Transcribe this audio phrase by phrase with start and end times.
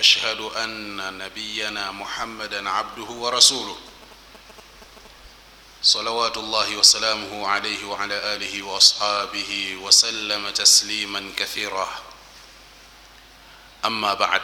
[0.00, 3.76] واشهد ان نبينا محمدا عبده ورسوله.
[5.82, 12.02] صلوات الله وسلامه عليه وعلى اله واصحابه وسلم تسليما كثيرا.
[13.84, 14.42] اما بعد.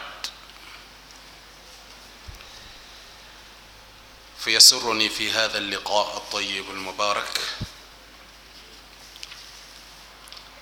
[4.39, 7.41] فيسرني في هذا اللقاء الطيب المبارك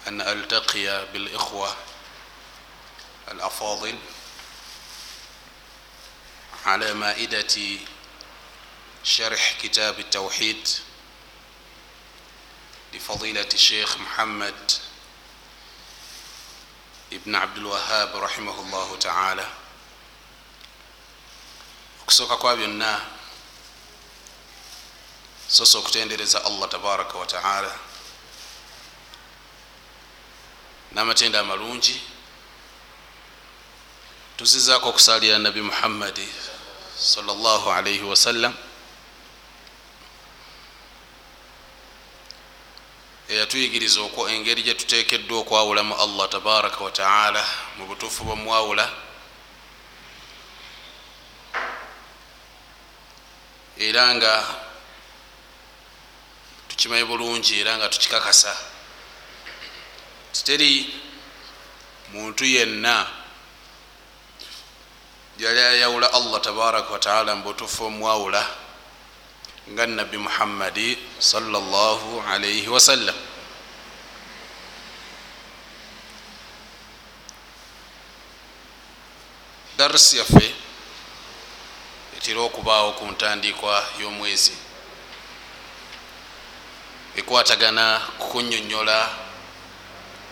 [0.07, 1.75] ان التقي بالاخوه
[3.31, 3.97] الافاضل
[6.65, 7.79] على مائدة
[9.03, 10.67] شرح كتاب التوحيد
[12.93, 14.71] لفضيلة الشيخ محمد
[17.13, 19.47] ابن عبد الوهاب رحمه الله تعالى.
[22.01, 23.01] Okusooka kwa byonna
[25.47, 27.79] sosa okutendereza allah tabaraka wataala
[30.91, 32.01] n'amatenda amalungi.
[34.37, 36.27] Tuzizaako okusalira nabi muhammadi
[36.97, 38.53] sallallahu alaihi wasallam
[43.29, 47.45] eyatuyigiriza engeri gyetutekeddwa okwawulamu allah tabaraka wataala
[47.77, 49.05] mu butuufu bwomwawula
[53.77, 54.33] era nga
[56.67, 58.55] tukimanyi bulungi era nga tukikakasa.
[60.31, 60.93] Titeri
[62.13, 63.07] muntu yenna
[65.39, 68.47] yali ayawula allah tabaraka wataala mubutuufu omwawula
[69.71, 73.15] nga nabi muhammadi salllahu alaihi wasallam
[79.77, 80.55] darisi yaffe
[82.17, 84.51] etera okubaawo ku ntandikwa y'omwezi.
[87.15, 88.97] Ekwatagana kukunyonyola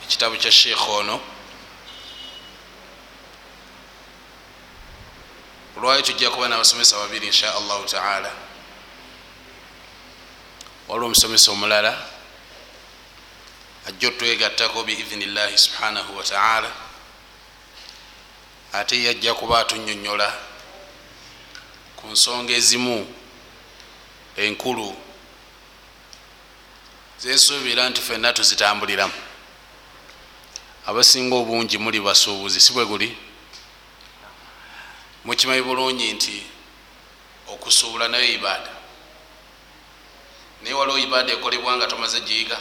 [0.04, 1.33] ekitabu kya sheekh ono
[5.78, 8.32] olwayo tujja kuba nabasomesa babiri insha allahu taala?
[10.88, 12.08] Waliwo omusomesa omulala
[13.88, 16.72] ajja otwegattako biidhini llahi subhanahu wataala
[18.74, 20.34] ate yajja kuba atunyonyola
[21.96, 23.16] ku nsonga ezimu
[24.38, 24.96] enkulu
[27.20, 29.14] zensuubira nti fenna tuzitambuliramu.
[30.86, 33.18] Abasinga obungi muli basuubuzi si bwe guli
[35.26, 36.44] mukimanyi bulungi nti
[37.48, 38.72] okusuubula nayo ibaada.
[40.62, 42.58] Naye waliwo ibaada ekolebwa nga tomaze giyiga.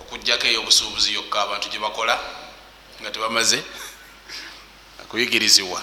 [0.00, 2.14] Okugjako eyo obusuubuzi yokka abantu gyebakola
[3.00, 3.58] nga tebamaze
[5.08, 5.82] kuyigirizibwa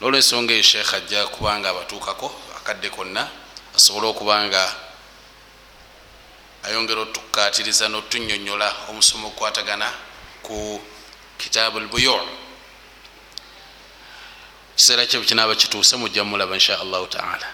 [0.00, 3.22] nolwensonga eyo sheekh ajja kubanga abatuukako akadde konna
[3.76, 4.62] asobole okubanga
[6.62, 9.88] ayongera otukatiriza notunyonyola omusomo okukwatagana
[10.42, 10.80] ku
[11.38, 12.22] kitaabu lbuyur
[14.80, 17.52] kiseera kye kinaba kituuse mujja mulaba insha allahu taala.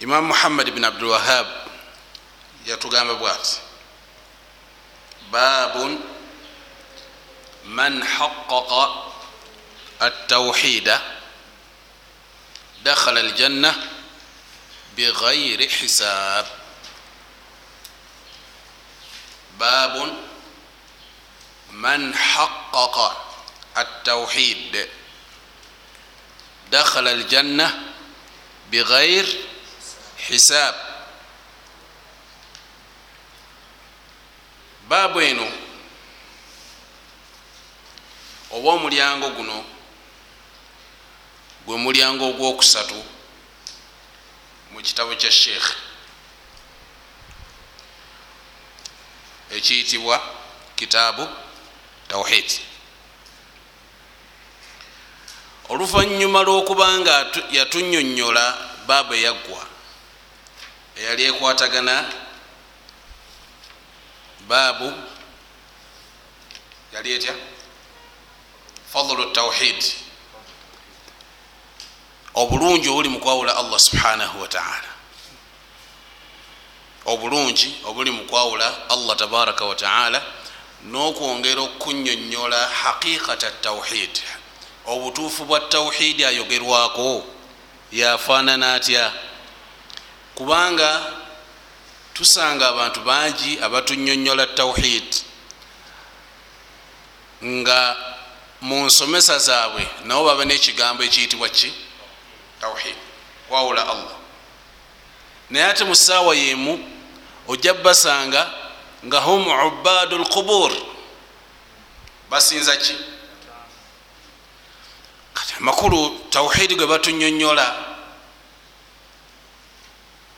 [0.00, 1.46] Imamu muhammad bni abdulwahab
[2.66, 3.56] yatugamba bwati
[5.32, 5.96] babun
[7.64, 8.84] man haqaqa
[10.00, 11.00] altawhida
[12.84, 13.74] dakhala aljanna
[14.96, 16.46] bighairi hisab.
[19.58, 20.31] Babun
[21.72, 23.16] man haqaqa
[23.74, 24.88] attauhid
[26.70, 27.66] dakhala aljanna
[28.70, 29.26] bighair
[30.28, 30.74] hisab.
[34.88, 35.46] Baabu eno
[38.50, 39.64] oba omulyango guno
[41.66, 43.04] gwe mulyango ogwokusatu
[44.72, 45.74] mu kitabo kya sheekhe
[49.56, 50.16] ekiyitibwa
[50.76, 51.24] kitaabu
[52.12, 52.60] tawhid.
[55.68, 58.44] Oluvanyuma lwokuba nga yatunyonyola
[58.86, 59.62] baaba eyaggwa
[60.96, 61.94] eyali ekwatagana
[64.48, 64.88] baabu
[66.92, 67.34] yali etya?
[68.92, 69.80] Fadlu tawhid.
[72.34, 74.90] Obulungi obuli mu kwawula allah subhanahu wataala
[77.04, 80.20] obulungi obuli mu kwawula allah tabaraka wataala
[80.84, 84.20] n'okwongera okunyonyola haqiqata tawhid.
[84.86, 87.24] Obutuufu bwa tawhidi ayogerwako
[87.92, 89.12] yafaanana atya?
[90.34, 91.02] Kubanga
[92.14, 95.14] tusanga abantu bangi abatunyonyola tawhid
[97.44, 97.96] nga
[98.60, 101.72] mu nsomesa zaabwe nabo baba n'ekigambo ekiyitibwa ki?
[102.60, 102.96] Tawhid.
[103.48, 104.16] Kwawula allah.
[105.50, 106.88] Naye ate mu ssaawa yemu
[107.48, 108.61] ojja basanga
[109.06, 110.72] nga hum ubadu lqubur
[112.30, 112.96] basinza ki?
[115.34, 117.74] Kati amakulu tawhidi gwe batunyonyola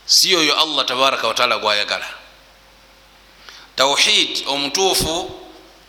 [0.06, 2.06] si oyo allah tabaraka wataala gwayagala.
[3.76, 5.40] Tawhid omutuufu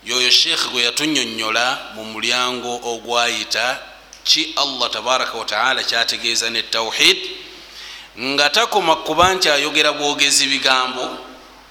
[0.03, 3.79] yoyo sheekhe gwe yatunyonyola mu mulyango ogwayita
[4.23, 7.17] ki allah tabaraka wataala kyategeeza ne tawhid?
[8.19, 11.17] Nga takoma kuba nti ayogera bwogezi bigambo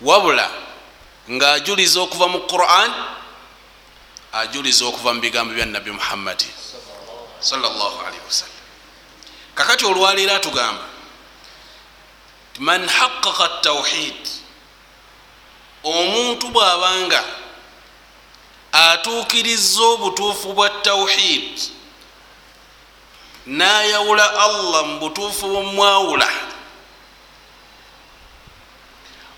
[0.01, 0.64] wabula
[1.31, 2.93] ngaajuliza okuva mu quran
[4.32, 6.47] ajuliza okuva mu bigambo bya nabi muhammadi
[8.26, 8.61] wasallam.
[9.55, 10.85] Kakati olwaleero atugamba
[12.59, 14.29] man haqaqa tawhid
[15.85, 17.25] omuntu bwabanga
[18.73, 21.61] atuukiriza obutuufu bwa tawhid
[23.47, 26.29] nayawula allah mu butuufu bwomwawula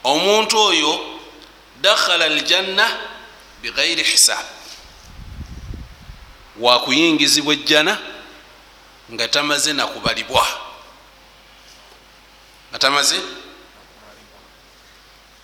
[0.04, 1.15] omuntu oyo
[1.86, 2.98] dakhala aljanna
[3.62, 4.44] bighairi hisab.
[6.60, 7.98] Wakuyingizibwa ejjana
[9.12, 10.46] nga tamaze nakubalibwa
[12.70, 13.20] nga tamaze?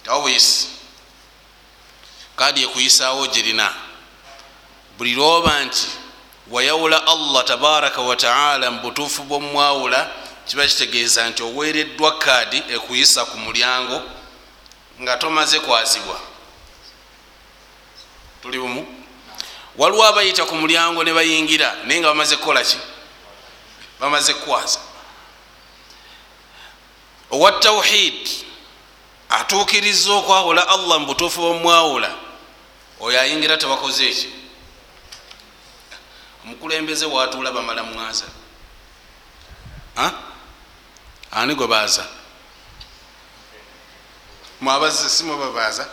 [0.05, 0.69] Tawisi
[2.37, 3.75] kadi ekuyisaawo girina
[4.99, 5.87] buli lwoba nti
[6.51, 10.11] wayawula allah tabaraka wataala mu butuufu bwomwawula
[10.47, 14.03] kiba kitegeeza nti oweereddwa kaadi ekuyisa ku mulyango
[15.03, 16.32] nga tomaze kwazibwa
[18.43, 18.87] tuli bumu.
[19.77, 22.77] Waliwo abayita ku mulyango ne bayingira naye nga bamaze kukola ki?
[24.01, 24.79] Bamaze kukwaza.
[27.31, 28.29] Owa tawhid
[29.29, 32.15] atuukiriza okwawula allah mu butuufu bwomwawula
[33.01, 34.29] oyo ayingira tebakoze eki
[36.45, 38.25] omukulembeze watuula bamala mwaza.
[41.33, 42.05] Ani gwe baaza?
[44.61, 45.89] Mwabazze simwe babaaza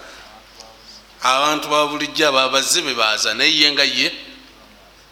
[1.24, 4.14] abantu babulijjo ababazze bebaaza naye ye nga ye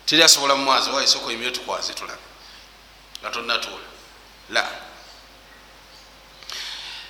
[0.06, 2.22] teri asobola mumwazi waisoko emyo tukwaze tulabe
[3.22, 3.88] nga tonatuula
[4.50, 4.66] la.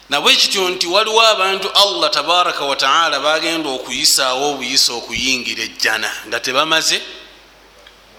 [0.10, 7.02] Nabwe kityo nti waliwo abantu allah tabaraka wataala bagenda okuyisaawo obuyisa okuyingira ejjana nga tebamaze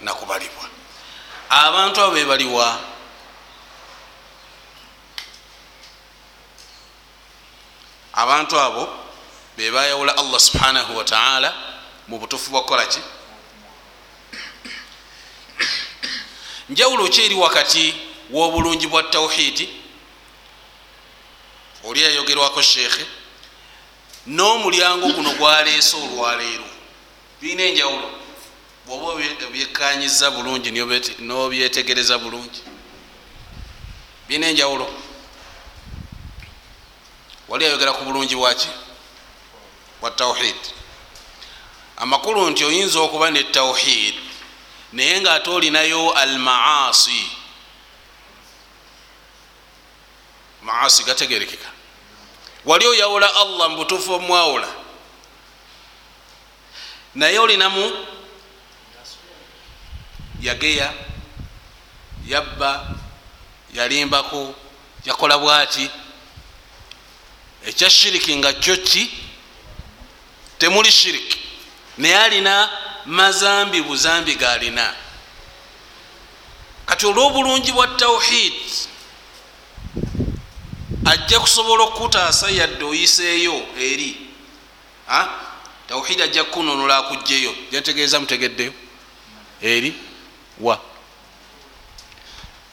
[0.01, 0.69] nakubalibwa.
[1.49, 2.81] Abantu abo bebaliwa
[8.13, 9.08] abantu abo
[9.59, 11.55] bebayawula allah subhanahu wataala
[12.09, 13.01] mu butufu bwakukolaki
[16.69, 17.23] njawulo ki?
[17.23, 17.95] Eri wakati
[18.31, 19.69] w'obulungi bwa tawhidi?
[21.85, 23.07] Oli yayogerwako sheekhe
[24.27, 26.65] n'omulyango guno gwaleese olwaleero.
[27.41, 28.11] Birina enjawulo.
[28.87, 30.71] Bwoba obyekanyiza bulungi
[31.19, 32.63] n'obyetegereza bulungi.
[34.29, 34.87] Birina enjawulo.
[37.49, 38.69] Wali ayogera ku bulungi bwaki
[40.01, 40.57] bwa tawhid.
[41.97, 44.15] Amakulu nti oyinza okuba ne tawhid
[44.93, 47.31] naye ngaate olinayo al maasi
[50.63, 51.69] maasi gategerekeka.
[52.65, 54.69] Wali oyawula allah mubutuufu omwawula?
[57.15, 58.07] Naye olinamu?
[60.41, 60.95] Yageya
[62.27, 62.89] yabba
[63.75, 64.55] yalimbako
[65.05, 65.91] yakola bwati?
[67.67, 69.28] Ekya shiriki nga kyo ki
[70.59, 71.39] temuli shiriki.
[71.99, 72.71] Naye alina
[73.07, 74.95] mazambi buzambi galina
[76.87, 78.53] kati olw'obulungi bwa tawhid
[81.05, 84.17] ajja kusobola okutaasa yadde oyiseeyo eri.
[85.89, 87.55] Tawhid ajja kukunonola akugjeyo.
[87.73, 88.73] Jantegeeza mutegeddeyo.
[89.63, 89.95] Eri?
[90.61, 90.81] Wa?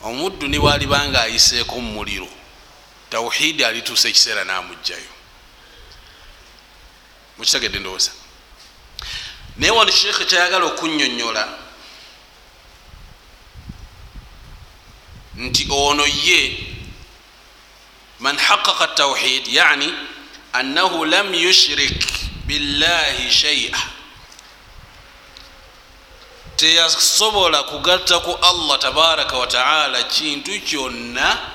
[0.03, 2.27] Omuddu niwalibanga ayiseeko mu muliro.
[3.09, 5.14] Tawhidi alituusa ekiseera namugjayo
[7.37, 8.11] mukitegedde ndowooza.
[9.57, 11.65] Naye wano sheekhe kyayagala okunyonyola
[15.37, 16.67] nti ono ye
[18.19, 19.93] man haqaqa tawhid yani
[20.53, 22.05] annahu lam yushrik
[22.47, 23.77] billahi shaia
[26.55, 31.54] teyasobola kugatta ku allah tabaraka wataala kintu kyonna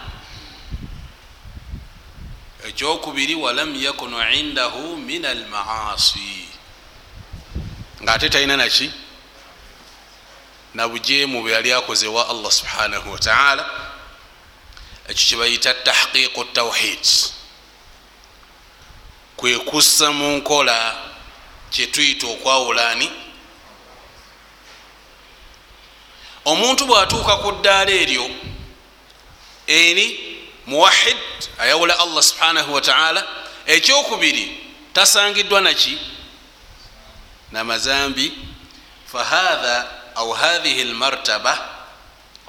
[2.71, 6.49] ekyokubiri walam yakunu indahu min almaasi
[8.03, 8.91] ngaate talina naki
[10.75, 13.71] nabujeemu bwe yali akozewa allah subhanahu wataala
[15.09, 17.07] ekyo kyebayita tahqiqu tawhid.
[19.37, 20.97] Kwekussa mu nkola
[21.71, 23.11] kyetuyita okwawulaani
[26.45, 28.31] omuntu bwatuuka ku ddaala eryo
[29.67, 30.30] eri
[30.71, 31.17] muwahid
[31.59, 33.27] ayawula allah subhanahu wataala
[33.67, 34.47] ekyokubiri
[34.93, 35.99] tasangiddwa naki
[37.53, 38.33] namazambi
[39.13, 41.55] fahatha au hathihi lmartaba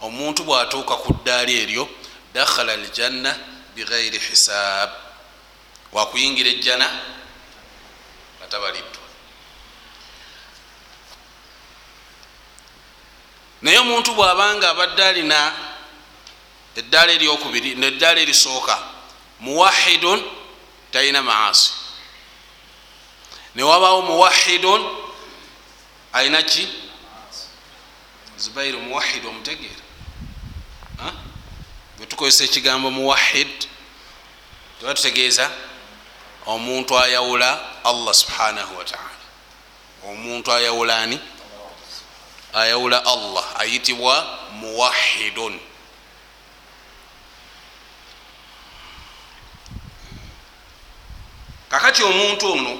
[0.01, 1.89] omuntu bwatuuka ku ddaala eryo
[2.33, 3.31] dakhala aljanna
[3.75, 4.89] bighairi hisab
[5.91, 6.87] wakuyingira ejjana?
[8.43, 9.01] Atabaliddwa
[13.61, 15.53] naye omuntu bwabanga abadde alina
[16.75, 18.83] eddaala eryokubiri neddaala erisooka
[19.39, 20.23] muwahidun
[20.91, 21.71] talina maasi.
[23.55, 24.97] Newabaawo muwahidun
[26.13, 26.67] alina ki?
[28.37, 29.83] Zubairu muwahid omutegeera.
[31.97, 33.67] Bwetukozesa ekigambo muwahid
[34.79, 35.51] tuba tutegeeza
[36.45, 39.09] omuntu ayawula allah subhanahu wataala
[40.07, 41.19] omuntu ayawula ani?
[42.53, 45.59] Ayawula allah ayitibwa muwahidun
[51.71, 52.79] kakati omuntu ono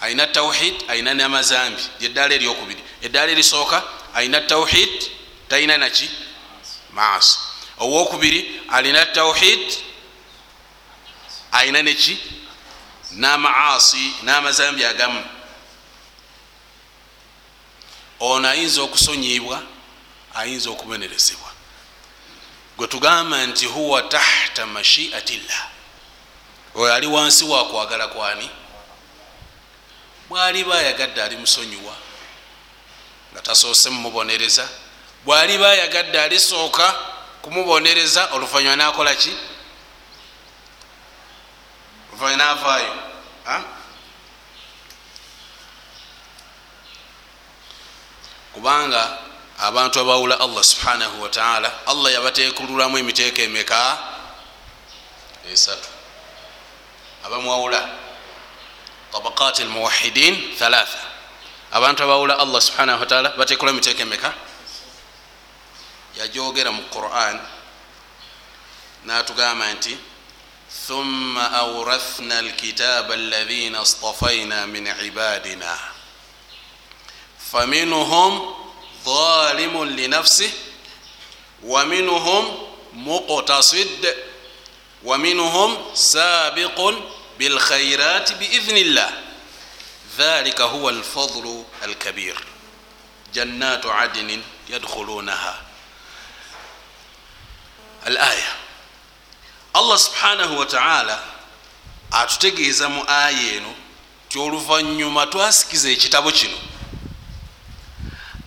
[0.00, 2.82] ayina tawhid ayina namazambi lyeddaala eryokubiri.
[3.02, 3.82] Eddaala erisooka
[4.14, 5.10] ayina tawhid
[5.48, 6.10] talina naki
[6.92, 7.38] maasi
[7.78, 9.72] owokubiri alina tawhid
[11.52, 12.18] ayina neki
[13.10, 15.24] namaasi namazambi agamu.
[18.20, 19.62] Ono ayinza okusonyibwa
[20.34, 21.50] ayinza okubonerezebwa.
[22.76, 25.73] Gwe tugamba nti huwa tahta mashiatillah
[26.74, 28.50] oyo ali wansi wakwagala kwani?
[30.28, 31.94] Bwaliba ayagadde ali musonyiwa
[33.32, 34.68] nga tasoose mumubonereza
[35.24, 36.94] bwaliba ayagadde alisooka
[37.42, 39.36] kumubonereza oluvanyuma nakola ki?
[42.12, 42.94] Oluvanyuma navaayo
[48.54, 49.18] kubanga
[49.58, 53.98] abantu abawula allah subhanahu wataala allah yabatekululamu emiteeko emeka?
[55.52, 55.93] Esatu
[57.25, 57.89] abamwawula
[59.11, 60.99] tabaqat almuwahidin thalatha
[61.71, 64.33] abantu abawula allah subhanahu wataala batekula emiteeko emeka
[66.17, 67.39] yajogera mu quran
[69.05, 69.97] natugamba nti
[70.87, 75.77] thumma aurathna alkitaba alladhina astafaina min ibadina
[77.51, 78.55] faminhum
[79.05, 80.51] ظالم لنفسه
[81.63, 82.67] ومنهم
[85.03, 86.93] مقتصد ومنهم سابق
[87.39, 89.11] بالخيرات باذن الله
[90.17, 92.43] ذلك هو الفضل الكبير
[93.33, 95.61] جنات عدن يدخلونها
[98.07, 98.55] الايه
[99.73, 101.23] allah subhanahu wataala
[102.11, 103.73] atutegeeza mu aya eno
[104.29, 106.57] ti oluvanyuma twasikiza ekitabo kino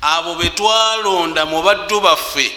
[0.01, 2.53] abo betwalonda mu baddu baffe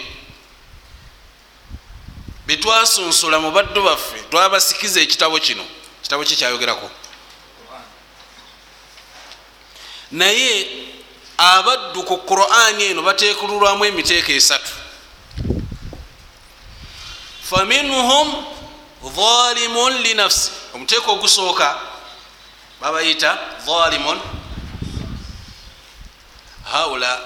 [2.51, 5.63] betwasunsula mu baddu baffe twabasikiza ekitabo kino.
[6.03, 6.91] Kitabo ki kyayogerako.
[10.11, 10.67] Naye
[11.37, 14.71] abaddu ku qurani eno batekululwamu emiteeko esatu.
[17.49, 18.45] Faminhum
[19.15, 21.79] zalimun linafsi omuteeko ogusooka
[22.81, 24.19] babayita zalimun.
[26.71, 27.19] Haula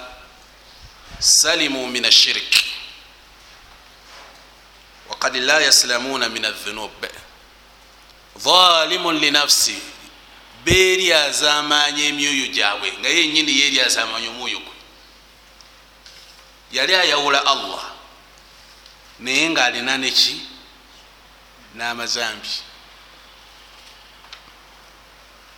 [1.19, 2.64] salimu min ashirik
[5.25, 6.91] wakad la yaslamuna min adhunub
[8.37, 9.75] zalimun linafsi
[10.65, 14.73] beeryazamanya emyoyo gyabwe nga yenyini yeryazamanya omwoyo gwe.
[16.71, 17.83] Yali ayawula allah
[19.19, 20.41] naye ngaalina neki
[21.75, 22.49] n'amazambi.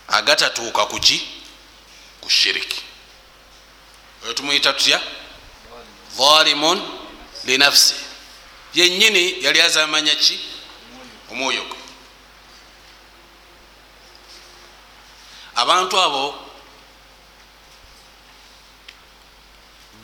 [0.07, 1.27] Agatatuuka kuki
[2.21, 2.81] ku shiriki.
[4.23, 5.01] Oyo tumuyita tutya?
[6.17, 6.81] Zalimun
[7.45, 8.06] linafsi
[8.73, 10.39] yenyini yali azamanya ki?
[11.31, 11.77] Omwoyo gwe.
[15.55, 16.35] Abantu abo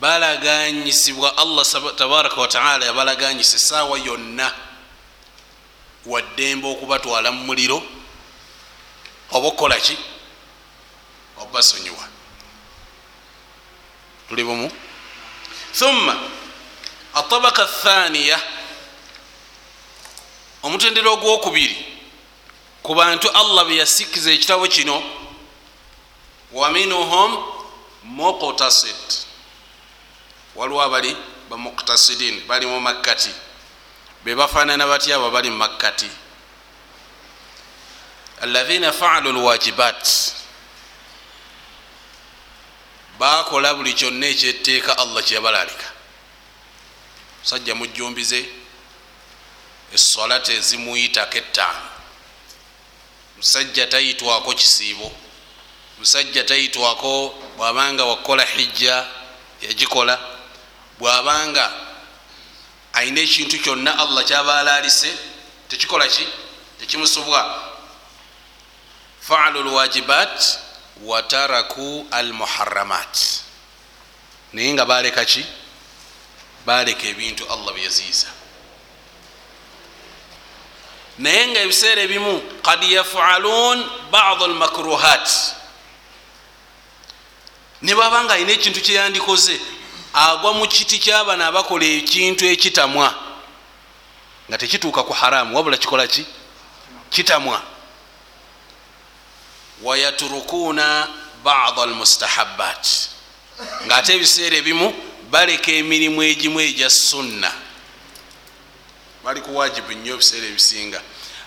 [0.00, 1.66] balaganyisibwa allah
[1.96, 4.52] tabaraka wataala yabalaganyisa esaawa yonna
[6.06, 7.82] waddembe okubatwala mu muliro
[9.30, 9.96] oba okukola ki?
[11.38, 12.08] Obasonyiwa
[14.28, 14.70] tuli bumu?
[15.72, 16.43] Thumma
[17.14, 18.40] atabaka thaniya
[20.62, 21.76] omutendero ogwokubiri
[22.82, 25.02] ku bantu allah beyasikiza ekitabo kino
[26.52, 27.30] waminhum
[28.04, 29.26] muqtasid.
[30.54, 31.16] Waliwo abali
[31.50, 33.30] bamuqtasidin bali mu makkati.
[34.24, 36.10] Bebafanana batya abo bali mumakkati
[38.40, 40.32] alaina faalu lwajibat
[43.18, 45.86] bakola buli kyonna ekyetteeka allah kyeyabalalika
[47.44, 48.46] musajja mujumbize
[49.94, 51.88] esola tezimuyitako ettaano
[53.36, 55.12] musajja tayitwako kisiibo
[55.98, 59.06] musajja tayitwako bwabanga wakola hijja
[59.62, 60.18] yagikola
[60.98, 61.72] bwabanga
[62.92, 65.12] ayina ekintu kyonna allah kyabalalise
[65.68, 66.28] tekikola ki?
[66.80, 67.72] Tekimusubwa.
[69.20, 70.58] Faalu lwajibat
[71.02, 73.18] wataraku almuharamat
[74.52, 75.44] naye nga baleka ki
[76.66, 78.26] baleka ebintu allah byeyaziiza
[81.18, 85.28] naye nga ebiseera ebimu kad yafalun badu lmakruhat
[87.82, 89.60] ne baba nga alina ekintu kyeyandikoze
[90.14, 93.14] agwa mu kiti kyabano abakola ekintu ekitamwa.
[94.48, 96.24] Nga tekituuka ku haramu wabula kikola ki?
[97.10, 97.62] Kitamwa.
[99.82, 101.08] Wayaturukuna
[101.44, 103.10] bada almustahabat
[103.84, 104.94] nga ate ebiseera ebimu
[105.30, 107.52] baleka emirimu egimu egya sunna.
[109.24, 111.00] Bali kuwajibu nnyo ebiseera ebisinga.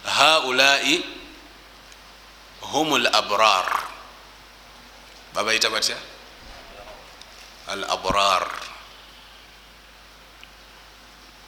[0.05, 1.03] Haulai
[2.61, 3.83] hum labrar
[5.33, 5.97] babaita batya?
[7.67, 8.47] Al abrar.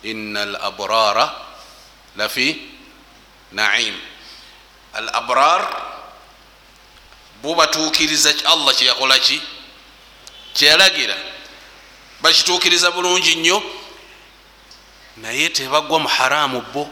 [0.04, 1.36] Ina al abrara
[2.16, 2.62] lafi
[3.52, 3.96] naim.
[4.94, 5.64] Al abrar
[7.42, 9.42] bubatukiriza allah kyeyakola ki?
[10.54, 11.16] Kyeyalagira
[12.22, 13.64] bakitukiriza bulungi nnyo
[15.18, 16.90] naye tebagwa mu haramu bo.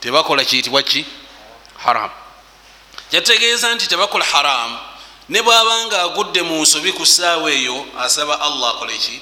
[0.00, 1.06] Tebakola kiyitibwa ki?
[1.78, 2.14] Haramu
[3.10, 4.78] kyategeeza nti tebakola haramu.
[5.28, 9.20] Ne bwabanga agudde mu nsobi ku saawa eyo asaba allah akole ki?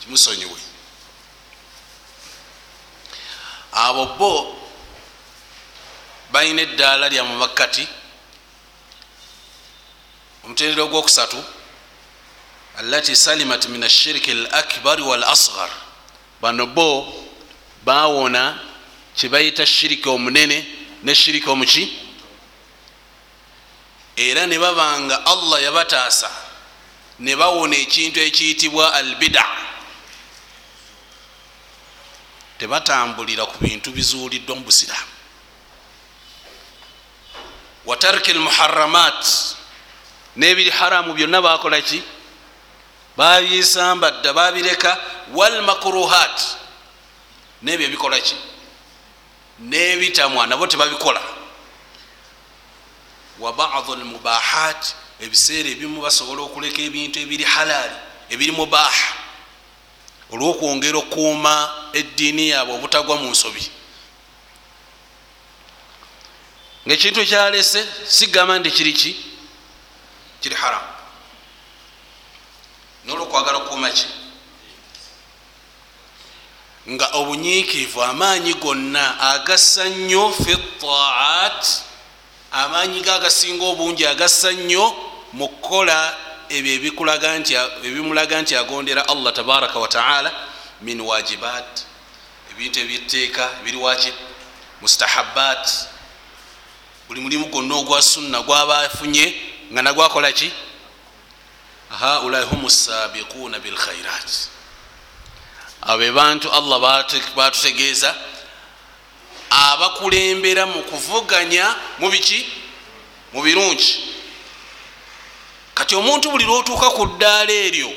[0.00, 0.58] Kimusonyiwe.
[3.72, 4.58] Abo bo
[6.32, 7.88] balina eddaala lya mu makkati
[10.44, 11.44] omutendero gwokusatu
[12.78, 15.70] alati salimat min ashiriki al akbar wal asgar
[16.40, 17.12] bano bo
[17.84, 18.60] bawona
[19.16, 20.66] kyebayita shiriki omunene
[21.02, 21.98] ne shiriki omuki?
[24.16, 26.30] Era ne babanga allah yabataasa
[27.20, 29.44] ne bawona ekintu ekiyitibwa al bida
[32.58, 35.12] tebatambulira ku bintu bizuuliddwa mu busiraamu.
[37.86, 39.26] Watarki almuharamat
[40.36, 42.02] nebiri haramu byonna bakola ki
[43.16, 45.00] babisambadda babireka
[45.34, 46.56] walmakruhat
[47.62, 48.36] nebyo bikola ki?
[49.58, 51.22] Nebitamwa nabo tebabikola.
[53.38, 57.96] Wa badu almubahat ebiseera ebimu basobola okuleka ebintu ebiri halali
[58.30, 59.14] ebiri mubaha
[60.32, 63.70] olwokwongera okuuma eddiini yaabwe obutagwa mu nsobi.
[66.86, 69.12] Ngaekintu ekyalese sigamba nti kiri ki?
[70.40, 70.93] Kiri haramu
[73.06, 74.06] nolwokwagala okuuma ki?
[76.88, 81.82] Nga obunyiikivu amaanyi gonna agassa nnyo fi taat
[82.52, 84.96] amaanyi ge agasinga obungi agassa nnyo
[85.32, 86.16] mu kukola
[86.48, 86.72] ebyo
[87.82, 90.30] ebimulaga nti agondera allah tabaraka wataala
[90.82, 91.82] min wajibat
[92.50, 94.12] ebintu ebyetteeka ebiri waki
[94.80, 95.88] mustahabat
[97.08, 99.34] buli mulimu gwonna ogwa sunna gwabafunye
[99.72, 100.52] nga nagwakola ki
[101.90, 104.48] haulai hum sabiquna bilkhairat
[105.82, 106.80] abo be bantu allah
[107.36, 108.14] batutegeeza
[109.50, 112.46] abakulembera mu kuvuganya mu biki?
[113.32, 114.14] Mu birungi.
[115.74, 117.90] Kati omuntu buli lwotuuka ku ddaala eryo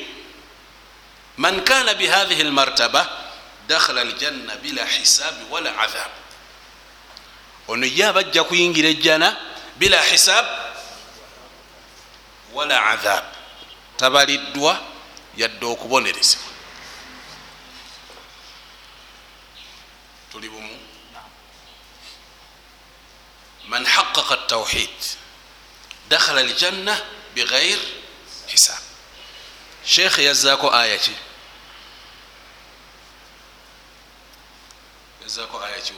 [1.38, 3.06] man kana bihathihi lmartaba
[3.68, 6.10] dakhala aljanna bila hisabi wala adhab
[7.68, 9.36] ono ye abajja kuyingira ejjana
[9.78, 10.46] bila hisab
[12.52, 13.24] wala adhab
[13.98, 14.82] tabaliddwa
[15.36, 16.52] yadde okubonerezebwa.
[20.32, 20.78] Tuli bumu?
[23.68, 24.98] Man haqaqa tawhid
[26.08, 26.94] dakhala aljanna
[27.34, 27.78] bighair
[28.46, 28.82] hisab.
[29.84, 31.14] Sheekh yazzaako aya ki?
[35.22, 35.92] Yazzaako aya ki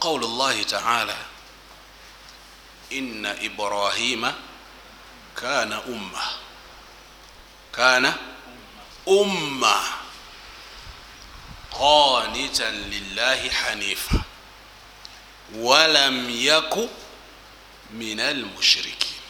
[0.00, 1.16] وقول الله تعالى
[2.92, 4.32] إن إبراهيم
[5.40, 6.22] كان أمة.
[7.76, 8.14] كان
[9.08, 9.82] أمة.
[11.72, 14.22] قانتا لله حنيفا.
[15.54, 16.88] ولم يك
[17.90, 19.20] من المشركين.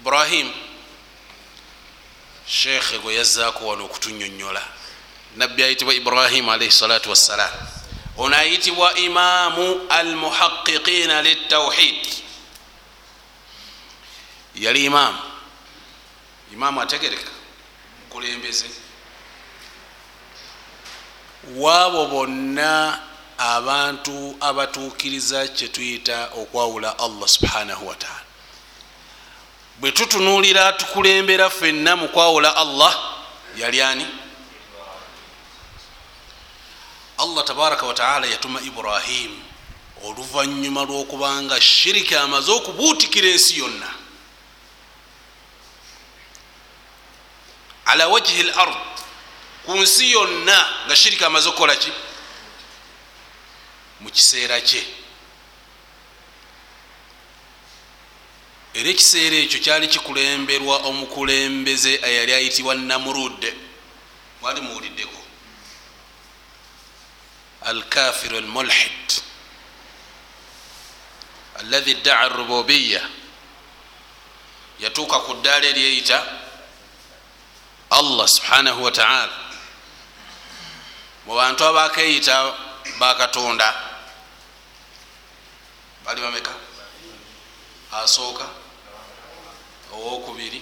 [0.00, 0.54] ibrahimu
[2.46, 4.75] sheekhe gwe yazzaako wano okutunyonnyola
[5.36, 7.50] nabbi ayitibwa ibrahimu alaihi salatu wassalam.
[8.16, 12.06] Ono ayitibwa imaamu almuhaqiqina litawhid
[14.54, 15.18] yali imaamu
[16.52, 17.30] imaamu ategereka.
[18.00, 18.64] Mukulembeze
[21.56, 22.98] waabo bonna
[23.38, 28.20] abantu abatuukiriza kyetuyita okwawula allah subhanahu wataala
[29.80, 32.98] bwe tutunuulira tukulembera ffenna mu kwawula allah
[33.56, 34.06] yali ani
[37.26, 39.42] allah tabaraka wataala yatuma ibrahimu
[40.04, 43.90] oluvanyuma lwokubanga shiriki amaze okubuutikira ensi yonna.
[47.86, 48.76] Ala wajhi l ard
[49.64, 51.92] ku nsi yonna nga shiriki amaze okukola ki?
[54.00, 54.84] Mu kiseera kye.
[58.74, 63.54] Era ekiseera ekyo kyali kikulemberwa omukulembeze eyali ayitibwa namurudde
[64.40, 65.15] mwali muwuliddeko
[67.66, 69.08] alkafiru almulhid
[71.60, 73.02] alahi ddaa rububiya
[74.82, 76.18] yatuuka ku ddaala eryeyita
[77.90, 79.34] allah subhanahu wataala
[81.26, 82.34] mu bantu abakeyita
[83.00, 83.68] bakatonda
[86.04, 86.54] bali bameka
[88.02, 88.46] asooka
[89.92, 90.60] owokubiri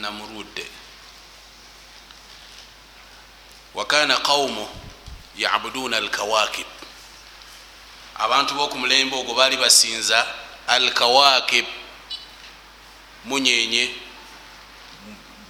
[0.00, 0.66] namurudde
[3.74, 4.68] wakana qaumu
[5.38, 6.66] yabuduna alkawakib.
[8.18, 10.26] Abantu bokumulembe ogwo baali basinza
[10.66, 11.66] alkawakib.
[13.24, 13.94] Munyenye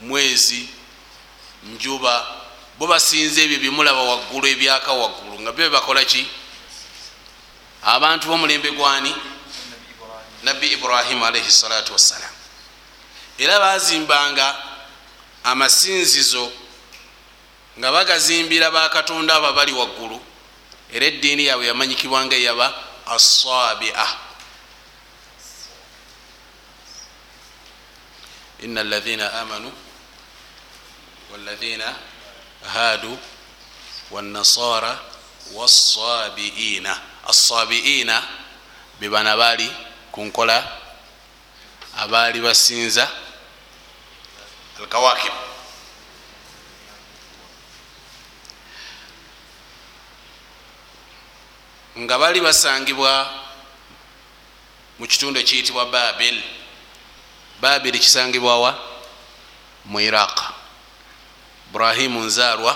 [0.03, 0.69] mwezi
[1.65, 2.27] njuba
[2.79, 5.41] bo basinza ebyo bimulaba waggulu ebyaka waggulu.
[5.41, 6.27] Nga byo bakola ki?
[7.83, 9.15] Abantu bomulembe gwani?
[10.43, 12.39] Nabbi ibrahimu alaihi salatu wassalam
[13.39, 14.57] era bazimbanga
[15.45, 16.53] amasinzizo
[17.79, 20.21] nga bagazimbira bakatonda abo bali waggulu.
[20.93, 22.75] Era eddiini yaabwe yamanyikibwanga eyaba
[23.07, 24.07] assabia
[28.65, 29.73] ina alaina amanu
[31.33, 31.95] walaina
[32.73, 33.19] hadu
[34.11, 34.99] wanasara
[35.55, 38.23] wasabiina assabiina
[39.01, 39.73] bebana baali
[40.13, 40.69] kunkola
[41.99, 43.11] abaali basinza
[44.81, 45.33] alkawakib
[51.99, 53.31] nga bali basangibwa
[54.99, 56.43] mu kitundu ekiyitibwa babil
[57.61, 58.79] babil kisangibwawa
[59.85, 60.41] mu iraq.
[61.71, 62.73] Ibrahimu nzaalwa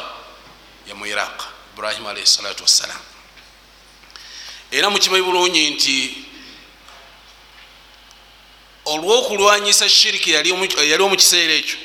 [0.88, 1.42] ya mu iraq.
[1.74, 3.00] Ibrahimu alaihi salatu wassalam.
[4.70, 6.24] Era mukimanyi bulungi nti
[8.84, 11.78] olwokulwanyisa shiriki yaliwo mu kiseera ekyo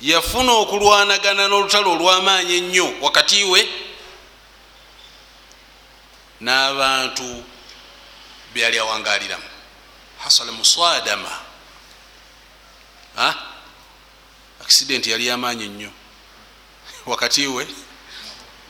[0.00, 3.68] yafuna okulwanagana n'olutalo olwamaanyi ennyo wakati we
[6.40, 7.44] n'abantu
[8.54, 9.44] byali awangaliramu
[10.18, 11.40] hasala muswadama
[14.60, 15.90] akisidenti yali yamaanyi ennyo
[17.06, 17.66] wakati we?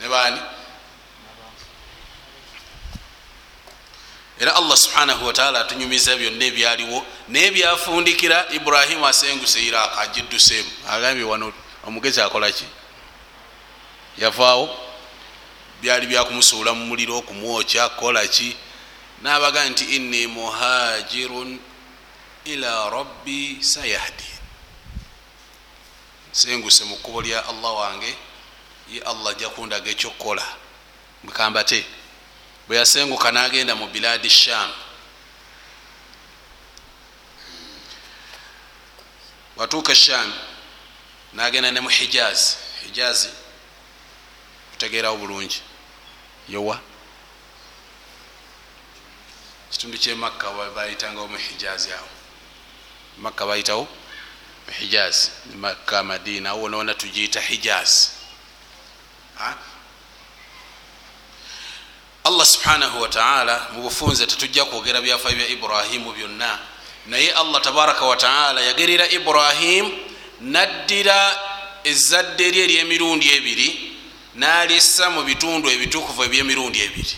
[0.01, 0.41] Ne baani?
[4.41, 11.53] Era allah subhanahu wataala atunyumiza byonna ebyaliwo naye byafundikira ibrahimu asenguse iraq agidduseemu agambye wano
[11.87, 12.65] omugezi akolaki
[14.19, 14.90] yavaawo
[15.83, 18.57] byali byakumusuula mu muliro okumwokya kolaki
[19.23, 21.59] nabaga nti inni muhajirun
[22.45, 24.25] ila rabbi sayahdi
[26.33, 28.17] nsenguse mu kkubo lya allah wange
[28.93, 30.47] ye allah ajja kundaga ekyokukola
[31.25, 31.85] mukambate
[32.69, 34.71] bwe yasenguka nagenda mu biladi sham
[39.57, 40.33] watuuka sham
[41.33, 43.29] nagenda ne mu hijazi hijazi
[44.71, 45.63] kutegeerawo bulungi
[46.49, 46.81] yowa.
[49.71, 52.09] Kitundu kyemakka bayitangawo mu hijazi awo.
[53.19, 53.89] Makka bayitawo?
[54.67, 58.09] Mu hijazi makka madina awo wonawona tugiyita hijazi
[62.25, 66.59] allah subhanahu wataala mu bufunze tetujja kwogera byafayo bya ibrahimu byonna.
[67.07, 69.99] Naye allah tabaraka wataala yagerera ibrahimu
[70.41, 71.39] naddira
[71.85, 73.90] ezadde eri eryemirundi ebiri
[74.41, 77.15] nalissa mu bitundu ebitukuvu ebyemirundi ebiri.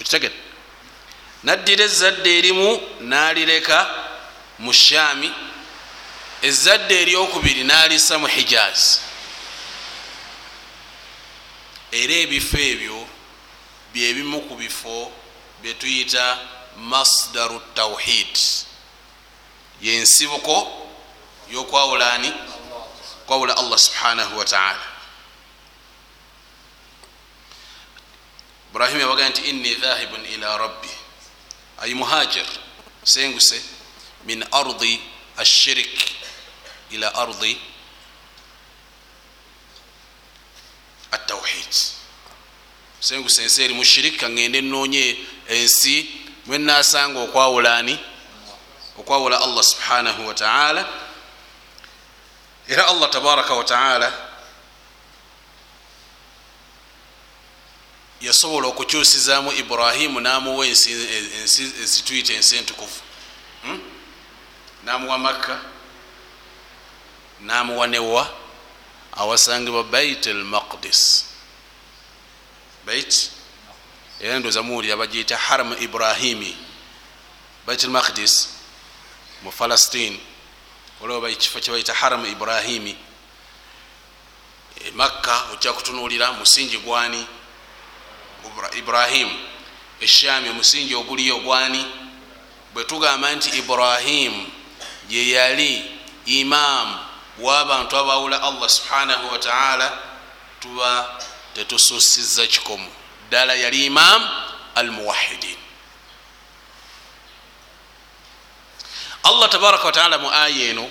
[0.00, 0.36] Ekitegere
[1.44, 2.68] naddira ezadde erimu
[3.00, 3.78] nalireka
[4.58, 5.30] mu shaami
[6.42, 8.80] ezadde eryokubiri nalisa mu hijaz.
[11.92, 12.98] Era ebifo ebyo
[13.92, 15.12] byebimu ku bifo
[15.62, 16.24] byetuyita
[16.76, 18.34] masdaru tawhid.
[19.82, 20.56] Yensibuko
[21.52, 22.32] yokwawulani
[23.26, 24.82] kwawula allah subhanahu wataala
[28.70, 30.88] ibrahim yabaga nti inni dhahibun ila rabbi
[31.82, 32.46] ay muhajir
[33.04, 33.62] senguse
[34.24, 35.00] min ardi
[35.36, 36.10] ashirik
[36.90, 37.60] ila ardi
[41.12, 41.72] atawhid
[43.00, 45.16] senguse ensi eri mushirik kaŋŋende noonye
[45.48, 45.94] ensi
[46.46, 47.98] mwenasanga okwawulani
[48.98, 51.03] okwawula allah subhanahu wataala
[52.68, 54.12] era allah tabaraka wataala
[58.20, 60.92] yasobola okukyusizaamu ibrahimu namuwa ensi
[61.82, 63.00] ezituyita ensi entukuvu.
[63.62, 63.80] Hmm?
[64.84, 65.60] namuwa makka
[67.40, 68.34] namuwa newa
[69.12, 71.24] awasangibwa bait lmaqdis
[72.86, 73.30] bait?
[74.20, 76.56] Era ndoza muwulira bagiyita haram ibrahimi.
[77.66, 78.48] Bait lmaqdis
[79.42, 80.20] mu falastine
[81.00, 82.96] olaba ekifo kyebayita haram ibrahimi.
[84.86, 87.26] E makka ojja kutunulira musingi gwani?
[88.76, 89.30] Ibrahim.
[90.00, 91.84] Eshami omusingi oguliyo gwani
[92.74, 94.46] bwetugamba nti ibrahim
[95.10, 95.90] yeyali
[96.26, 96.98] imamu
[97.38, 99.98] wabantu abawula allah subhanahu wataala
[100.60, 101.20] tuba
[101.54, 102.90] tetususiza kikomo.
[103.28, 104.28] Ddala yali imamu
[104.74, 105.56] almuwahidin
[109.24, 110.90] allah tabaraka wataala mu aya eno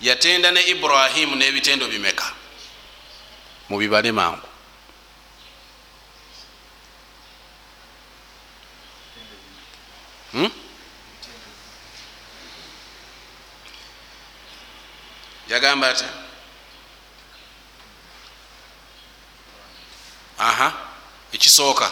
[0.00, 2.24] yatenda ne ibrahimu n'ebitendo bimeka?
[3.68, 4.48] Mubibale mangu.
[10.32, 10.50] Hmm?
[15.48, 16.04] yagamba ati?
[20.38, 20.72] Aha.
[21.32, 21.90] Ekisooka.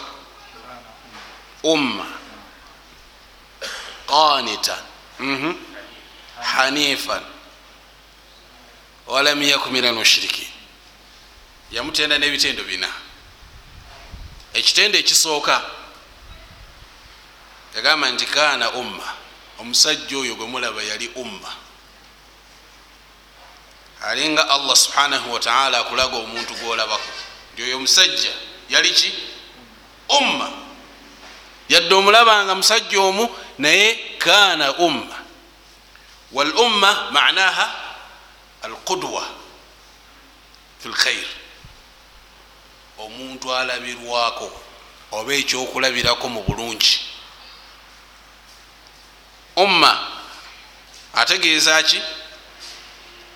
[1.63, 2.05] Umma.
[4.07, 4.92] Qanitan mhm.
[6.41, 7.23] Hanifan.
[9.07, 10.47] Walam yaku min almushirikin
[11.71, 12.87] yamutenda n'ebitendo bina.
[14.53, 15.61] Ekitendo ekisooka
[17.75, 19.13] yagamba nti kaana umma.
[19.59, 21.53] Omusajja oyo gwe mulaba yali umma.
[24.01, 27.11] Alinga allah subhanahu wataala akulaga omuntu gwolabako.
[27.53, 28.31] Nti oyo omusajja
[28.69, 29.13] yali ki?
[30.09, 30.51] Umma.
[31.69, 35.19] Yadde omulabanga musajja omu naye kaana umma
[36.31, 37.75] wal umma manaha
[38.61, 39.27] alqudwa
[40.79, 41.27] fi lkhair
[42.97, 44.51] omuntu alabirwako
[45.11, 46.99] oba ekyokulabirako mu bulungi.
[49.55, 50.07] Umma
[51.13, 52.01] ategeeza ki?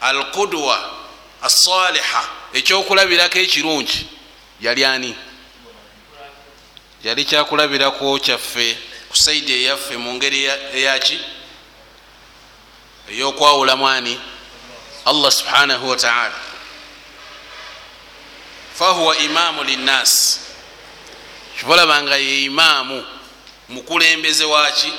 [0.01, 0.91] Alqudwa
[1.41, 4.08] asaliha ekyokulabirako ekirungi.
[4.62, 5.15] Yali ani?
[7.03, 8.77] Yali kyakulabirako kyaffe
[9.10, 11.20] ku saidi eyaffe mu ngeri eyaki
[13.10, 14.20] eyokwawulamu ani
[15.06, 16.36] allah subhanahu wataala
[18.80, 20.39] fahuwa imamu linnas.
[21.60, 23.06] Kibalabanga ye imaamu
[23.70, 24.93] mukulembeze waki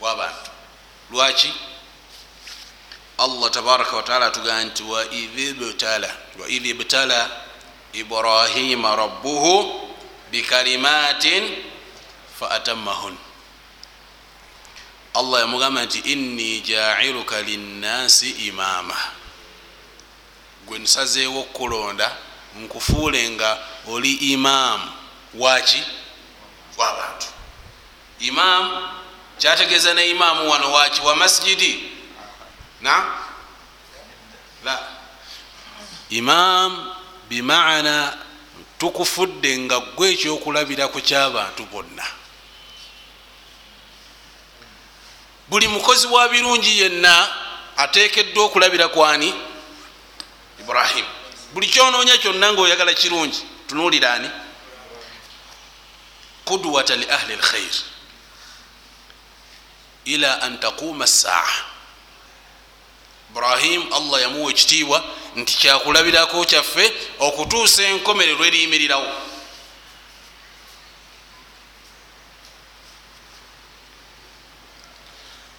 [0.00, 0.50] wabantu
[1.10, 1.52] lwaki
[3.18, 5.38] allah tabaraka wataala atugamba nti waidh
[6.66, 7.30] ibtala
[7.92, 9.80] ibrahima rabbuhu
[10.30, 11.56] bikalimatin
[12.40, 13.16] faatamahun
[15.14, 18.96] allah yamugamba nti inni jailuka linnasi imama
[20.66, 22.16] gwe nsazeewo okukulonda
[22.60, 24.92] nkufuule nga oli imaamu
[25.34, 25.82] waki
[26.76, 27.26] wabantu
[28.20, 28.88] imaamu
[29.38, 31.92] kyategeeza ne imaamu wano waki wa masjidi
[32.80, 33.04] na
[34.64, 34.78] la
[36.10, 36.94] imam
[37.28, 38.18] bimaana
[38.78, 42.19] tukufudde nga gwe ekyokulabiraku kyabantu bonna
[45.50, 47.28] buli mukozi wa birungi yenna
[47.76, 49.34] atekeddwa okulabira kwani?
[50.60, 51.04] Ibrahim.
[51.54, 54.30] Buli kyonoonya kyonna ngaoyagala kirungi tunuuliraani
[56.44, 57.74] kudwata li ahli lkhair
[60.04, 61.48] ila an taquma saa
[63.30, 65.04] ibrahim allah yamuwa ekitiibwa
[65.36, 69.08] nti kyakulabirako kyaffe okutuusa enkomerero eriyimirirawo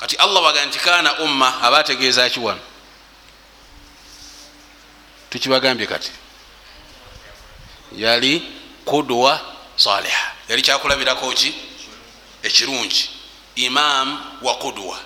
[0.01, 2.59] kati allah baga nti kaana umma aba ategeeza ki wano?
[5.29, 6.11] Tukibagambye kati.
[7.95, 8.41] Yali
[8.85, 9.41] kudwa
[9.75, 11.53] saliha yali kyakulabirako ki?
[12.43, 13.09] Ekirungi.
[13.55, 14.99] Imam wa kudwa.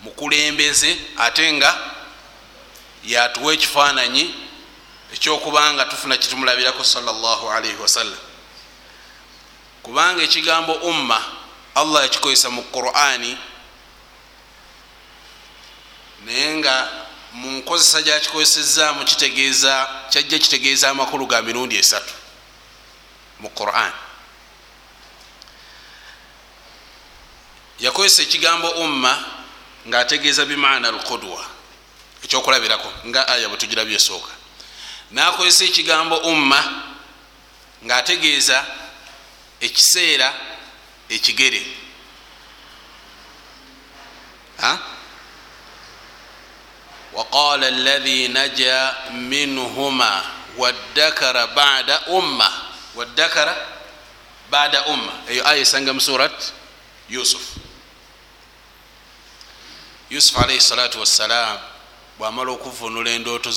[0.00, 1.78] Mukulembeze ate nga
[3.04, 4.34] yatuwa ekifaananyi
[5.14, 8.18] ekyokubanga tufuna kitumulabirako salllahalaihi wasallam
[9.82, 11.24] kubanga ekigambo umma
[11.74, 13.38] allah yakikozesa mu qurani
[16.26, 22.14] naye nga mu nkozesa gyakikozesezaamu kitegeeza kyajja kitegeeza amakulu ga mirundi esatu
[23.40, 23.92] mu quran.
[27.80, 29.24] Yakozesa ekigambo umma
[29.88, 31.46] ngaategeeza bimaana alqudwa
[32.24, 34.32] ekyokulabirako nga aya bwetugirabye esooka
[35.10, 36.82] nakozesa ekigambo umma
[37.84, 38.66] ngaategeeza
[39.60, 40.34] ekiseera
[41.08, 41.62] ekigere
[47.32, 50.22] alahi naja minhuma
[50.58, 52.52] waddakara bada umma
[52.94, 53.56] waddakara
[54.50, 56.52] bada umma eyo aya esanga mu surat
[57.08, 57.42] yusuf
[60.10, 61.58] yusufu alaihi salatu wassalam
[62.18, 63.50] bwamala okuvunula endooto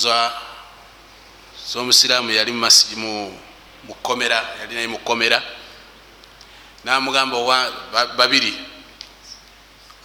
[1.72, 2.52] zomusiraamu yali
[3.84, 5.42] mukomera yali naye mukomera
[6.84, 7.72] namugamba
[8.16, 8.54] babiri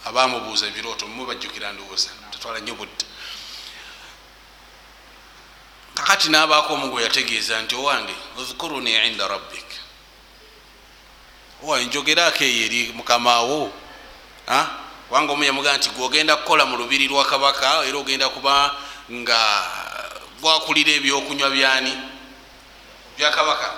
[0.04, 3.05] abamubuuza ebirooto mumwe bajjukira ndowooza tatwala nnyo budde
[5.96, 9.68] kakati nabaako omugo yategeeza nti owange uzkuruni inda rabbik.
[11.62, 13.72] Owange njogeraako eyo eri mukamaawo
[15.08, 18.74] kubanga omu yamugaa nti gwogenda kukola mu lubiri lwa kabaka era ogenda kuba
[19.12, 19.40] nga
[20.40, 21.92] gwakulira ebyokunywa byani
[23.16, 23.68] bya kabaka.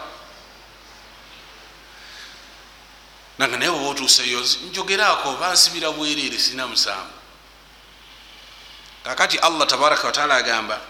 [3.38, 7.14] Nange naye oba otuuseyo njogeraako bansibira bwereere sina musango
[9.04, 10.80] kakati allah tabaraka wataala agamba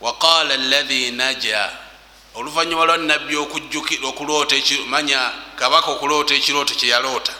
[0.00, 1.72] waqala alahi naja
[2.34, 7.34] oluvanyuma lwa nabbi okuloota manya kabaka okuloota ekirooto kyeyaloota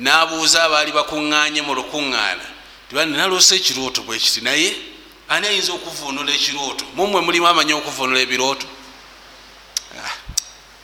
[0.00, 2.46] nabuuza abaali bakuŋŋanye mu lukuŋŋaana.
[2.88, 4.76] Tibani naloosa ekirooto bwekiti naye
[5.28, 6.84] ani ayinza okuvunula ekirooto?
[6.96, 8.66] Mumwe mulimu amanyi okuvunula ebirooto?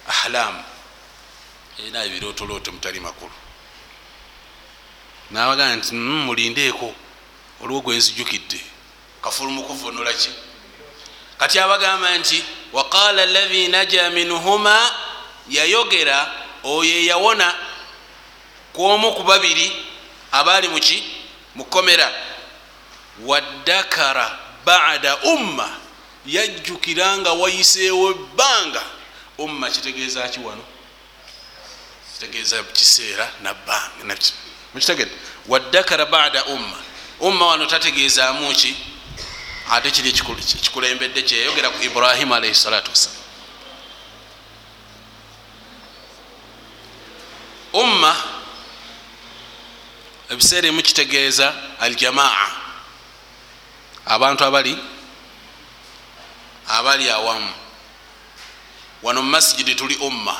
[0.09, 0.63] Ahlamu
[1.79, 3.37] era ebirootolooto mutali makulu.
[5.31, 6.95] Nabagaa nti mulindeeko.
[7.63, 8.61] Olwo gwenzijukidde
[9.23, 10.31] kafulu mukuvunula ki
[11.39, 14.91] kati abagamba nti waqala alahi naja minhuma
[15.49, 16.33] yayogera
[16.65, 17.55] oyo eyawona
[18.73, 19.73] kwomu ku babiri
[20.33, 21.05] abaali muki
[21.55, 22.13] mukomera
[23.25, 25.77] waddakara bada umma
[26.27, 28.83] yajjukiranga wayiseewo ebbanga.
[29.39, 30.65] Umma kitegeeza ki wano?
[32.13, 34.17] Kitegeeza kiseera nabbanga
[34.75, 35.15] mukitegedde
[35.49, 36.77] waddakara bada umma
[37.21, 38.77] umma wano tategeezaamu ki
[39.71, 40.13] ate kiri
[40.63, 43.27] kikulembedde kyeyogera ku ibrahimu alaihi salatu wassalam
[47.73, 48.17] umma
[50.31, 52.47] ebiseera emu kitegeeza aljamaa.
[54.07, 54.79] Abantu abali
[56.69, 57.53] abali awamu.
[59.03, 60.37] Wano mumasigidi tuli umma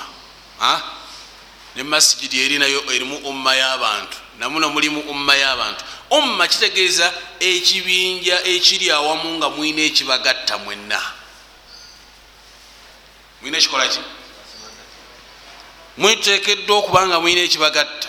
[1.77, 4.17] ne masigidi erinayo erimu umma y'abantu.
[4.39, 11.03] Namuno mulimu umma y'abantu umma kitegeeza ekibinja ekiri awamu nga mwina ekibagatta mwenna.
[13.43, 13.99] Mwina ekikola ki?
[15.97, 18.09] Mwitekeddwa okubanga mwina ekibagatta.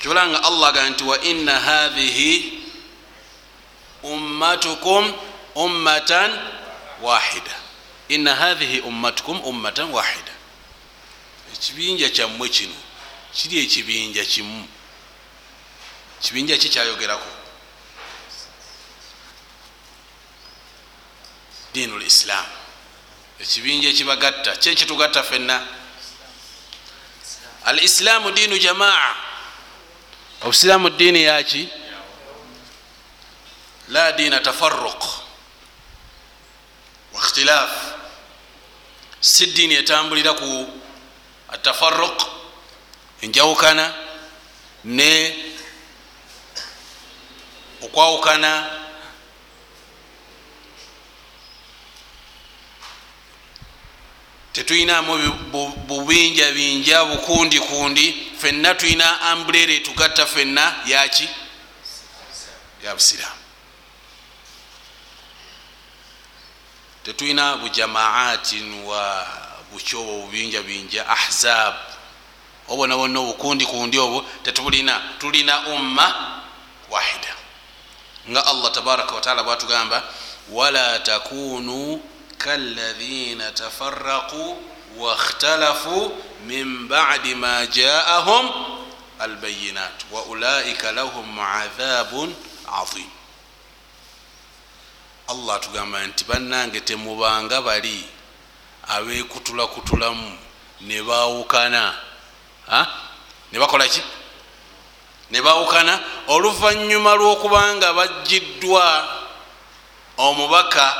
[0.00, 2.62] Kyolanga allah ga nti wa inna hathihi
[4.02, 5.14] ummatukum
[5.54, 6.38] ummatan
[7.02, 7.56] wahida
[8.08, 10.32] inna hathihi ummatukum ummatan wahida
[11.54, 12.74] ekibinja kyammwe kino
[13.34, 14.68] kiri ekibinja kimu.
[16.22, 17.30] Kibinja ki kyayogerako?
[21.74, 22.46] Diinu lislam
[23.40, 25.66] ekibinja ekibagatta kyekitugatta fenna
[27.64, 29.16] al islaamu diinu jamaa.
[30.42, 31.68] Obusiraamu diini yaki
[33.88, 35.02] la diina tafaruq
[37.12, 37.70] wakhtilaf
[39.20, 40.68] si diini etambulira ku
[41.48, 42.37] atafaruq
[43.22, 43.94] enjawukana
[44.84, 45.36] ne
[47.82, 48.70] okwawukana
[54.52, 55.32] tetuyinamu
[55.86, 61.28] bubinja binja bukundi kundi fenna tuyina ambulera etugatta fenna yaki
[62.84, 63.42] ya busiramu
[67.04, 69.26] tetuyina bujamaatin wa
[69.72, 71.74] bukyo bubinja binja ahzab
[72.68, 76.06] obona bonna obukundi kundi obwo tetubulina tulina umma
[76.90, 77.34] wahida.
[78.30, 80.02] Nga allah tabaraka wataala bwatugamba
[80.50, 82.00] wala takunu
[82.38, 84.56] kaladhina tafaraqu
[84.98, 86.12] wakhtalafu
[86.46, 88.50] min badi ma jaahum
[89.18, 92.34] albayinat wa ulaika lahum adhabun
[92.72, 93.10] aim
[95.28, 98.04] allah atugamba nti bannange temubanga bali
[102.68, 103.08] abekutulakutulamu
[103.52, 104.02] nebawukana nebakolaki
[105.30, 109.08] nebawukana oluvanyuma lwokubanga bajiddwa
[110.16, 110.94] omubaka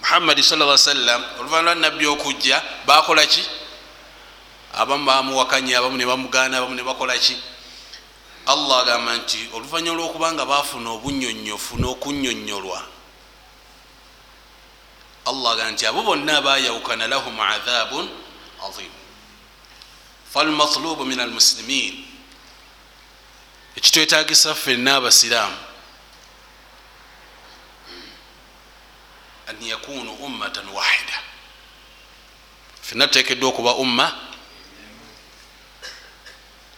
[0.00, 3.42] muhammadi salla sallam oluvanyuma lwa nabbi okujja bakolaki
[4.74, 7.36] abamu bamuwakanya abamu nebamugaana abamu nebakolaki
[8.46, 12.82] allah agamba nti oluvanyuma lwokubanga bafuna obunyonyofu n'okunyonyolwa
[15.26, 18.08] allah agamba nti abo bonna bayawukana lahum adhabun
[18.62, 19.01] aim
[20.32, 22.06] falmatlubu min almuslimin
[23.76, 25.56] ekitwetagisa ffenna abasiraamu.
[29.48, 31.18] an yakunu ummatan wahida
[32.82, 34.12] fenna tutekeddwa okuba umma.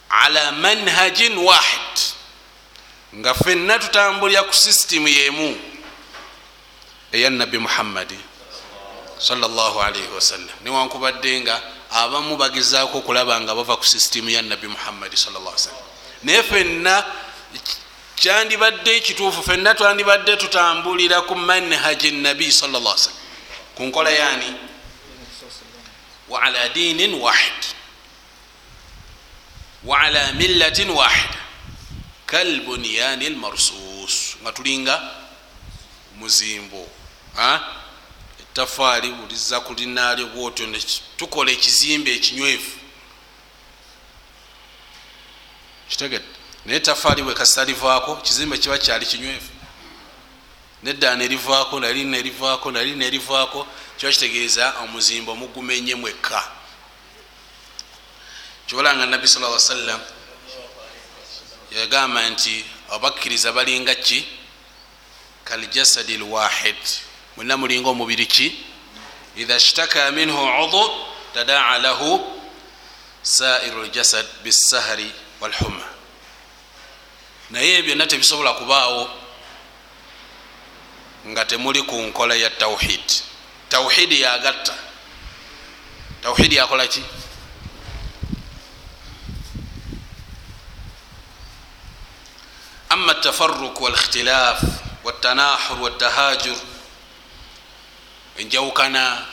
[0.09, 1.99] ala manhajin wahid
[3.15, 5.59] nga fenna tutambulira ku sisitimu yemu.
[7.11, 8.19] Eya nabbi muhammadi
[9.17, 11.61] salllahalaihi wasallam newankubadde nga
[11.95, 15.47] abamu bagezaako okulaba nga bava ku sisitimu ya nabbi muhammadi sallam
[16.23, 17.03] naye fenna
[18.15, 22.83] kyandibadde ekituufu fenna twandibadde tutambulira ku manhaji nabi sallam
[23.75, 24.75] ku nkola yani
[26.29, 27.61] waala dinin wahid.
[29.85, 31.39] Waala millatin wahida.
[32.25, 34.97] Kalbunyani lmarsus nga tulinga
[36.17, 36.89] muzimbo
[38.55, 40.65] etafaali buliza kulinaalyo bwotyo
[41.17, 42.71] tukola ekizimbe ekinywevu.
[45.89, 46.25] Kitegedde?
[46.65, 49.49] Naye tafaali bwekasita livaako kizimbe kiba kyali kinywevu.
[50.83, 56.47] Nedda nerivaako nali nerivaako nali nerivaako kiba kitegeeza omuzimba omugumenye mwekka.
[58.67, 60.01] Kibalanga nabbi sal sallam
[61.71, 64.25] yagamba nti abakkiriza balinga ki?
[65.43, 67.04] Kaljasadi lwahid
[67.37, 68.65] mwena mulinga omubiri ki
[69.35, 70.91] idha shtaka minhu udu
[71.33, 72.39] tadaa lahu
[73.21, 75.11] sairu ljasad bisahari
[75.41, 75.85] walhuma
[77.49, 79.25] naye byonna tebisobola kubaawo
[81.25, 83.01] nga temuli ku nkola ya tawhid.
[83.69, 84.73] Tawhidi yagatta.
[86.21, 87.01] Tawhidi yakola ki?
[92.89, 94.61] Ama tafaruk walikhtilaf
[95.03, 96.57] watanahur watahajur
[98.37, 99.25] enjawukana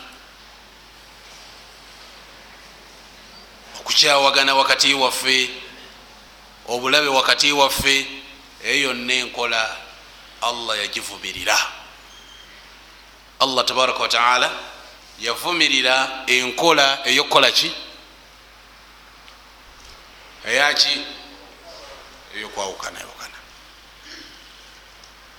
[3.81, 5.51] okukyawagana wakati waffe
[6.69, 8.07] obulabe wakati waffe
[8.65, 9.77] eyo yonna enkola
[10.43, 11.59] allah yagivumirira.
[13.41, 14.51] Allah tabaraka wataala
[15.21, 17.73] yavumirira enkola eyokukola ki?
[20.47, 21.07] Eyaki
[22.37, 23.35] eyokwawukana yawukana.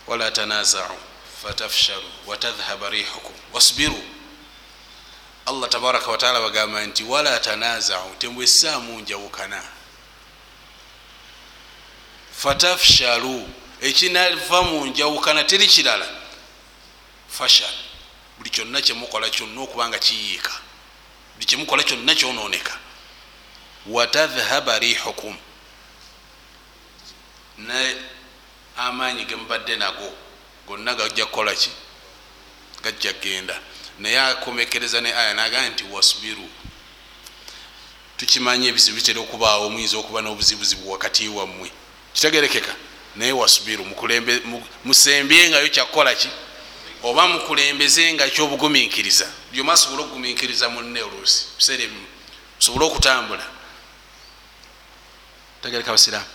[0.07, 0.97] Wala tanazau
[1.43, 4.03] fatafshalu watadhhaba rihukum wasbiru
[5.45, 9.63] allah tabaraka wataala bagamba nti wala tanazau temwesaamu njawukana
[12.31, 13.49] fatafshalu
[13.81, 16.07] ekinava mu njawukana teri kirala
[17.29, 17.75] fashal
[18.37, 20.51] buli kyonna kyemukola kyonna okubanga kiyiika
[21.33, 22.77] buli kyemukola kyonna kyononeka
[23.87, 25.37] watadhhaba rihukum
[27.57, 27.97] naye
[28.77, 30.13] amaanyi gemubadde nago
[30.67, 31.69] gonna gajja kukolaki
[32.83, 33.59] gajja kgenda.
[33.99, 36.49] Naye akomekereza ne aya nagaa nti wasbiru.
[38.17, 41.71] Tukimanyi ebizibu bitera okubaawo muyinza okuba n'obuzibuzibu wakati wammwe.
[42.13, 42.75] Kitegerekeka.
[43.15, 43.85] Naye wasubiru
[44.85, 46.29] musembyengayo kyakukola ki?
[47.03, 52.07] Oba mukulembezenga kyobuguminkiriza byoma asobole okuguminkiriza munne oluusi biseera ebimu.
[52.59, 53.45] Osobole okutambula.
[55.61, 56.25] Tegereka basiramu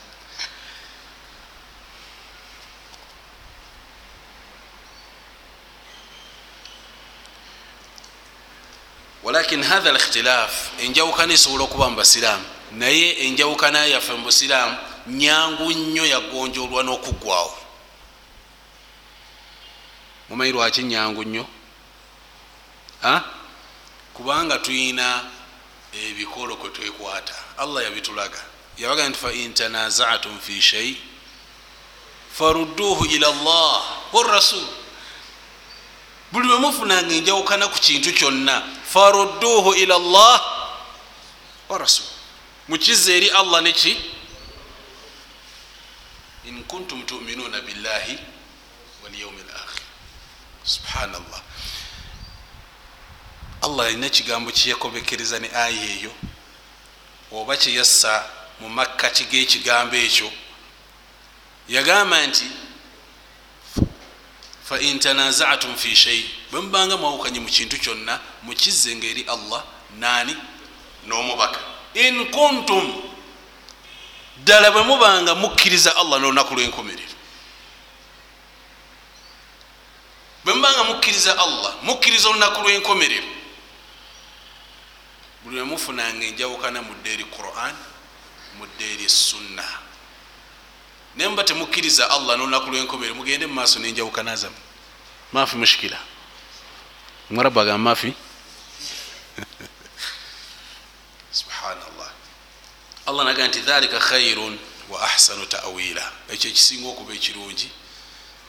[9.29, 14.77] walakin hatha likhtilaf enjawukana esobola okuba mu basiraamu naye enjawukana yaffe mu busiraamu
[15.07, 17.59] nyangu nnyo yagonjolwa n'okuggwawo
[20.29, 21.47] mumanyi lwaki nyangu nnyo?
[24.15, 25.25] Kubanga tuyina
[25.93, 27.35] ebikolo kwe twekwata.
[27.59, 28.41] Allah yabitulaga.
[28.79, 30.97] Yabaga nti fa intanazaatum fi shai
[32.39, 34.67] farudduhu ila llah warasul
[36.33, 40.41] buli lwemufunanga enjawukana ku kintu kyonna farudduhu ila llah
[41.69, 42.07] warasul
[42.69, 43.97] mukiza eri allah neki
[46.45, 48.19] in kuntum tuminuna billahi
[49.05, 49.83] walyaumi lakhir
[50.65, 51.43] subhanallah.
[53.63, 56.13] Allah alina ekigambo kyeyakobekereza ne aya eyo
[57.33, 58.25] oba kyeyassa
[58.61, 60.33] mu makkati g'ekigambo ekyo.
[61.69, 62.47] Yagamba nti
[64.65, 69.65] fain tanazatum fi shei bwe mubanga mwawukanye mu kintu kyonna mukizzenga eri allah
[69.99, 70.37] naani
[71.07, 71.61] n'omubaka.
[71.95, 73.03] In kuntum
[74.37, 77.17] ddala bwe mubanga mukkiriza allah n'olunaku lw'enkomerero.
[80.45, 83.29] Bwe mubanga mukkiriza allah mukkiriza olunaku lw'enkomerero.
[85.45, 87.75] Buli lwe mufunanga enjawukana mu ddeeri quran
[88.59, 89.65] mu ddeeri sunna.
[91.17, 94.57] Naye muba temukkiriza allah n'olunaku lw'enkomerero mugende mu maaso n'enjawukana zamu
[95.33, 95.99] maafi mushikira
[97.31, 98.13] mwarabu agamba maafi
[101.33, 102.11] subhanallah.
[103.07, 104.59] Allah naga nti dhalika khairun
[104.89, 106.13] wa ahsanu tawila.
[106.29, 107.71] Ekyo ekisinga okuba ekirungi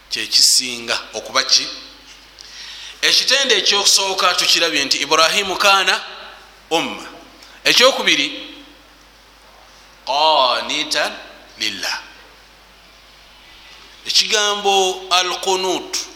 [0.09, 1.67] kyekisinga okuba ki?
[3.01, 6.03] Ekitende ekyokusooka tukirabye nti ibrahimu kaana
[6.69, 7.05] umma.
[7.63, 8.27] Ekyokubiri
[10.05, 11.13] qanitan
[11.57, 12.01] lillah.
[14.05, 16.08] Ekigambo alqunut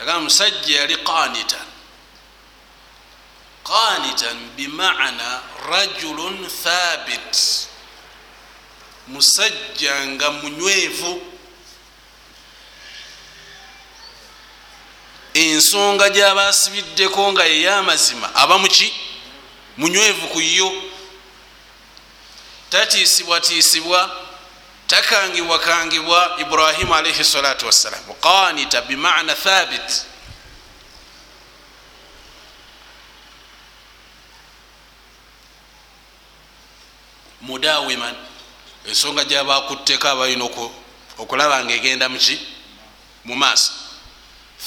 [0.00, 1.70] agamba musajja yali qanitan
[3.70, 7.66] qanitan bimana rajulun thabit.
[9.08, 11.22] Musajja nga munywevu.
[15.34, 18.94] Ensonga gyabasibiddeko nga yeyamazima aba muki
[19.76, 20.82] munywevu ku yo.
[22.70, 24.19] Tatiisibwatiisibwa
[24.90, 28.00] takangibwakangibwa ibrahimu alaihi salatu wassalam.
[28.20, 30.04] Qanita bimana thabit.
[37.40, 38.14] Mudawiman.
[38.88, 40.44] Ensonga gyabakutteko abalina
[41.18, 42.40] okulaba nga egenda muki
[43.24, 43.72] mu maaso.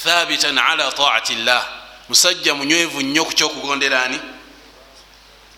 [0.02, 1.66] Thabitan ala taati llah
[2.08, 4.20] musajja munywevu nnyo ku kyokugondera ani?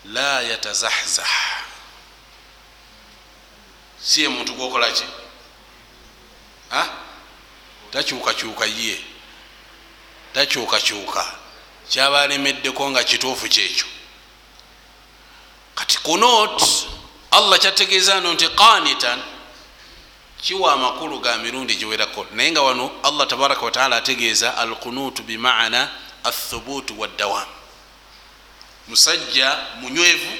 [0.05, 1.56] La yatazahzah
[4.01, 5.03] si ye muntu gwokolaki
[7.91, 8.99] takyukakyuka ye.
[10.33, 11.25] Takyukakyuka.
[11.89, 13.85] Kyabalemeddeko nga kituufu kyekyo.
[15.75, 16.63] Kati kunot
[17.31, 19.21] allah kyategeeza no nti qanitan
[20.41, 22.25] kiwa amakulu ga mirundi giwerako.
[22.31, 25.89] Naye nga wano allah tabaraka wataala ategeeza alkunutu bimana
[26.23, 27.47] athubutu waddawam
[28.87, 30.37] musajja munywevu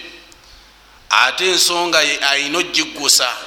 [1.10, 3.38] ate ensonga ayina ogiggusa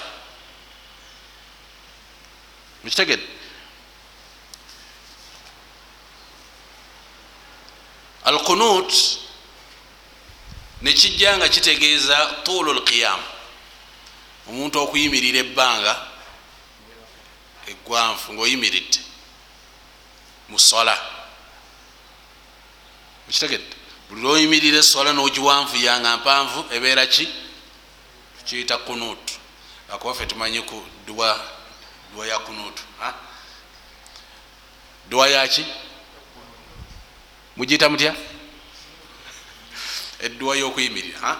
[2.85, 3.27] mukitegedde
[8.25, 8.93] alkunut
[10.83, 13.25] nekijja nga kitegeeza tuulu lqiyamu
[14.49, 15.95] omuntu okuyimirira ebbanga
[17.67, 19.01] egwanfu ngaoyimiridde
[20.49, 20.95] musola
[23.27, 23.77] mukitegedde
[24.09, 27.29] buli lwoyimirira esola nogiwanvu yanga mpanvu ebeera ki?
[28.39, 29.25] Tukiyita kunut
[29.93, 31.60] akubaffe tumanyi ku dwa
[32.15, 32.81] dwa ya kunut
[35.11, 35.67] dwa yaki
[37.57, 38.15] mugiyita mutya?
[40.25, 41.37] Edduwa yokuyimirira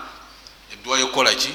[0.73, 1.53] edduwa yokukola ki?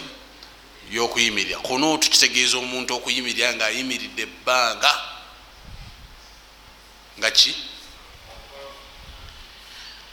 [0.91, 1.59] Yokuyimirira.
[1.59, 5.01] Kunutu kitegeeza omuntu okuyimirira nga ayimiridde ebbanga.
[7.19, 7.55] Nga ki?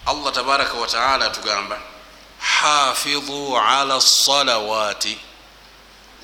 [0.07, 1.83] Allah tabaraka wataala tugamba
[2.39, 5.19] hafidhu ala lsalawati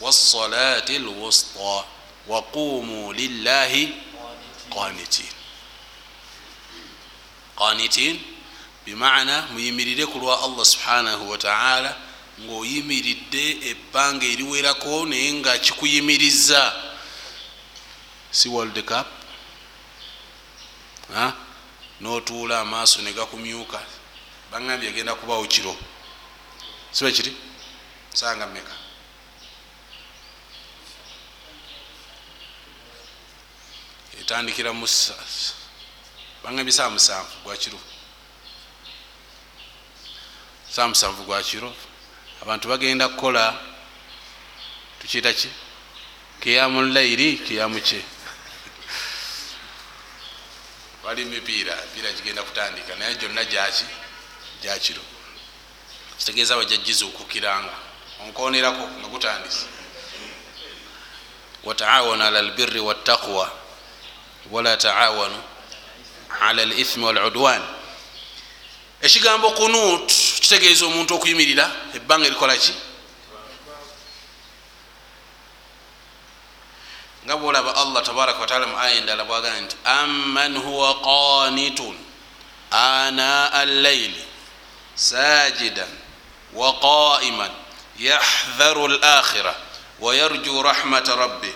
[0.01, 1.85] wasalati lwusta
[2.29, 3.95] waqumu lillahi
[4.75, 5.33] qanitin.
[7.57, 8.21] Qanitin
[8.87, 11.97] bimana muyimirire ku lwa allah subhanahu wataala
[12.41, 16.73] ngaoyimiridde ebbanga eriwerako naye nga kikuyimiriza
[18.31, 19.07] si world cup?
[22.01, 23.81] Notuula amaaso negakumyuka
[24.53, 25.77] bagambye agenda kubawo kiro.
[26.93, 27.37] Sibe kiri?
[28.15, 28.88] Sanga meka
[34.21, 34.87] etandikira mu
[36.43, 37.79] bagambye saa musanvu gwakiro
[40.71, 41.75] saa musanvu gwakiro
[42.43, 43.61] abantu bagenda kukola
[45.01, 45.49] tukiyita ki?
[46.41, 47.99] Kiyamu lairi kiyamu kye
[51.05, 53.85] wali mipiira mipiira gigenda kutandika naye gyonna gyaki
[54.63, 55.03] gyakiro
[56.19, 57.75] kitegeeza bajjagizuukukiranga
[58.23, 59.67] onkonerako nga gutandise.
[61.65, 63.53] Wataawanu ala lbiri wattaqwa
[64.51, 65.43] wala taawanu
[66.41, 67.63] ala lithmi waludwan.
[69.03, 72.75] Ekigambo kunut kitegeeza omuntu okuyimirira ebbanga erikola ki?
[77.25, 81.97] Nga bwolaba allah tabaraka wataala mu aya endala bwagaa nti amman huwa qanitun
[82.71, 84.25] ana allaili
[84.95, 85.89] sajidan
[86.55, 87.51] waqaiman
[87.99, 89.55] yahdharu lakhira
[90.01, 91.53] wayarju rahmata rabbi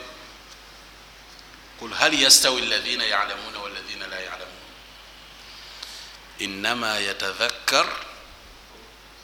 [1.83, 4.62] qul hal yastawi alladhina yalamuna waladhina la yalamun
[6.39, 7.87] inama yatadhakkar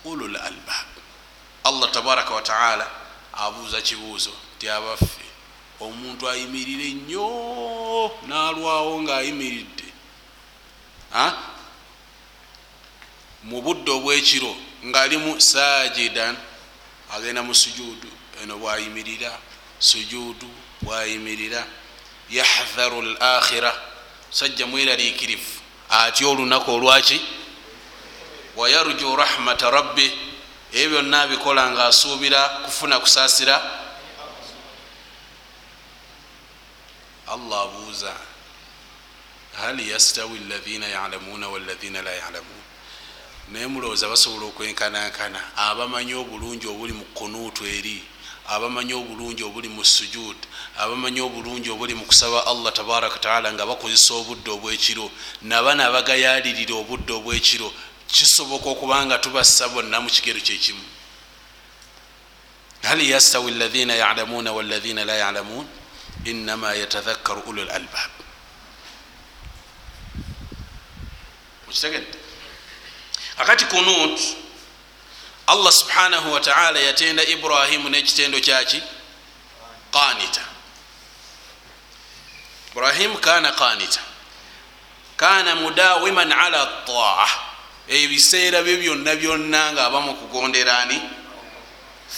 [0.05, 0.89] ulu lalbab
[1.65, 2.91] allah tabaraka wataala
[3.33, 5.23] abuuza kibuuzo ti abaffe
[5.81, 7.31] omuntu ayimirire nnyo
[8.27, 9.89] nalwawo ngaayimiridde
[13.43, 14.57] mu budde obwekiro
[14.87, 16.35] ngaalimu sajidan
[17.15, 18.11] agenda mu sujudu
[18.43, 19.31] eno bwayimirira
[19.79, 20.51] sujudu
[20.83, 21.78] bwayimirira
[22.31, 23.75] yahdharu lakhira
[24.31, 25.61] sajja mweraliikirivu
[25.91, 27.21] atya olunaku olwaki?
[28.57, 30.13] Wayarju rahmata rabbi
[30.73, 33.63] ebyo byonna abikola nga asuubira kufuna kusaasira.
[37.29, 38.13] Allah abuuza
[39.61, 42.63] hal yastawi ladhina yalamuna waladhina la yalamun
[43.53, 48.03] naye mulowooza basobola okwenkanankana abamanyi obulungi obuli mu kunuutu eri
[48.49, 50.37] abamanyi obulungi obuli mu sujud
[50.79, 55.11] abamanyi obulungi obuli mu kusaba allah tabaraka wataala nga bakozesa obudde obwekiro
[55.43, 57.69] nabana abagayalirira obudde obwekiro
[58.09, 60.85] kisoboka okubanga tubassa bonna mu kigero kyekimu
[62.83, 65.67] hal yastawi ladhina yalamuna waladhina la yalamun
[66.25, 68.13] inama yatadhakkaru ulu lalbab
[71.67, 72.19] mukitegedde
[73.39, 74.48] akati kunut
[75.49, 78.83] allah subhanahu wataala yatenda ibrahimu nekitendo kyaki?
[79.93, 80.45] Qanita.
[82.73, 84.01] Ibrahimu kana qanita.
[85.17, 87.29] Kana mudawiman ala taa
[87.89, 91.01] ebiseera bye byonna byonna nga aba mukugonderani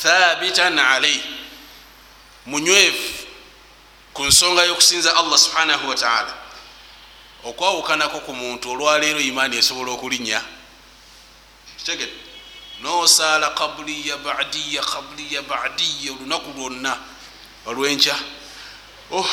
[0.02, 1.22] thabitan alaih
[2.46, 3.26] munywevu
[4.12, 6.34] ku nsonga y'okusinza allah subhanahu wataala
[7.44, 10.42] okwawukanako ku muntu olwaleero imaani esobola okulinnya.
[11.78, 12.29] Kitegede
[12.82, 16.98] nosaala kabuliya badiya kabuliya badiya olunaku lwonna.
[17.66, 18.16] Olwenkya
[19.10, 19.30] oh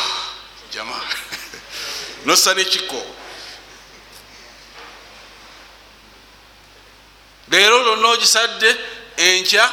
[0.71, 0.95] jama.
[2.25, 3.01] Nosa nekiko
[7.49, 8.75] leero lwonna ogisadde
[9.17, 9.71] enkya?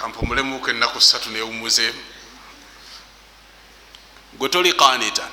[0.00, 2.02] Kampumulemuko enaku satu newumuzeemu
[4.38, 5.30] gwe toli qanitan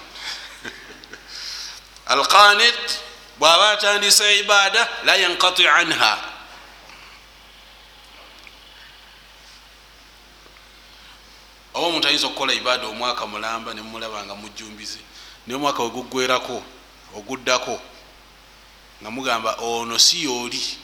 [2.13, 2.99] alqanit
[3.39, 6.31] bwaba atandisa ibada la yankati anha.
[11.73, 14.99] Oba omuntu ayinza okukola ibada omwaka mulamba nemulaba nga mujumbize
[15.47, 16.63] naye omwaka wegugwerako
[17.15, 17.81] oguddako
[19.01, 20.77] nga mugamba ono si yooli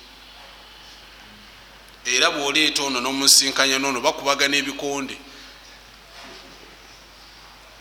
[2.06, 5.18] era bwoleeta ono nomusinkanya nono bakubagana ebikonde.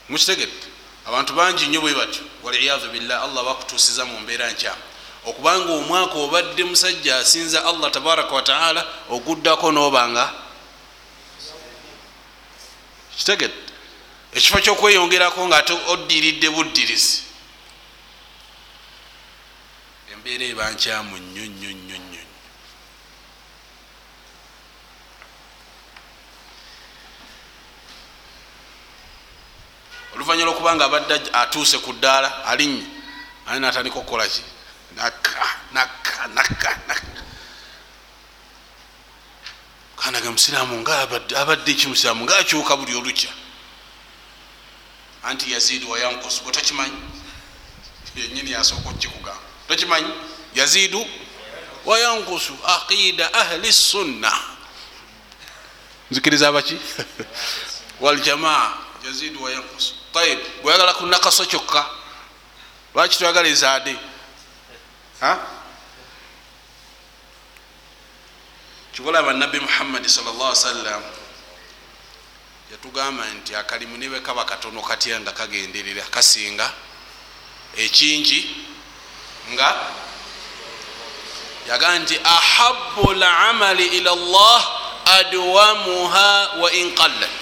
[0.08, 0.69] Mukitegedde
[1.06, 4.82] abantu bangi nnyo bwe batyo waliyadu billah allah bakutuusiza mu mbeera nkyamu
[5.24, 10.32] okubanga omwaka obadde musajja asinza allah tabaraka wataala oguddako nobanga
[13.16, 13.70] kitegedde
[14.32, 17.22] ekifo kyokweyongerako nga oddiridde buddirizi.
[20.12, 21.59] Embeera eba nkyamu nnyo nnyo
[30.42, 32.86] oluvanyuma lwokubanga abadde atuuse ku ddaala alinnye
[33.46, 34.42] ani natandika okukolaki
[34.96, 37.22] nakka nakka nakka nakka.
[39.96, 43.30] Kanaga musiraamu nga abadde ekimusiraamu nga akyuka buli olukya.
[45.22, 46.96] Anti yaziidu wayankusu gwe tokimanyi
[48.16, 50.10] yenyini yasooka okukikugamba tokimanyi
[50.54, 51.06] yaziidu
[51.84, 54.32] wayankusu aqida ahli sunna.
[56.10, 56.76] Nzikiriza abaki?
[58.00, 58.74] Waljamaa
[59.04, 61.86] yaziidu wayankusu tayib gweyagala kunakaso kyokka.
[62.94, 63.96] Lwaki twagala ezaade
[68.92, 71.02] kikolaba nabbi muhammadi salllah sallam
[72.72, 76.72] yatugamba nti akalimu nibe kaba katono katya nga kagenderera kasinga
[77.76, 78.40] ekingi
[79.52, 79.68] nga
[81.68, 84.62] yagaa nti ahabu lamali ila llah
[85.04, 87.40] adwamuha wa inqallat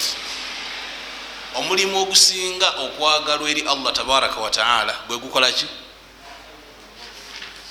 [1.55, 5.65] omulimu ogusinga okwagalwa eri allah tabaraka wataala gwe gukolaki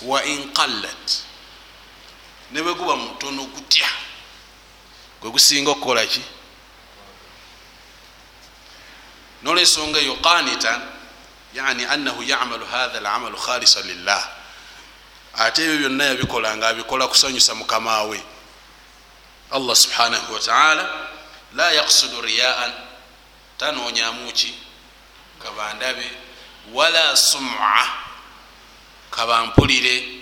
[0.02, 1.22] wa inqallat
[2.50, 3.88] ne bwe guba mutono gutya
[5.20, 6.22] gwe gusinga okukolaki
[9.42, 10.82] nolwensonga eyo qanitan
[11.54, 14.28] yani anahu yamalu hatha lamalu khalisa lillah
[15.34, 18.22] ate ebyo byonna yabikola nga abikola kusanyusa mukamawe
[19.50, 21.08] allah subhanahu wataala
[21.54, 22.87] la yaksudu riyaan
[23.58, 24.54] tanonyamuki
[25.42, 26.10] kabandabe
[26.72, 27.88] wala suma
[29.10, 30.18] kabampulire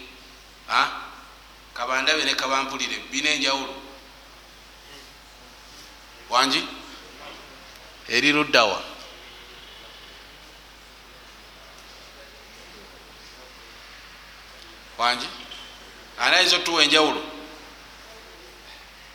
[1.75, 3.75] kabandabe ne kabampulire bina enjawulo.
[6.31, 6.65] Wangi
[8.09, 8.83] eri luddawa.
[14.99, 15.27] Wangi
[16.19, 17.23] ani ayinza otuwa enjawulo?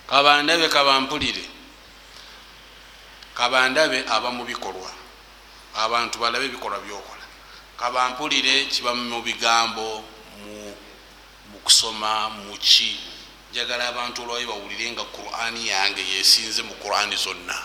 [0.10, 1.46] Kabandabe kabampulire
[3.42, 4.92] kabandabe aba mu bikolwa.
[5.76, 7.26] Abantu balabe ebikolwa byokola.
[7.78, 10.04] Kabampulire kiba mu bigambo
[10.46, 13.00] mu kusoma muki
[13.52, 17.58] njagala abantu olwayo bawulire nga qurani yange yesinze mu qurani zonna.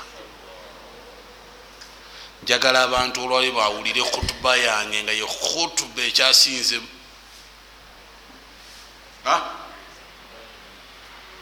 [2.42, 6.80] Njagala abantu olwayo bawulire khutuba yange nga ye khutuba ekyasinze.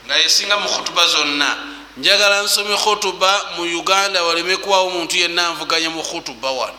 [0.07, 5.91] Nga yesinga mu khutuba zonna njagala nsome khutuba mu uganda waleme kubawo omuntu yenna nvuganya
[5.91, 6.79] mu khutuba wano.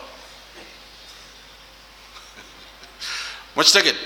[3.56, 3.98] Mukitegede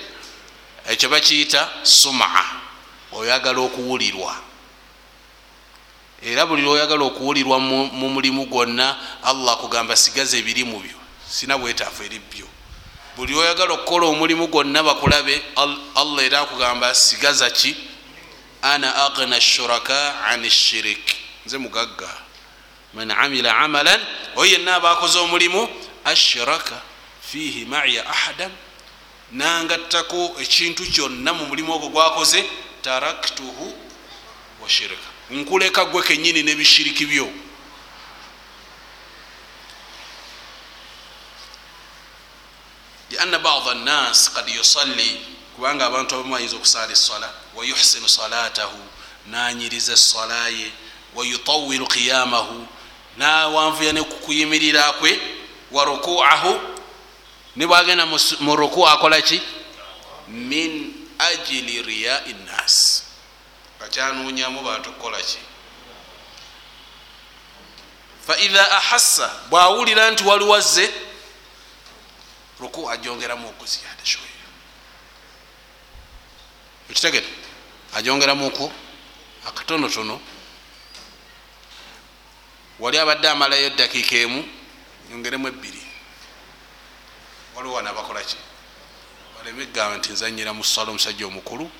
[0.87, 2.45] ekyo bakiyita sumaa
[3.13, 4.37] oyagala okuwulirwa.
[6.23, 10.99] Era buli lwoyagala okuwulirwa mu mulimu gwonna allah akugamba sigaza ebirimu byo
[11.31, 12.47] sina bwetaafu eri byo.
[13.17, 15.43] Buli oyagala okukola omulimu gwonna bakulabe
[15.95, 17.90] allah era akugamba sigaza ki
[18.63, 22.09] ana agna shuraka an shirik nze mugagga
[22.95, 24.01] man amila amalan
[24.37, 25.69] oyo yenna abakoze omulimu
[26.05, 26.83] ashraka
[27.31, 28.51] fihi maya ahadan
[29.33, 32.45] nangattako ekintu kyonna mu mulimu ogwo gwakoze
[32.83, 33.67] taraktuhu
[34.63, 37.29] wa shirika nkuleka gwe kenyini nebishiriki byo
[43.11, 45.21] lianna bada nnas kad yusalli
[45.61, 48.79] kubanga abantu abamu ayinza okusaala esala wayuhsinu salatahu
[49.27, 50.73] nanyiriza esalaye
[51.15, 52.67] wayutawilu qiyamahu
[53.17, 55.21] nawanvuya nekukuyimirira kwe
[55.71, 56.61] wa rukuahu
[57.57, 58.07] nibwagenda
[58.41, 59.43] mu ruku akolaki
[60.29, 63.05] min ajili riyai nnas
[63.85, 65.39] akyanunyamu bantu kukolaki
[68.27, 70.91] faidha ahassa bwawulira nti waliwazze
[72.61, 74.30] ruku ajongeramu okuziyada shoyo
[76.91, 77.27] ekitegere
[77.95, 78.73] ajongeramuku
[79.47, 80.21] akatonotono.
[82.79, 84.49] Wali abadde amalayo edakiika emu
[85.11, 85.83] yongeremu ebbiri.
[87.57, 88.37] Waliwo wana bakolaki
[89.39, 91.71] baleme egamba nti nzanyira mu sala omusajja omukulu.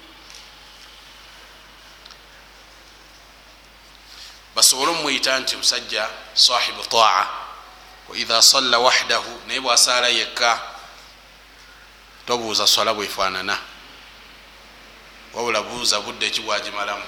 [4.55, 7.27] Basobole omumwyita nti musajja sahibu taa
[8.09, 10.61] waidha salla wahdahu naye bwasaala yekka
[12.27, 13.59] tobuuza swala bwefaanana
[15.35, 17.05] wabula buuza budde ki bwagimalamu.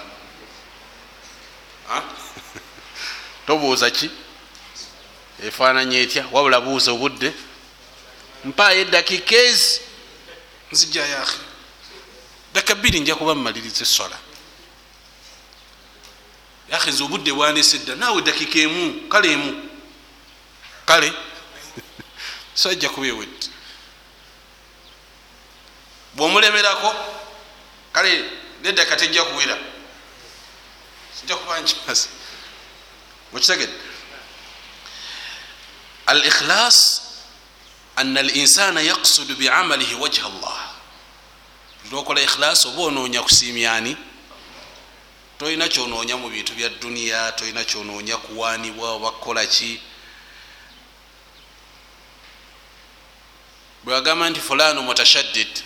[3.46, 4.10] Tobuuza ki?
[5.42, 6.26] Efaananya etya?
[6.32, 7.32] Wabula buuza obudde?
[8.44, 9.80] Mpaayo edakiika ezi
[10.72, 11.38] nzijjayo ahi
[12.54, 14.18] daka bbiri nja kuba mumaliriza eswala.
[16.70, 19.68] Yahi nze obudde bwanese dda naawe edakiika emu kale emu.
[20.86, 21.12] Kale?
[22.54, 23.46] Sajja kuba ewedde.
[26.14, 26.94] Bwomulemerako
[27.92, 28.24] kale
[28.62, 29.58] nedaka tejja kuwera.
[31.20, 32.08] Sijja kuba nkimaze
[33.32, 33.72] mukitegedde?
[36.06, 37.02] Al ikhlas
[37.96, 40.70] ana al insana yaksudu biamalihi wajha llah
[41.90, 43.96] lwokola ikhlas oba onoonya kusiimyani
[45.38, 49.80] tolina kyonoonya mu bintu bya duniya tolina kyonoonya kuwanibwa oba kukolaki
[53.84, 55.62] bwewagamba nti fulano mutashaddid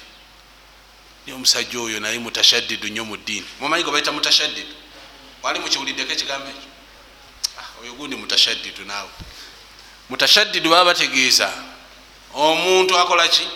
[1.34, 3.46] omusajja oyo naye mutashaddidu nnyo mu ddiini.
[3.60, 4.74] Mumanyi ge baita mutashaddidu?
[5.42, 6.70] Wali mukiwuliddeko ekigambo ekyo?
[7.82, 9.10] Oyo gundi mutashaddidu naawe.
[10.10, 11.52] Mutashaddidu baba bategeeza
[12.34, 13.48] omuntu akola ki?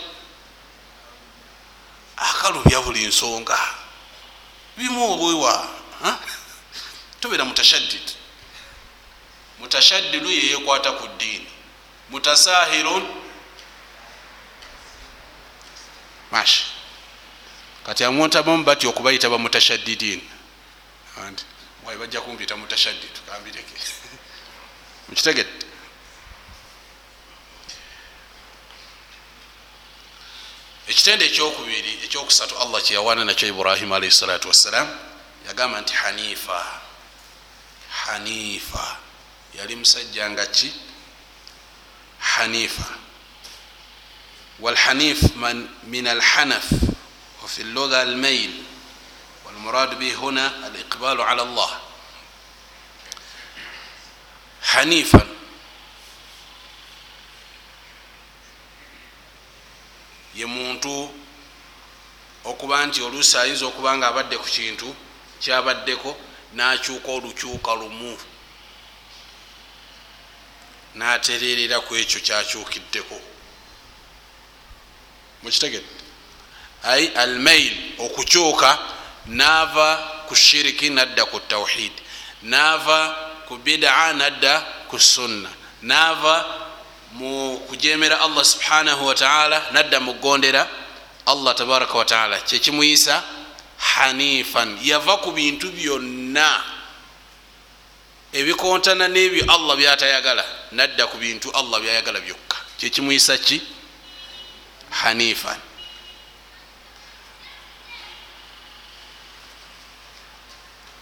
[2.17, 3.59] Akalubya buli nsonga.
[4.77, 5.69] Bimu obwewa
[7.19, 8.11] tobeera mutashaddid
[9.59, 10.31] mutashaddidu.
[10.31, 11.47] Yeyekwata ku ddiini.
[12.09, 13.07] Mutasahirun.
[16.31, 16.70] Mashi
[17.85, 20.21] kati amuntabamu bati okubayita bamutashaddidin
[21.85, 23.73] waye bajja kumpita mutashaddid kambireke.
[25.09, 25.65] Mukitegedde?
[30.87, 34.87] Ekitende ekyokubiri ekyokusatu allah kyeyawaana nakyo ibrahimu alaihi salatu wassalam
[35.47, 36.81] yagamba nti hanifa.
[37.89, 38.97] Hanifa.
[39.53, 40.73] Yali musajja nga ki?
[42.19, 42.89] Hanifa.
[44.59, 45.21] Walhanif
[45.83, 46.90] min alhanaf
[47.42, 48.62] وفي اللغة الميل
[49.44, 51.80] والمراد به هنا الإقبال على الله
[54.62, 55.26] حنيفا
[60.36, 61.14] ye muntu
[62.44, 64.96] okuba nti oluusi ayinza okuba nga abadde ku kintu
[65.40, 66.16] kyabaddeko
[66.52, 68.18] nakyuka olukyuka lumu
[70.94, 73.16] natererera ku ekyo kyakyukiddeko
[75.42, 75.99] mukitegedde
[76.83, 78.79] Ai almail okukyuka
[79.25, 79.95] naava
[80.27, 81.91] ku shiriki nadda ku tawhid.
[82.43, 83.15] Naava
[83.47, 85.49] ku bida nadda ku sunna.
[85.81, 86.45] Naava
[87.11, 90.67] mu kujemera allah subhanahu wataala nadda mugondera
[91.25, 93.23] allah tabaraka wataala kyekimuyisa
[93.77, 94.79] hanifan.
[94.81, 96.63] Yava ku bintu byonna
[98.33, 102.57] ebikontana nebyo allah byatayagala nadda ku bintu allah byayagala byokka.
[102.79, 103.61] Kyekimuyisa ki?
[104.91, 105.70] Hanifan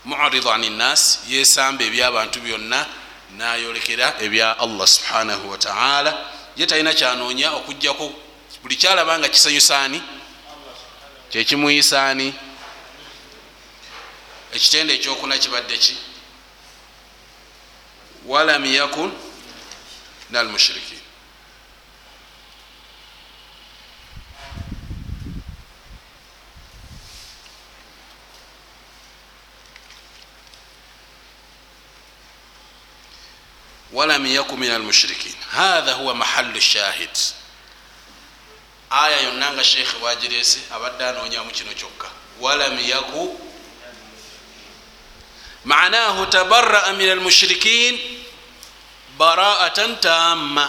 [0.10, 2.86] muridu ani nnas yesamba ebyabantu byonna
[3.38, 6.12] nayolekera ebya allah subhanahu wataala
[6.58, 8.06] ye talina kyanoonya okujjako
[8.64, 10.00] buli kyalaba nga kisanyusaani
[11.30, 12.34] kyekimuyisaani
[14.56, 15.96] ekitende ekyokuna kibadde ki?
[18.26, 19.12] Walam yakun
[20.30, 20.99] nalmushirikin
[34.00, 37.10] walam yaku min almushrikin hatha huwa mahalu shahid
[38.90, 42.08] aya yonna nga sheikhe wagirese abadde anoonyamu kino kyokka
[42.42, 43.40] walam yaku
[45.66, 48.00] manahu tabaraa min almushrikin
[49.18, 50.66] baraatan tamma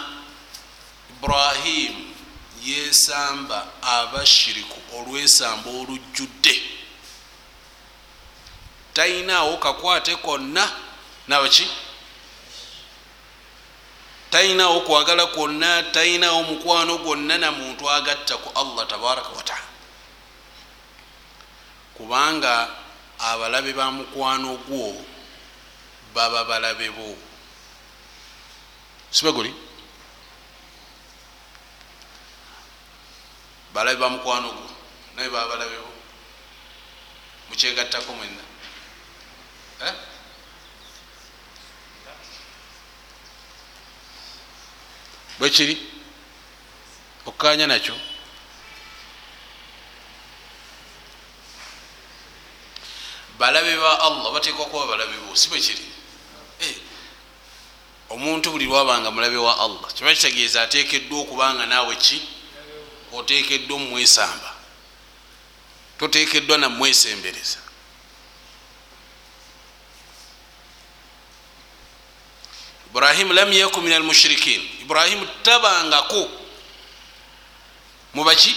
[1.10, 1.94] ibrahim
[2.64, 6.62] yesamba abashiriku olwesamba olujjudde
[8.94, 10.72] tayinaawo kakwate konna
[11.28, 11.66] nabaki
[14.30, 19.68] talinawo kwagala kwonna talinawo mukwano gwonna na muntu agatta ku allah tabaraka wataala
[21.94, 22.68] kubanga
[23.18, 25.04] abalabe ba mukwano gwo
[26.14, 27.16] baba balabe bo.
[29.10, 29.52] Sibe guli
[33.74, 34.66] balabe ba mukwano gwo
[35.16, 35.92] naye baba balabe bo.
[37.50, 38.42] Mukyegattako mwenna.
[39.86, 39.94] Eh?
[45.40, 45.76] Bwekiri
[47.26, 47.96] okukanya nakyo.
[53.38, 55.84] Balabe ba allah batekwa kuba balabe bo si bwekiri
[56.60, 56.76] eh,
[58.10, 62.20] omuntu buli lwabanga mulabe wa allah kiba kitegeeza atekeddwa okubanga naawe ki?
[63.12, 64.54] Otekeddwa omumwesamba.
[65.98, 67.58] Totekeddwa namwesembereza
[72.90, 76.28] ibrahimu lam yaku min almushirikin ibrahimu tabangako
[78.14, 78.56] mubaki?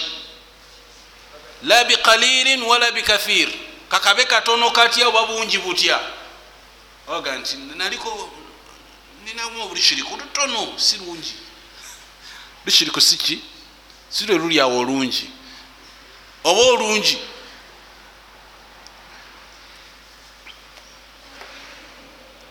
[1.62, 3.48] La biqalilin wala bikathir
[3.88, 6.00] kakabe katono katya oba bungi butya
[7.06, 8.30] oga nti naliko
[9.24, 11.34] ninamu obulichiriku lutono si lungi
[12.66, 13.42] luchiriku siki
[14.10, 15.30] sirwe lulyawo olungi
[16.44, 17.18] oba olungi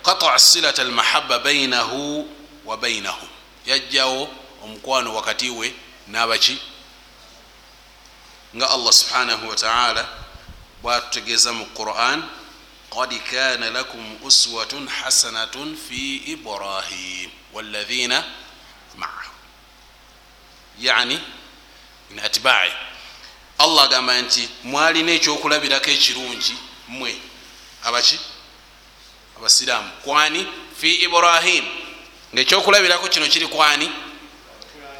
[0.03, 2.29] qataa silat almahaba bainahu
[2.65, 3.32] wa bainahum
[3.65, 4.29] yajjawo
[4.63, 5.73] omukwano wakati we
[6.07, 6.57] nabaki.
[8.55, 10.09] Nga allah subhanahu wataala
[10.81, 12.23] bwatutegeeza mu quran
[12.89, 18.23] qad kana lakum uswatun hasanatun fi ibrahim waladhina
[18.97, 19.31] maahu.
[20.79, 21.19] Yani
[22.09, 22.71] min atbai.
[23.57, 26.55] Allah agamba nti mwalina ekyokulabirako ekirungi
[26.87, 27.17] mwe
[27.83, 28.19] abaki?
[29.37, 30.47] Abasiraamu kwani
[30.79, 31.65] fi ibrahim
[32.33, 33.91] ngaekyokulabirako kino kiri kwani?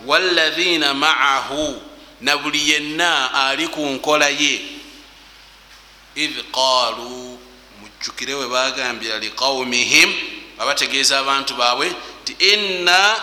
[0.05, 1.81] Waladhina maahu
[2.21, 4.61] na buli yenna ali ku nkola ye.
[6.15, 7.39] Idh qaalu
[7.81, 10.13] mujjukire we bagambira liqaumihim
[10.59, 13.15] abategeeza abantu baabwe ti inna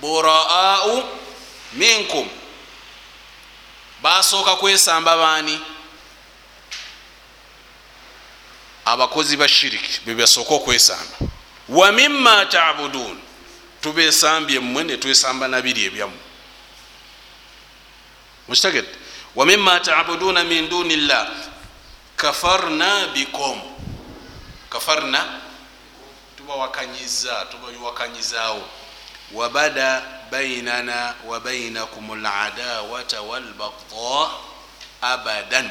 [0.00, 1.04] buraau
[1.72, 2.28] minkum.
[4.02, 5.60] Basooka kwesamba baani?
[8.84, 11.16] Abakozi ba shiriki bebasooka okwesamba.
[11.68, 12.44] Wa mima
[13.80, 16.18] tabudun tubesambye mmwe netwesamba nabiri ebyamu.
[18.48, 18.98] Mukitegedde?
[19.34, 21.28] Wa mima tabuduna min duni llah
[22.16, 23.60] kafarna bikom
[24.70, 25.40] kafarna?
[26.36, 28.68] Tubawakanyiza tubawakanyizawo.
[29.32, 34.30] Wabada bainana wa bainakum ladawata walbagda
[35.00, 35.70] abadan.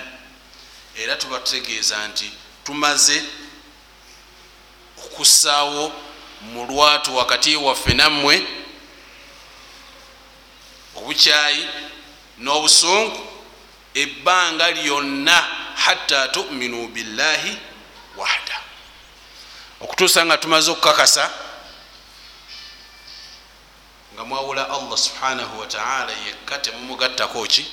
[0.95, 2.31] Era tubatutegeeza nti
[2.63, 3.23] tumaze
[5.05, 6.08] okussaawo
[6.41, 8.47] mu lwatu wakati waffe nammwe
[10.95, 11.67] obukyayi
[12.37, 13.27] n'obusungu
[13.93, 15.37] ebbanga lyonna
[15.75, 17.57] hatta tuminu billahi
[18.17, 18.57] wahda.
[19.81, 21.31] Okutuusa nga tumaze okukakasa
[24.13, 27.65] nga mwawula allah subhanahu wataala yekka temumugattako ki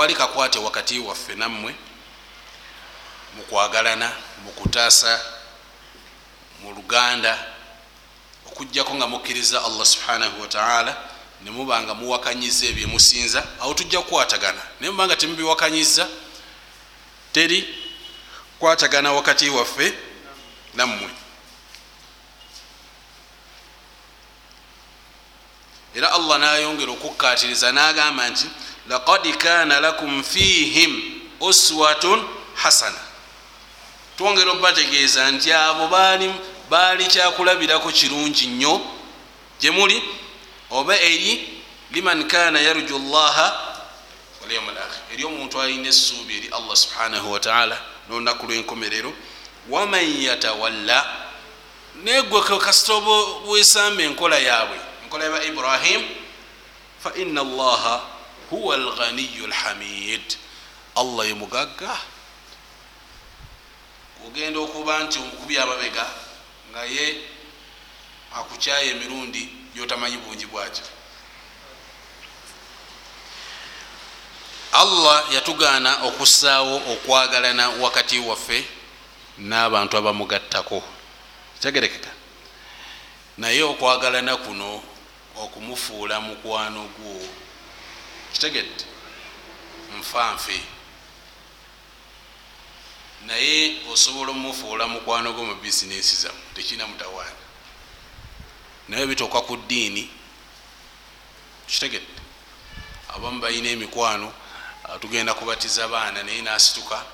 [0.00, 1.74] tewali kakwate wakati waffe nammwe
[3.36, 4.12] mukwagalana
[4.44, 5.20] mukutaasa
[6.62, 7.46] mu luganda
[8.46, 10.96] okugjako nga mukkiriza allah subhanahu wataala
[11.44, 14.62] nemubanga muwakanyiza ebyemusinza awo tujja kukwatagana.
[14.80, 16.08] Naye mubanga temubiwakanyiza
[17.32, 17.68] teri
[18.58, 19.92] kwatagana wakati waffe
[20.74, 21.10] nammwe.
[25.94, 28.46] Era allah nayongera okukkatiriza nagamba nti
[28.88, 32.24] laqad kana lakum fihim uswatun
[32.54, 32.98] hasana
[34.18, 35.88] twongera obategeeza nti abo
[36.70, 38.80] baali kyakulabirako kirungi nnyo?
[39.60, 40.02] Gyemuli
[40.70, 41.62] oba eri?
[41.90, 43.76] Liman kana yarju llaha
[44.42, 49.12] walyaum lakhir eri omuntu alina essuubi eri allah subhanahu wataala nolunaku lwenkomerero.
[49.68, 51.06] Waman yatawalla
[52.04, 56.02] negwe kasita oba wesamba enkola yaabwe enkola yaba ibrahim
[57.04, 58.00] faina allaha
[58.50, 60.36] huwa alghaniyu lhamid
[60.96, 61.96] allah ye mugagga.
[64.26, 66.06] Ogenda okuba nti omukubi ababega
[66.70, 67.06] nga ye
[68.36, 70.84] akukyaya emirundi gyotamanyi bungi bwakyo
[74.72, 78.64] allah yatugaana okussaawo okwagalana wakati waffe
[79.38, 80.82] n'abantu abamugattako.
[81.54, 82.10] Kitegerekeka.
[83.38, 84.82] Naye okwagalana kuno
[85.36, 87.28] okumufuula mukwano gwo
[88.32, 88.84] kitegedde
[89.98, 90.60] nfanfe
[93.26, 97.36] naye osobola omumufuula mukwano gwo mu bizinesi zamu tekirina mutawaana.
[98.88, 100.10] Naye bituuka ku ddiini.
[101.66, 102.20] Kitegedde
[103.14, 104.32] abamu balina emikwano
[105.00, 107.04] tugenda kubatiza baana naye nasituka.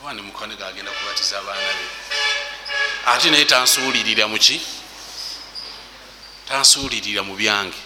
[0.00, 1.86] Abaana mukwano gagenda kubatiza abaana be.
[3.06, 4.60] Ate naye tansuulirira muki
[6.48, 7.76] tansuulirira mu byange.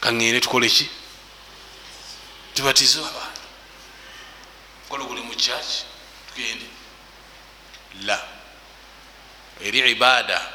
[0.00, 0.88] Kaŋŋende tukole ki
[2.56, 3.36] tubatize abaana
[4.88, 5.84] kola guli mu kyaki
[6.34, 6.66] tugende
[8.04, 8.18] la.
[9.60, 10.52] Eri ibaada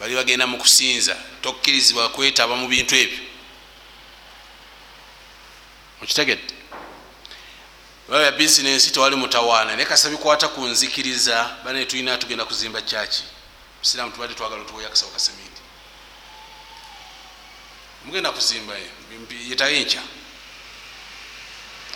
[0.00, 1.16] bali bagenda mu kusinza.
[1.42, 3.18] Tokkirizibwa kwetaba mu bintu ebyo.
[6.00, 6.54] Mukitegedde
[8.08, 9.76] bya bizinensi tewali mutawaana.
[9.76, 13.22] Naye kasa bikwata ku nzikiriza bane tulina tugenda kuzimba kyaki
[13.78, 15.60] musiramu tubadde twagala otuwoyo akasawo kasemindi
[18.04, 18.74] mugenda kuzimba
[19.48, 20.02] yetayo enkya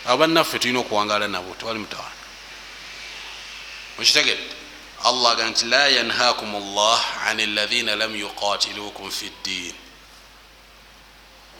[0.05, 2.23] abo bannaffe tulina okuwangala nabo tewali mutawaana.
[3.97, 4.55] Mukitegedde.
[5.03, 9.75] Allah aga nti la yanhakum llah an alaina lam yuqatilukum fi ddin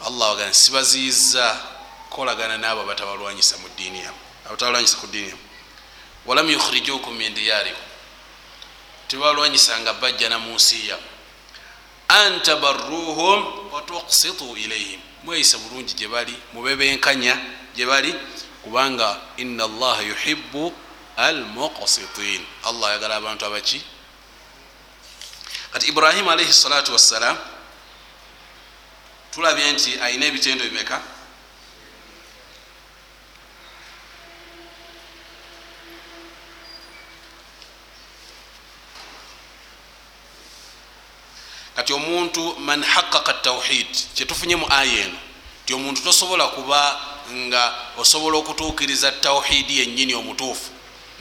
[0.05, 1.59] allah aga nti sibaziyiza
[2.09, 5.41] kukolagana naabo abatabalwanyisa mu ddiini yamu abatabalwanyisa ku ddiini yamu
[6.25, 7.83] walam yukhrijukum min diyarikum.
[9.07, 11.03] Tebalwanyisanga bajjana mu nsi yamu
[12.07, 17.37] an tabarruhum watuksitu ilaihim mweyise bulungi gyebali mubebenkanya
[17.75, 18.15] gyebali
[18.63, 20.73] kubanga ina allaha yuhibu
[21.17, 22.45] almuqsitin.
[22.63, 23.81] Allah ayagala abantu abaki.
[25.73, 27.37] Kati ibrahimu alaihi salatu wassalam
[29.33, 31.01] tulabye nti ayina ebitendo bimeka?
[41.75, 45.17] Kati omuntu man haqaqa tawhid kyetufunye mu aya eno
[45.65, 50.71] ti omuntu tosobola kuba nga osobola okutuukiriza tawhidi yennyini omutuufu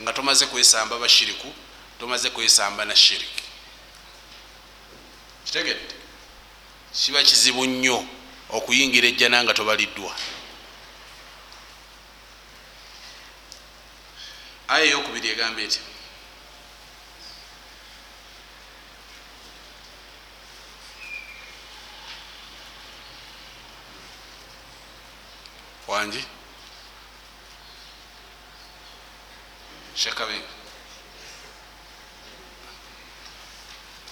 [0.01, 1.53] nga tomaze kwesamba bashiriku
[1.99, 3.43] tomaze kwesamba na shiriki.
[5.45, 5.95] Kitegedde?
[6.93, 8.05] Kiba kizibu nnyo
[8.49, 10.15] okuyingira ejjana nga tobaliddwa.
[14.67, 15.79] Aya eyokubiri egamba eti
[25.93, 26.23] wangi
[29.95, 30.37] shekabe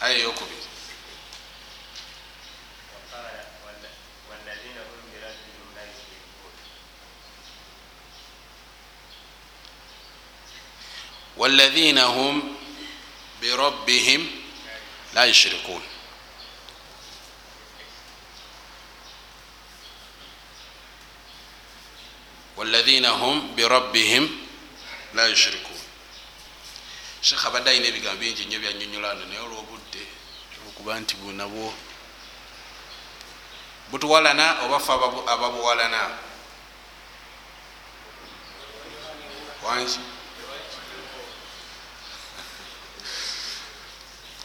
[0.01, 0.67] aya eyokubiri
[11.37, 12.55] والذين هم
[13.41, 14.27] بربهم
[15.13, 15.81] لا يشركون
[22.71, 24.29] alladhina hum birabbihim
[25.13, 25.75] la yushirikun
[27.21, 30.03] sheekh abadde alina ebigambo bingi nnyo byanyonyola ano naye olwobudde
[30.55, 31.73] olwokuba nti bunabwo
[33.91, 34.91] butuwalana oba fe
[35.33, 35.99] ababuwalana?
[39.63, 39.99] Wangi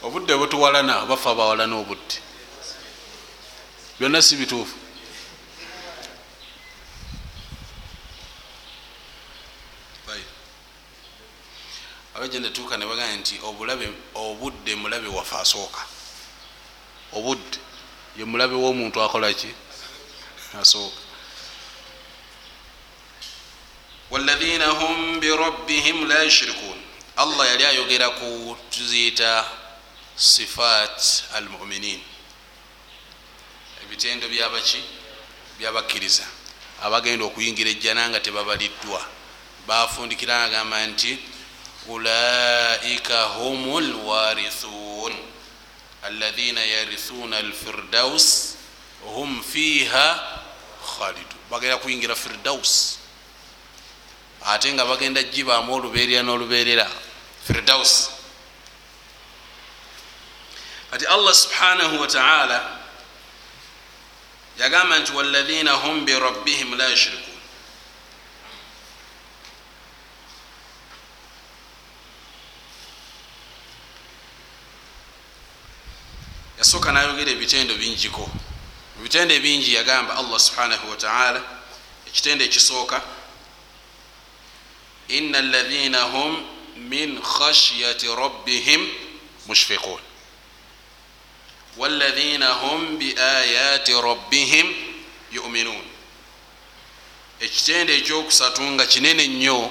[0.03, 2.17] obudde butuwalana oba fe abawalana obudde?
[4.01, 4.86] Byonna si bituufu.
[12.27, 15.81] Abaje netuuka nebagaa nti obulabe obudde mulabe wafe asooka.
[17.13, 17.59] Obudde
[18.19, 19.49] ye mulabe womuntu akolaki
[20.61, 21.01] asooka.
[24.11, 26.79] Walaina hum birabbihim la yushirikun
[27.17, 29.47] allah yali ayogera ku tuziyita
[30.17, 32.01] sifat almuminin.
[33.85, 34.83] Ebitendo byabaki
[35.59, 36.27] byabakkiriza
[36.83, 39.01] abagenda okuyingira ejjana nga tebabaliddwa.
[39.67, 41.19] Bafundikira agamba nti
[41.89, 45.15] ulaika hum lwarithun
[46.03, 48.55] alaina yarithuna alfirdaus
[49.05, 50.39] hum fiha
[50.99, 52.99] khalidun bagenda kuyingira firdaus.
[54.47, 56.87] Ate nga bagenda jibaamu oluberera noluberera
[57.47, 58.11] firdaus.
[60.91, 62.79] Kati allah subhanahu wataala
[64.59, 67.26] yagamba nti walaina hum birabbihim la yushirikun
[76.87, 78.31] yasooka nayogera ebitendo bingiko
[79.01, 81.43] ebitendo ebingi yagamba allah subhanahu wataala
[82.07, 83.03] ekitendo ekisooka
[85.09, 86.45] ina alaina hum
[86.77, 88.89] min khashyati rabbihim
[89.49, 90.01] mushfiqun.
[91.77, 94.67] Walaina hum biayati rabbihim
[95.33, 95.85] yuminun.
[97.41, 99.71] Ekitendo ekyokusatu nga kinene nnyo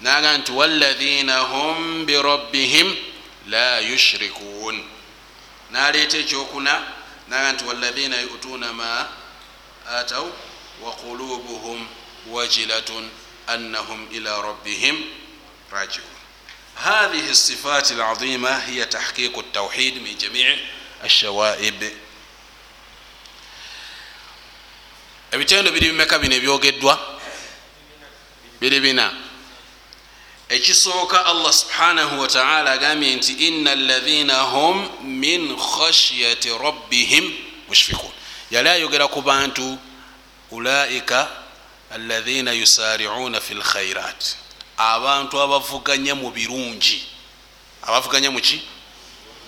[0.00, 2.96] naga nti walaina hum birabbihim
[3.46, 4.93] la yushrikun
[5.70, 6.82] naleeta ekyokuna
[7.28, 9.08] naga nti walahina yutuuna ma
[9.98, 10.26] ataw
[10.82, 11.86] waqulubuhum
[12.26, 13.10] wajilatun
[13.46, 14.96] annahum ila rabbihim
[15.72, 16.14] rajiun
[16.74, 20.56] هذه الصفات العظيمة هي تحقيق التوحيد من جميع
[21.04, 21.92] الشوائب
[25.34, 26.94] ebitendo biri bimeka bino ebyogeddwa?
[28.60, 29.23] Biri bina.
[30.54, 37.32] Ekisooka allah subhanahu wataala agambye nti ina alaina hum min khashyati rabbihim
[37.68, 38.12] mushfikun
[38.50, 39.78] yali ayogera ku bantu
[40.50, 41.28] ulaika
[41.90, 44.44] alaina yusariuna fi lkhairat
[44.76, 47.06] abantu abavuganya mu birungi.
[47.82, 48.62] Abavuganya muki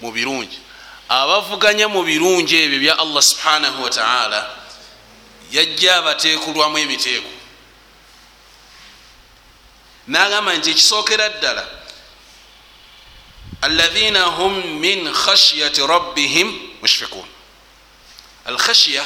[0.00, 0.59] mu birungi.
[1.09, 4.50] Abavuganya mu birungi ebyo bya allah subhanahu wataala
[5.52, 7.30] yajja abateekulwamu emiteeko
[10.07, 11.64] nagamba nti ekisookera ddala
[13.62, 16.48] alaina hum min khashyati rabbihim
[16.82, 17.28] mushfikun
[18.44, 19.04] alkhashya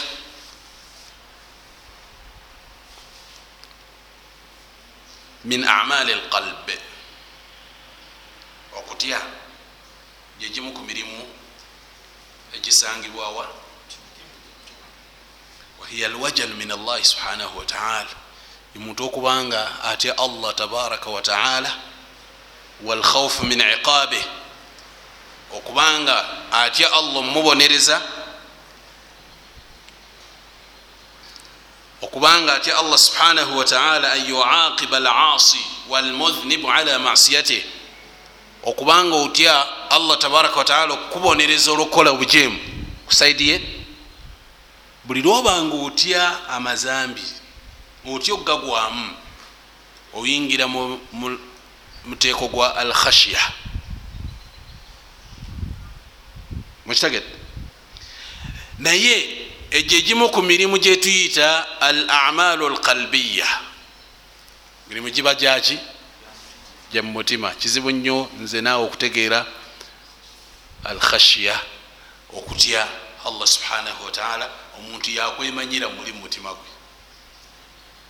[5.45, 6.69] min amali alqalb.
[8.77, 9.21] Okutya
[10.39, 11.25] gyegimu ku mirimu
[12.53, 13.49] egisangibwawa
[15.81, 18.09] wahiya alwajalu min allahi subhanahu wataala
[18.77, 21.73] omuntu okubanga atya allah tabaraka wataala
[22.85, 24.25] walkhaufu min iqabih
[25.57, 28.03] okubanga atya allah omubonereza
[32.03, 37.63] okubanga atya allah subhanahu wataala an yuaqiba alasi walmudhnibu ala masiyatih
[38.63, 42.59] okubanga otya allah tabaraka wataala okukubonereza olwokukola obujemu
[43.07, 43.61] kusaidiye
[45.05, 47.23] buli lwobanga otya amazambi
[48.07, 49.17] otya okugagwamu
[50.15, 50.99] oyingira mu
[52.05, 53.41] muteeko gwa al khashya
[56.87, 57.29] mukitegete
[58.79, 59.15] naye
[59.71, 63.47] egyo egimu ku mirimu gyetuyita al amalu alqalbiya
[64.89, 65.79] mirimu giba gyaki
[66.93, 69.47] gya mumutima kizibu nnyo nze naawe okutegeera
[70.85, 71.61] al khashya
[72.33, 72.89] okutya
[73.25, 76.70] allah subhanahu wataala omuntu yakwemanyira muli mumutima gwe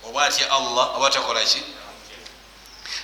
[0.07, 1.61] oba atya allah oba takolaki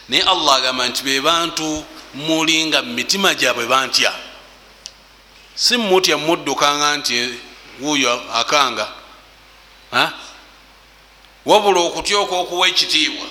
[0.09, 4.13] naye allah agamba nti be bantu muli nga mumitima gyabwe bantya.
[5.55, 7.39] Si mutya muddukanga nti
[7.81, 8.87] wuuyo akanga
[11.45, 13.27] wabula okutyoka okuwa ekitiibwa.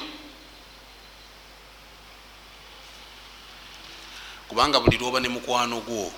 [4.48, 6.12] Kubanga buli lwoba ne mukwano gwo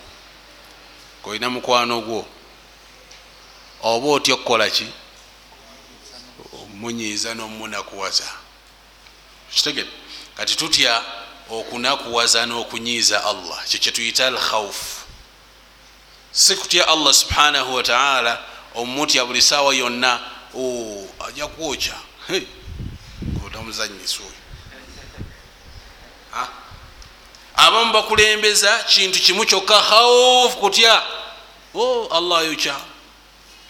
[1.25, 2.27] olina mukwano gwo
[3.83, 4.87] oba otya okukolaki
[6.79, 8.25] omunyiiza nomunakuwaza.
[9.55, 9.91] Kitegete
[10.37, 11.03] kati tutya
[11.51, 13.59] okunakuwaza n'okunyiiza allah?
[13.65, 14.99] Ekyo kyetuyita al khaufu
[16.33, 18.45] si kutya allah subhanahu wataala
[18.75, 20.21] omutya buli saawa yonna
[21.27, 21.95] ajja kwokya.
[23.47, 24.39] Otamuzanyisa oyo.
[27.57, 31.03] Abamu bakulembeza kintu kimu kyokka khaufu kutya?
[32.11, 32.77] Allah ayokya.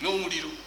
[0.03, 0.58] N'omuliro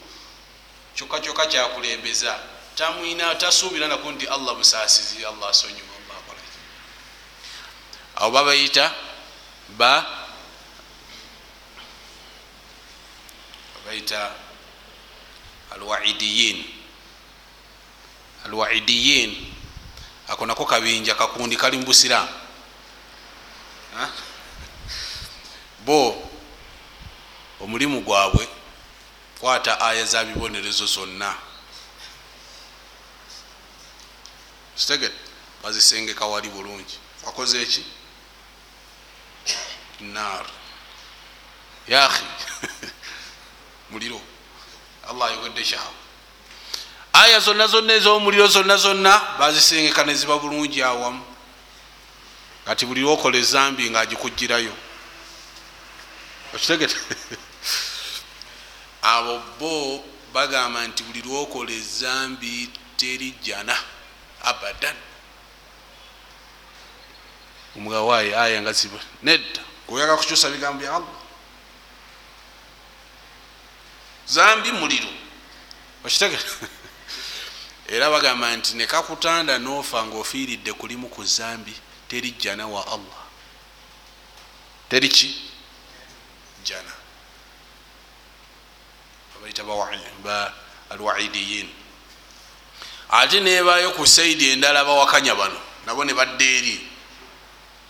[1.02, 2.40] kyokka kyokka kyakulembeza.
[2.76, 5.90] Tamwina tasuubira naku nti allah musaasizi allah asonyiwa
[8.15, 8.94] awo babayita
[9.78, 10.06] ba
[13.76, 14.32] babayita
[15.73, 16.65] alwaidiyin.
[18.45, 19.53] Alwaidiyin
[20.28, 22.30] ako nako kabinja kakundi kali mubusiramu
[25.86, 26.30] bo
[27.60, 28.60] omulimu gwabwe
[29.41, 31.35] kwata aya za bibonerezo zonna.
[34.76, 35.15] Sitegete
[35.63, 36.99] bazisengeka wali bulungi.
[37.23, 37.85] Wakoze eki?
[39.99, 40.45] Nar
[41.88, 42.26] yahi
[43.91, 44.22] muliro.
[45.09, 45.95] Allah ayogedde kyawe.
[47.13, 51.26] Aya zonna zonna ez'omuliro zonna zonna bazisengeka neziba bulungi awamu.
[52.65, 54.73] Kati buli lwokola ezambi ngaagikugirayo
[56.53, 56.95] okitegete
[59.02, 60.03] abo bo
[60.34, 63.78] bagamba nti buli lwokola ezambi terijjana
[64.44, 64.95] abadan.
[67.76, 69.61] Omugawaayi aya nga ziba nedda.
[69.88, 71.18] Oyaga kukyusa bigambo bya allah.
[74.28, 75.10] Zambi muliro.
[76.06, 76.45] Okitegete
[77.88, 81.73] era bagamba nti nekakutanda nofa ngaofiiridde kulimu ku zambi
[82.07, 83.22] teri jana wa allah.
[84.90, 85.52] Teri ki?
[86.64, 87.01] Jana
[89.41, 89.63] abaita
[90.23, 90.53] ba
[90.93, 91.69] alwaidiyin.
[93.09, 96.77] Ate nebayo ku saidi endala bawakanya bano nabo ne badda eri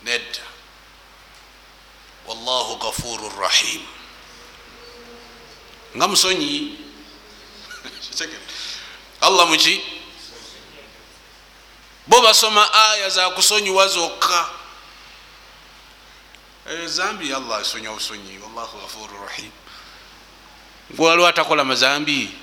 [0.04, 0.42] nedda.
[2.28, 3.82] Wallahu gafuru rahim.
[5.98, 6.80] Nga musonyi?
[9.28, 9.82] Allah muki
[12.08, 14.50] bo basoma aya zakusonyiwa zokka.
[16.88, 18.40] Zambi allah asonya busonyi.
[18.40, 19.52] Wallahu gafuru rahim
[20.98, 22.42] gwaliwo atakola mazambi.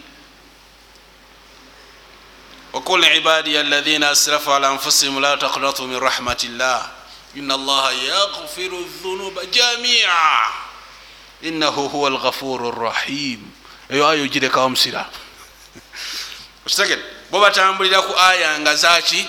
[2.72, 6.90] وقل عبادي الذين اسرفوا على انفسهم لا تقنطوا من رحمه الله
[7.36, 10.42] ان الله يغفر الذنوب جميعا
[11.44, 13.50] انه هو الغفور الرحيم
[13.90, 15.10] eyo ayo girekawo musiraamu
[16.66, 19.24] okitegere bo batambulira ku aya nga zaki.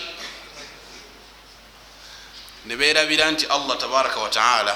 [2.65, 4.75] Ne beerabira nti allah tabaraka wataala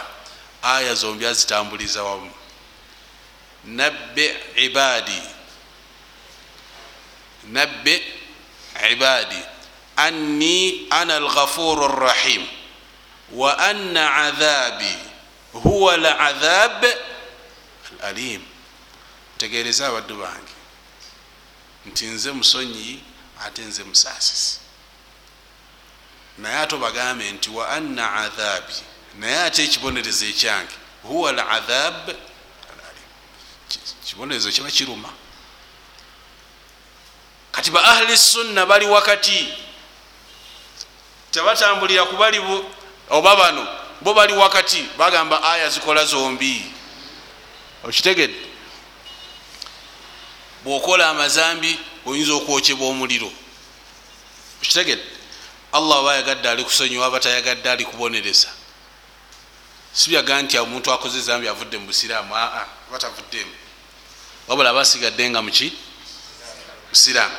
[0.63, 2.31] aya zombi azitambuliza wamu
[3.65, 5.21] nabbi ibadi.
[7.43, 8.03] Nabbi
[8.91, 9.41] ibadi.
[9.95, 12.47] Anni ana alghafuru rrahim
[13.31, 14.97] wa anna adhabi
[15.53, 16.85] huwa ladhab
[18.01, 18.41] alalim.
[19.37, 20.53] Tegereza abaddu bange.
[21.85, 23.03] Nti nze musonyi
[23.45, 24.59] ate nze musasisi
[26.37, 28.73] naye ate obagambe nti wa anna adhabi.
[29.19, 30.73] Naye ate ekibonerezo ekyange
[31.03, 32.17] huwa ladhab alalim
[34.05, 35.09] kibonerezo kiba kiruma.
[37.51, 39.53] Kati ba ahli sunna bali wakati
[41.31, 42.39] tebatambulira kubali
[43.09, 43.67] oba bano
[44.01, 46.65] bo bali wakati bagamba aya zikola zombi.
[47.83, 48.47] Okitegedde?
[50.63, 53.31] Bwokola amazambi oyinza okwokyebwa omuliro.
[54.61, 55.03] Okitegedde?
[55.71, 58.49] Allah aba ayagadde ali kusonyiwa aba tayagadde ali kubonereza.
[59.93, 63.62] Sibyaga nti omuntu akoze zambi avudde mu busiraamu aa aba tavuddemu
[64.47, 65.73] wabula aba asigadde nga muki
[66.89, 67.35] busiraamu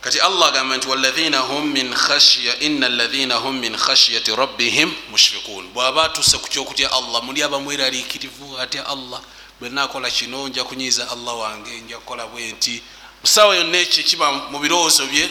[0.00, 6.92] kati allah agamba nti ina alaina hum min khashyati rabbihim mushfikun bwaba atuse ku kyokutya
[6.92, 9.20] allah muli abamweraliikirivu atya allah
[9.60, 12.82] bwenakola kino nja kunyiza allah wange nja kukola bwe nti.
[13.22, 15.30] Musawa yonna ekyo kiba mu birowoozo bye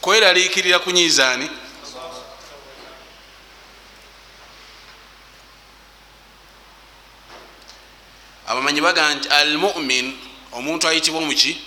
[0.00, 1.50] kweraliikirira kunyizaani
[8.50, 10.18] abamanyi bagamba nti almumin
[10.52, 11.58] omuntu ayitibwa muki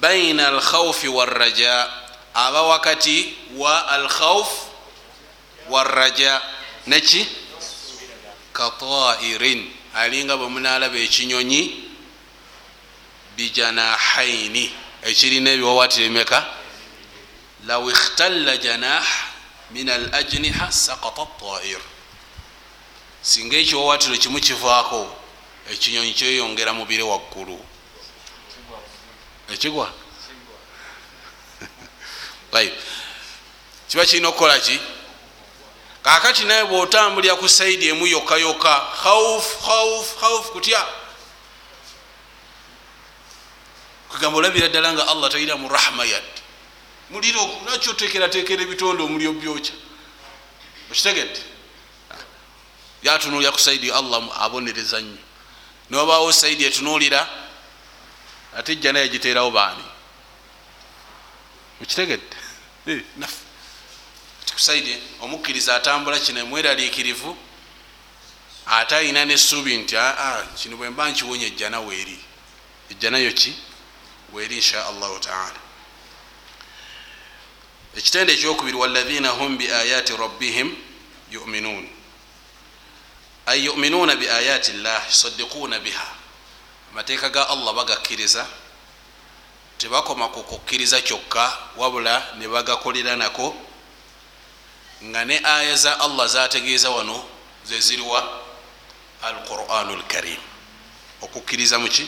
[0.00, 1.90] baina alkhaufi waraja
[2.34, 4.48] aba wakati wa alkhauf
[5.70, 6.40] waraja
[6.86, 7.26] neki
[8.52, 11.84] katairin alinga bwemunalaba ekinyonyi
[13.36, 14.72] bijanahaini
[15.02, 16.40] ekirina ebiwawatire meka
[17.66, 19.04] law ikhtalla janah
[19.70, 21.80] min alajniha sakata tair
[23.24, 25.16] singa ekiwawatiro kimu kivaako
[25.72, 27.58] ekinyonyi kyeyongera mubire waggulu.
[29.52, 29.92] Ekigwa?
[33.88, 34.80] Kiba kirina okukola ki?
[36.02, 40.86] Kakati naye bwotambulira ku saidi emu yokka yokka hauf hauf hauf kutya.
[44.08, 46.42] Kugamba olabira ddala nga allah talina mu rahma yadde.
[47.10, 49.72] Muliro lwaki otekeratekera ebitonde omulio byokya?
[50.90, 51.53] Okitegedde
[53.04, 55.22] yatunulira ku saidi allah abonereza nnyo.
[55.90, 57.28] Nobaawo saidi etunulira
[58.56, 59.84] ate ejja naye giterawo baani?
[61.80, 62.36] Mukitegedde?
[62.86, 63.44] Eh, naffe
[64.54, 67.36] kusaidi omukkiriza atambula kino emweraliikirivu
[68.66, 72.18] ate ayina nesuubi nti aa ah, ah, kino bwemba nkiwonya ejjana weeri
[72.90, 73.54] ejjanayo ki?
[74.32, 75.60] Weeri insha allahu taala.
[77.96, 80.76] Ekitende ekyokubiri walaina hum biayati rabbihim
[81.32, 81.88] yuminuun
[83.46, 86.06] ay yuminuuna biayati llah yusadikuuna biha.
[86.92, 88.46] Amateeka ga allah bagakkiriza
[89.78, 93.54] tebakoma ku kukkiriza kyokka wabula ne bagakolera nako
[95.04, 97.24] nga ne aya za allah zategeeza wano
[97.64, 98.40] zeziriwa
[99.22, 100.40] alquranu lkarim
[101.22, 102.06] okukkiriza muki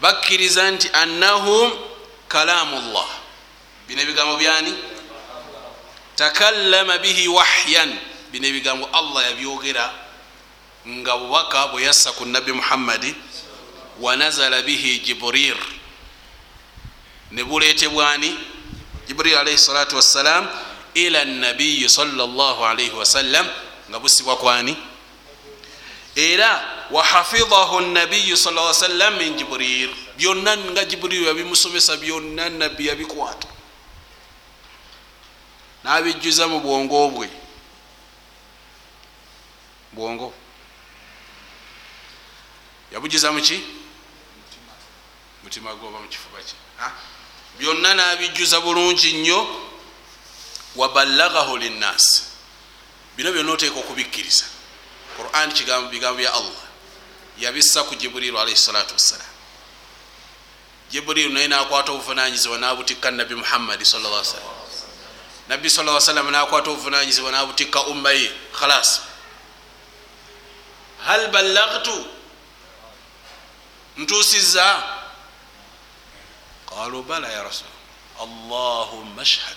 [0.00, 1.72] bakkiriza nti annahum
[2.28, 3.08] kalamu llah
[3.88, 4.74] bino ebigambo byani?
[6.16, 7.98] Takallama bihi wahyan
[8.32, 9.92] bino ebigambo allah yabyogera
[10.88, 13.14] nga bubaka bwe yassa ku nabi muhammadi
[14.00, 15.56] wanazala bihi jiburir
[17.30, 18.36] ne buleetebwani
[19.08, 20.48] jibril alaihi salatu wassalam
[20.94, 23.46] ila nabiyi salaalaihi wasallam
[23.90, 24.76] nga busibwa kwani
[26.16, 29.90] era wahafidahu nabiyu sa sallam min jibril.
[30.18, 33.48] Byonna nga jibril yabimusomesa byonna nabbi yabikwata.
[35.84, 37.28] Nabijjuza mu bwongo bwe
[39.92, 40.34] bwongo.
[42.92, 43.62] Yabujuza muki
[45.44, 45.74] mutima.
[45.74, 46.54] Gwoba mukifuba ki?
[47.58, 49.70] Byonna nabijjuza bulungi nnyo.
[50.76, 52.22] Wabalagahu linnasi
[53.16, 54.44] bino byonna oteeka okubikkiriza.
[55.16, 55.52] Quran
[55.90, 56.62] bigambo bya allah.
[57.38, 59.30] Yabissa ku jibuliru alaihi salatu wassalam
[60.90, 64.46] jibuliru naye nakwata obuvunanyizibwa nabutikka nabi muhammadi salla salam
[65.48, 69.00] nabbi sa salam nakwata obuvunanyizibwa nabutikka umma ye khalas
[71.06, 72.06] hal ballagtu
[73.96, 74.66] ntusiza
[76.70, 77.66] qalu bala ya rasul.
[78.20, 79.56] Allahumma shhad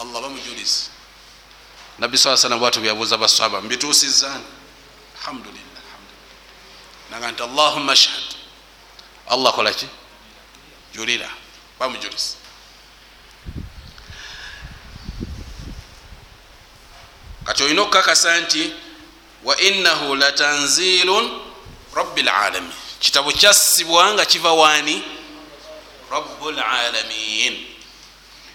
[0.00, 0.90] allah bamujulizi
[1.98, 4.44] nabbi saa salam bwatu byabuuza baswaba mbituusizani
[5.20, 5.82] alhamdulillah
[7.10, 8.24] naga nti allahumma shhad
[9.28, 9.86] allah kolaki
[10.94, 11.28] julira
[11.78, 12.36] bamujulizi
[17.44, 18.72] kati olina okukakasa nti
[19.44, 21.40] wa innahu latanzilun
[21.94, 25.02] rabi lalamin kitabo kyassibwa nga kiva waani
[26.10, 27.66] rabu lalamin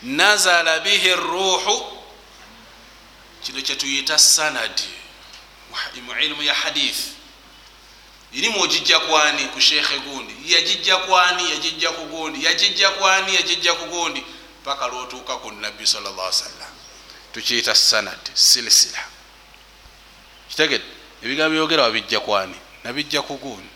[0.03, 1.91] nazala bihi ruhu.
[3.43, 4.81] Kino kyetuyita sanad.
[6.05, 6.97] Mu ilimu ya hadith.
[8.33, 10.33] Irimu ogijja kwani ku shekhe gundi.
[10.53, 12.45] Yagijja kwani yagijja ku gundi.
[12.45, 14.23] Yagijja kwani yagijja ku gundi.
[14.65, 16.71] Paka lwotuuka ku nabbi salla sallam
[17.33, 19.03] tukiyita sanad silisila
[20.49, 20.83] kitegede
[21.23, 23.69] ebigambo byogera wabijja kwani nabijja ku gundi.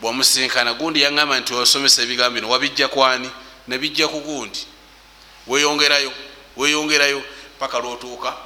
[0.00, 3.30] Bwamusinkana gundi yaŋamba nti osomesa ebigambo bino wabijja kwani
[3.68, 4.66] nebijja ku gundi.
[5.46, 6.12] Weyongerayo
[6.56, 7.22] weyongerayo
[7.58, 8.36] paka lwotuuka.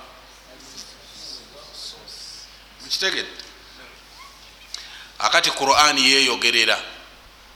[2.82, 3.42] Mukitegedde
[5.18, 6.80] akati qurani yeyogerera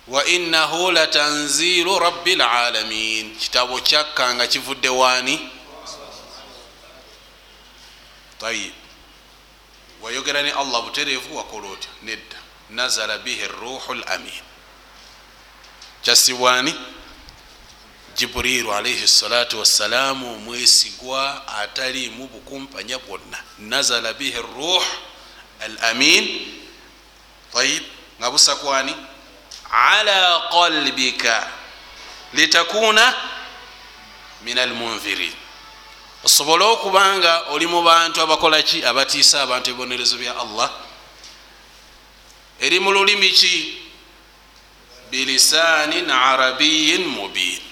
[0.08, 5.50] wa innahu latanziru rabi lalamin kitabo kyakka nga kivudde waani?
[8.40, 8.72] Tayib
[10.06, 11.90] wayogera ne allah butereevu wakola otya?
[12.02, 12.36] Nedda.
[12.70, 14.42] Nazala bihi ruhu lamin
[16.02, 16.74] kyasibwani?
[18.16, 23.38] Jibriru alaihi salatu wassalamu omwesigwa atalimu bukumpanya bwonna.
[23.58, 24.84] Nazala bihi ruh
[25.60, 26.52] al amin.
[27.52, 27.82] Tayib
[28.20, 28.94] nga busakwani?
[29.70, 31.48] Ala qalbika
[32.32, 33.14] litakuna
[34.42, 35.32] min almunzirin
[36.24, 40.70] osobole okubanga oli mu bantu abakolaki abatiisa abantu ebibonerezo bya allah.
[42.60, 43.82] Eri mu lulimi ki?
[45.10, 47.66] Bilisanin arabiyin mubin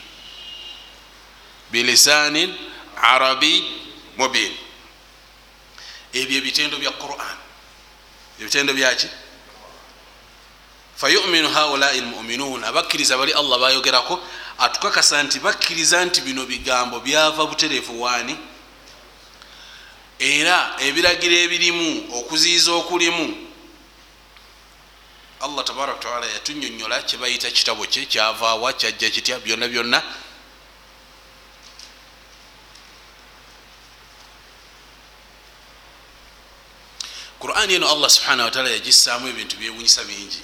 [1.74, 2.54] bilisanin
[3.02, 3.64] arabi
[4.16, 4.52] mubin
[6.14, 7.38] ebyo ebitendo bya quran.
[8.40, 9.08] Ebitendo byaki
[10.96, 14.20] fayuminu haulai lmuminun abakkiriza bali allah bayogerako
[14.58, 18.38] atukakasa nti bakkiriza nti bino bigambo byava butereevu waani
[20.18, 23.44] era ebiragiro ebirimu okuziyiza okulimu
[25.40, 30.02] allah tabaraka wataala yatunyonyola kyebayita kitabo kye kyavaawa kyajja kitya byonna byonna.
[37.38, 40.40] Qurani eno allah subhanahu wataala yagissaamu ebintu byewunyisa bingi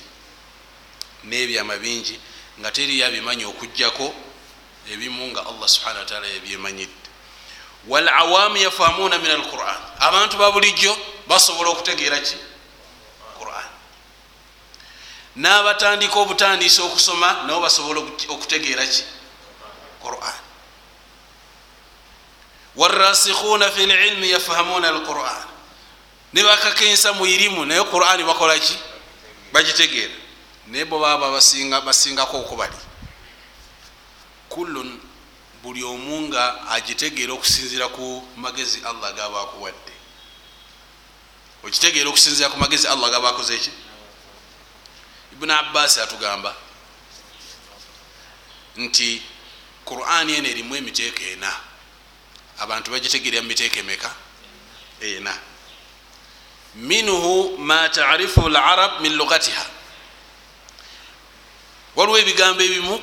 [1.25, 2.21] n'ebyama bingi.
[2.61, 4.15] Nga teriyo abimanyi okugjako
[4.93, 7.09] ebimu nga allah subhanahu wataala yabyemanyidde.
[7.89, 10.97] Walawamu yafahamuna min alquran abantu babulijjo
[11.29, 12.37] basobola okutegeera ki?
[13.39, 13.69] Quran.
[15.37, 19.03] N'abatandika obutandisa okusoma nabo basobola okutegeera ki?
[20.03, 20.41] Quran.
[22.77, 25.45] Warasikhuna fi lilmi yafahamuna alquran
[26.33, 28.77] nebakakensa mu irimu naye qurani bakolaki
[29.53, 30.20] bagitegeera
[30.71, 32.77] naye bo baba basingako okubali.
[34.49, 35.01] Kullun
[35.63, 39.93] buli omu nga agitegeera okusinzira ku magezi allah gaba akuwadde.
[41.65, 43.71] Okitegeera okusinzira ku magezi allah gaba akoze eki
[45.33, 46.55] ibuni abbas atugamba
[48.77, 49.23] nti
[49.85, 51.51] qurani eno erimu emiteeko ena.
[52.59, 54.15] Abantu bagitegeera mumiteeko emeka?
[55.01, 55.35] Ena.
[56.75, 59.80] Minhu ma tarifu larab min lugatiha
[61.97, 63.03] waliwo ebigambo ebimu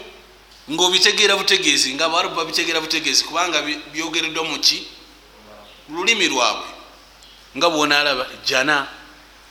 [0.72, 3.62] ngaobitegeera butegeezi nga abarabu babitegeera butegeezi kubanga
[3.94, 4.88] byogereddwa muki
[5.90, 6.68] lulimi lwabwe.
[7.58, 8.88] Nga bwonalaba jana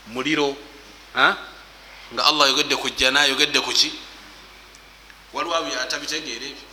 [0.06, 0.56] muliro
[1.14, 3.92] nga allah ayogedde ku jana ayogedde kuki
[5.32, 6.66] waliwo atabitegeera ebyo.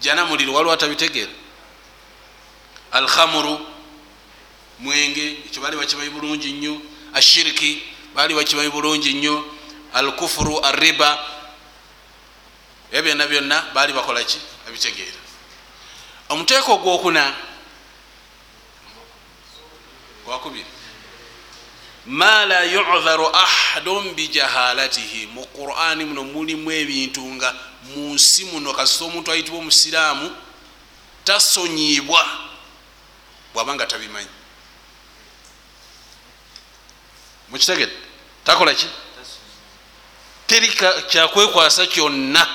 [0.00, 1.32] Jana muliro waliwo atabitegeera.
[2.92, 3.66] Alhamuru
[4.78, 6.80] mwenge ekyo baali bakimanyi bulungi nnyo.
[7.14, 7.82] Ashiriki
[8.14, 9.44] baali bakimanyi bulungi nnyo
[9.94, 11.18] alkufuru arriba.
[12.92, 15.18] Ebyo byonna byonna baali bakolaki babitegeera.
[16.28, 17.34] Omuteeko ogwokuna
[20.26, 20.66] wakubiri
[22.06, 27.54] ma la yudharu ahadun bijahalatihi mu qurani muno mulimu ebintu nga
[27.84, 30.36] mu nsi muno kasita omuntu ayitibwa omusiraamu
[31.24, 32.24] tasonyibwa
[33.54, 34.28] bwabanga tabimanyi.
[37.48, 37.96] Mukitegedde?
[38.44, 38.86] Takolaki
[40.48, 40.68] teri
[41.10, 42.46] kyakwekwasa kyonna?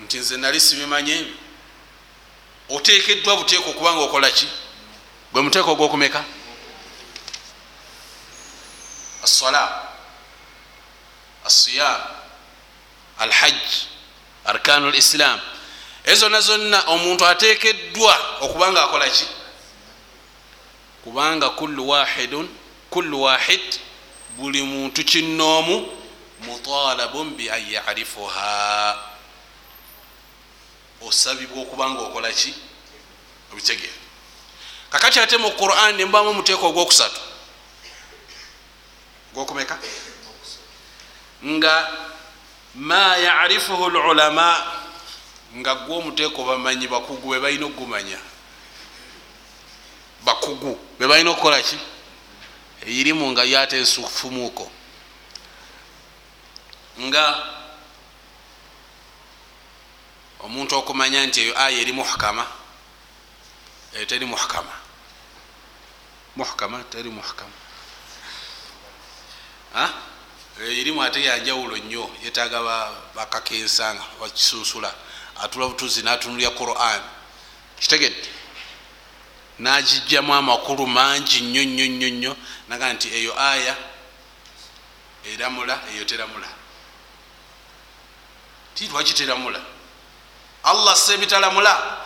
[0.00, 1.34] Nti nze nali sibimanyi ebyo.
[2.68, 4.48] Otekeddwa buteeka okubanga okolaki
[5.32, 6.24] gwe muteeka ogwokumeka?
[9.24, 9.82] Asala
[11.44, 12.00] asiyam
[13.18, 13.62] alhajj
[14.44, 15.40] arkanu lislam
[16.04, 19.26] ezo zonna zonna omuntu atekeddwa okubanga akolaki
[21.04, 22.48] kubanga kullu wahidun
[22.90, 23.80] kullu wahid
[24.36, 26.01] buli muntu kinoomu
[26.46, 28.98] mutalabun bian yarifuha.
[31.02, 32.54] Osabibwa okubanga okolaki
[33.52, 34.02] obitegeera
[34.90, 37.20] kakati ate mu quran nembamu omuteeko ogwokusatu?
[39.34, 39.78] Gwokumeka
[41.44, 41.90] nga
[42.74, 44.56] ma yarifuhu lulama
[45.56, 48.18] nga gwe omuteeko bamanyi bakugu bebalina okugumanya.
[50.24, 51.78] Bakugu bebalina okukolaki
[52.86, 54.70] eirimu nga yate ensufumuuko
[57.00, 57.24] nga
[60.40, 62.62] omuntu okumanya nti eyo aya eri muhkama
[63.94, 64.72] eyo teri muhkama.
[66.36, 67.52] Muhkama teri muhkama.
[70.60, 72.60] Erimu ate yanjawulo nnyo yetaga
[73.14, 74.94] bakakensanga bakisusula.
[75.42, 77.02] Atula butuzi natunulya quran.
[77.80, 78.28] Kitegedde?
[79.58, 82.36] Nagijjamu amakulu mangi nnyo nnyo nnyo nnyo.
[82.68, 83.76] Naga nti eyo aya
[85.24, 86.61] eramula eyo teramula
[88.74, 89.60] ti lwaki teramula
[90.64, 92.02] allah sebitalamula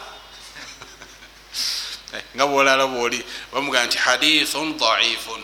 [2.36, 5.43] nga bwolala bwoli bamugaa nti hadithun daifun.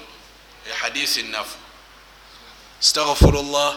[0.81, 1.57] Hadisi nafu
[2.81, 3.77] stagfiru llah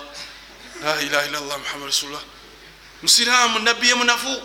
[0.82, 2.24] la ilaha illa llah muhammad rasulullah.
[3.02, 4.42] Musiramu nabbi yemunafu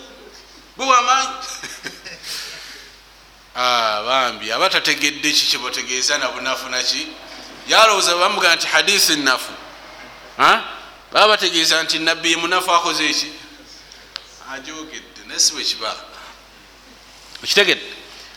[0.77, 1.35] gwe wamaanyi
[4.07, 7.09] bambi abatategedde ki kyebategeeza nabunafu naki
[7.69, 9.53] yalowooza bamugaa nti hadisi nafu
[11.13, 13.27] baba bategeeza nti nabbi yemunafu akoze eki?
[14.53, 15.97] Ajogedde naye si bwekiba
[17.43, 17.87] okitegedde?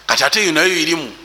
[0.07, 1.17] Kati ate eyo nayo irimu.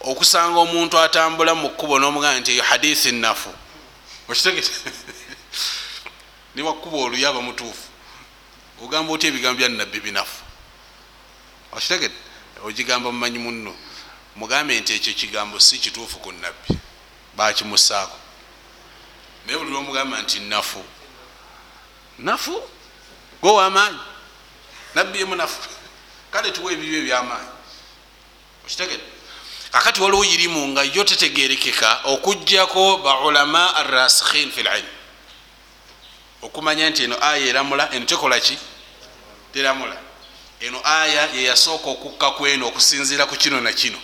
[0.00, 3.50] Okusanga omuntu atambula mu kkubo n'omugamba nti eyo hadisi nafu
[4.28, 4.70] okitegedde
[6.54, 7.88] niwakuba oluyaba mutuufu.
[8.82, 10.42] Ogamba otya ebigambo bya nabbi binafu?
[11.72, 12.16] Okitegedde?
[12.64, 13.74] Ogigamba mumanyi muno
[14.36, 16.78] mugambe nti ekyo kigambo si kituufu ku nabbi
[17.36, 18.18] bakimusaako
[19.46, 20.84] naye buli lwomugamba nti nafu.
[22.18, 22.62] Nafu?
[23.42, 23.98] Gwe wamaanyi?
[24.94, 25.68] Nabbi yemunafu
[26.32, 27.48] kale tuwa ebibyo ebyamaanyi.
[28.64, 29.04] Okitegedde?
[29.72, 34.86] Kakati waliwo irimu nga yo tetegerekeka okugjako baulama arasikhin fi lilm
[36.42, 38.58] okumanya nti eno aya eramula eno tekolaki
[39.52, 39.96] teramula.
[40.60, 43.98] Eno aya yeyasooka okukka kweno okusinzira ku kino nakino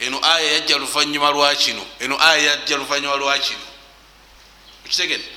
[0.00, 3.73] eno aya yajja luvanyuma lwakino eno aya yajja luvanyuma lwakino
[4.88, 5.28] kitegedde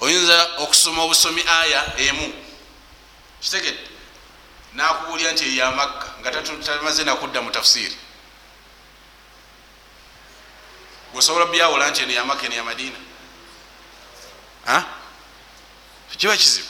[0.00, 2.32] oyinza okusoma obusomi aya emu.
[3.40, 3.88] Kitegedde
[4.72, 6.30] nakubulya nti eyamakka nga
[6.64, 7.96] tamaze nakudda mu tafsiri
[11.14, 12.98] osobola byawula nti eno yamakka eno yamadiina
[16.20, 16.68] kiba kizibu.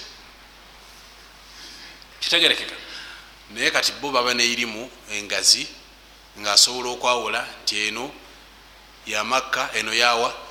[2.21, 2.75] Kitegerekeka.
[3.51, 5.67] Naye kati bo baba neirimu engazi
[6.39, 8.13] ngaasobola okwawula nti eno
[9.07, 10.50] yamakka eno yawa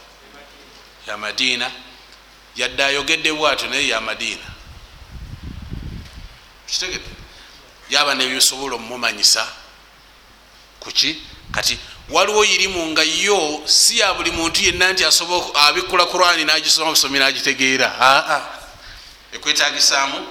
[1.09, 1.71] yamadiina
[2.55, 4.45] yadde ayogedde bwatyo naye yamadiina
[6.67, 7.09] kitegedde?
[7.89, 9.47] Yaba nebyosobola omumanyisa
[10.79, 11.21] kuki?
[11.51, 11.79] Kati
[12.09, 17.19] waliwo irimu nga yo si ya buli muntu yenna nti asobola abikkula kurani nagisoma busomi
[17.19, 17.95] nagitegeera.
[17.99, 18.41] Aa
[19.33, 20.27] ekwetagisaamu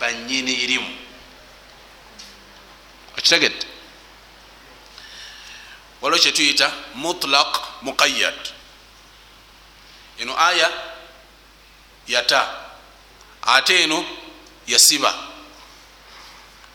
[0.00, 0.96] banyini irimu.
[3.18, 3.66] Okitegedde
[6.02, 8.53] waliwo kyetuyita mutlaq muqayad
[10.18, 10.70] eno aya
[12.06, 12.54] yata
[13.42, 14.04] ate eno
[14.66, 15.14] yasiba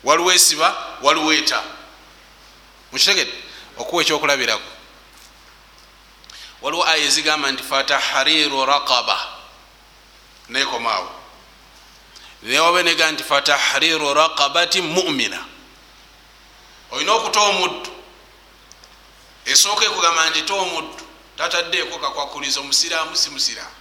[0.03, 1.63] waliwo esiba waliwo eta.
[2.91, 3.33] Mukitegedde
[3.77, 4.71] okuwa ekyokulabirako.
[6.61, 9.27] Waliwo aya ezigamba nti fatahriru raqaba.
[10.49, 11.11] Nekomaawo
[12.43, 15.45] newabe nega nti fatahriru raqabati mumina.
[16.91, 17.91] Olina okuta omuddu.
[19.45, 21.08] Esooka ekugamba nti ta omuddu
[21.39, 23.75] tataddeeko kakwakuliza omusiraamu si musiraamu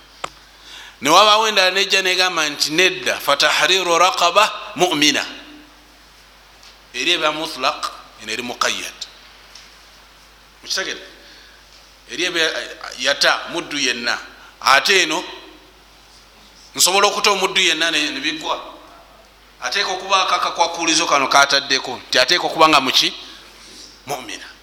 [1.02, 5.26] newabawo endala nejja negamba nti nedda fatahriru raqaba mumina.
[6.94, 7.90] Eri eba mutlaq
[8.22, 8.98] eno eri muqayad
[10.62, 11.02] mukitegere.
[12.10, 12.40] Eri eba
[12.98, 14.18] yata muddu yenna.
[14.60, 15.24] Ate eno
[16.74, 18.74] nsobola okuta omuddu yenna nebigwa
[19.60, 22.00] ateeka okubaako akakwakulizo kano kataddeko.
[22.08, 23.12] Nti ateeka okuba nga muki?
[24.06, 24.57] Mumina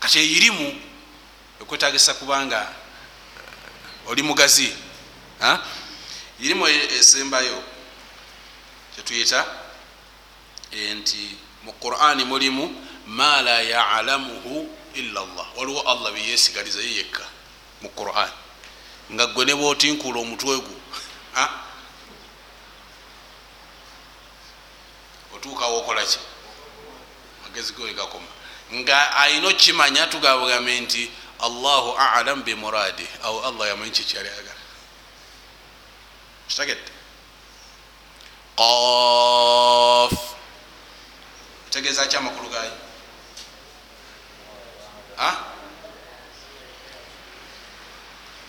[0.00, 0.82] kati eirimu
[1.62, 2.74] ekwetagisa kubanga
[4.06, 4.68] oli mugazi
[6.40, 7.62] irimu esembayo
[8.94, 9.40] kyetuyita
[10.96, 12.64] nti mu qurani mulimu
[13.06, 17.24] ma la yalamuhu illa llah waliwo allah byeyesigalizayo yekka
[17.82, 18.30] mu quran.
[19.12, 20.74] Nga gwe ne bwotinkula omutwe gu
[25.34, 26.18] otuukawo okolaki
[27.42, 28.26] magezi go wegakoma
[28.72, 31.10] nga ayina okimanya tugabugambe nti
[31.40, 34.60] allahu alam bimuradi au allah yamanyi kyekyali agala
[36.50, 36.92] kitegedde?
[38.56, 40.12] Qaf.
[41.70, 42.72] Tegeeza ki amakulu gayo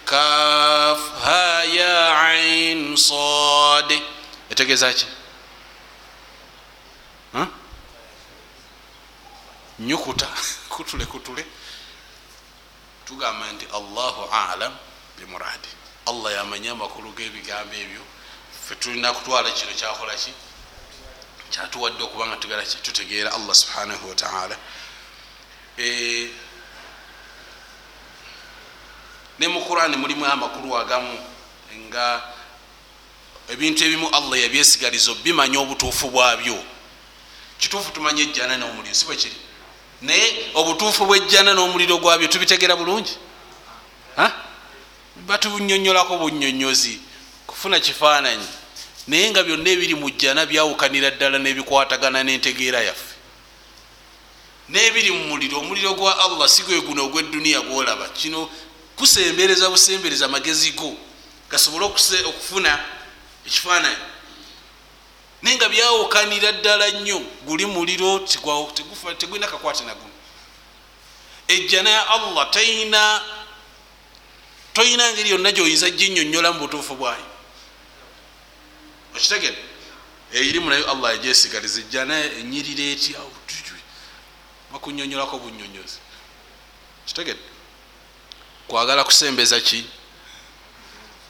[0.05, 0.99] kaf.
[1.23, 1.95] Ha ya
[2.27, 3.89] ain sad.
[4.49, 5.05] Etegeeza ki
[9.81, 10.27] nyukuta
[10.73, 11.45] kutule kutule.
[13.05, 14.73] Tugamba nti allahu alam
[15.17, 15.67] bimuradi.
[16.05, 18.01] Allah yamanyi amakulu g'ebigambo ebyo.
[18.67, 20.33] Fe tulina kutwala kino kyakolaki
[21.51, 22.37] kyatuwadde okuba nga
[22.81, 24.57] tutegeera allah subhanahu wataala
[29.39, 31.17] ne mu qurani mulimu amakulu agamu
[31.75, 32.21] nga
[33.49, 36.63] ebintu ebimu allah yabyesigaliza bimanya obutuufu bwabyo.
[37.59, 39.50] Kituufu tumanye ejjana n'omuliro si bwe kiri
[40.01, 43.17] naye obutuufu bwejjana n'omuliro gwabyo tubitegera bulungi?
[45.27, 46.99] Batunyonyolako bunyonyozi
[47.47, 48.47] kufuna kifaananyi.
[49.07, 53.15] Naye nga byonna ebiri mu jjana byawukanira ddala n'ebikwatagana n'entegeera yaffe.
[54.69, 58.09] N'ebiri mu muliro omuliro gwa allah si gwe guno ogw'edduniya gwolaba.
[58.09, 58.49] Kino
[58.95, 60.97] kusembereza busembereza magezi go.
[61.49, 62.79] Gasobole okufuna
[63.45, 64.10] ekifaananyi
[65.41, 68.19] naye nga byawukanira ddala nnyo guli muliro
[69.17, 70.13] tegulina kakwate naguno
[71.47, 73.21] ejjana ya allah tayina
[74.73, 77.25] toyina ngeri yonna gyoyinza ginyonyola mu butuufu bwayo.
[79.15, 79.57] Okitegere?
[80.33, 83.19] Eirimu nayo allah yajesigaliza ejjana enyirira etya
[84.71, 85.99] bakunyonyolako bunyonyozi
[87.05, 87.39] kitegere
[88.67, 89.85] kwagala kusembeza ki?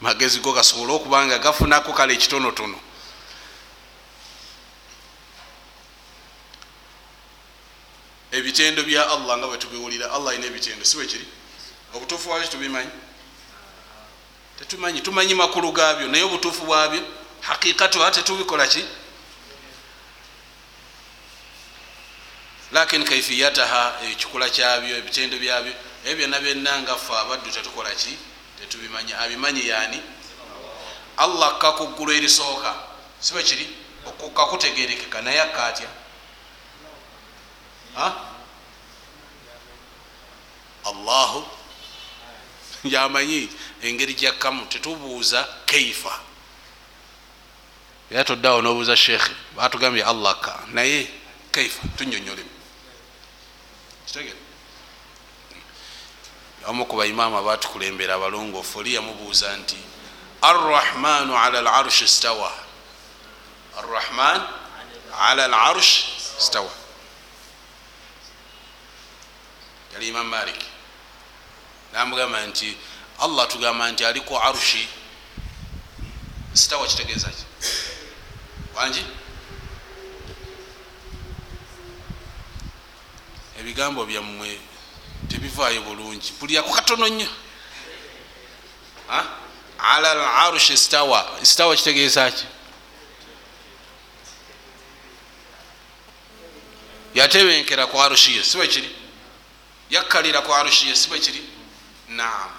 [0.02, 2.80] Magezi go gasobole okubanga gafunako kale ekitonotono
[8.32, 11.26] ebitendo bya allah nga bwetubiwulira allah ayina ebitendo si bwekiri
[11.94, 12.90] obutuufu bwabyo tubimanyi?
[14.60, 17.02] Tetumanyi tumanyi makulu gaabyo naye obutuufu bwabyo
[17.42, 18.86] hakikatuha tetubikola ki?
[22.72, 25.74] Lakin kaifiyataha ekikula kyabyo ebitendo byabyo
[26.06, 28.18] ebyo byonna byonna ngaffe abaddu tetukola ki?
[28.60, 29.14] Tetubimanyi.
[29.14, 30.02] Abimanyi yani
[31.18, 32.76] allah kakuggulu erisooka
[33.20, 33.70] si bwekiri
[34.36, 36.01] kakutegerekeka naye akatya
[40.86, 41.46] allahu.
[42.84, 43.50] Yamanyi
[43.82, 46.20] engeri gyakkamu tetubuuza kaifa.
[48.12, 51.08] Era toddeawo nobuuza shekhe batugambye allah ka naye
[51.52, 52.50] kaifa tunyonyolemu
[54.06, 54.40] kitegere.
[56.68, 59.78] Omu ku baimamu abatukulembera abalongoofu oli yamubuuza nti
[60.42, 62.52] arrahmanu ala larushi stawa
[63.78, 64.42] arrahman
[65.20, 66.04] ala larush
[66.38, 66.70] stawa
[69.94, 70.60] yali imam malik.
[71.94, 72.78] Namugamba nti
[73.20, 74.88] allah tugamba nti ali ku arushi
[76.54, 77.44] stawa kitegeeza ki?
[78.76, 79.06] Wangi
[83.60, 84.60] ebigambo byammwe
[85.30, 86.34] tebivaayo bulungi.
[86.40, 87.28] Bulyako katono nnyo.
[89.80, 91.40] Ala larushi stawa.
[91.44, 92.46] Stawa kitegeeza ki?
[97.16, 99.01] Yatebenkera ku arushiye sibe kiri
[99.92, 101.44] yakkalira ku arushiye sibe kiri
[102.10, 102.52] naam.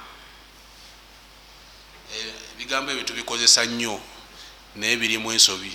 [2.54, 4.00] Ebigambo ebyo tubikozesa nnyo
[4.76, 5.72] naye birimu ensobi.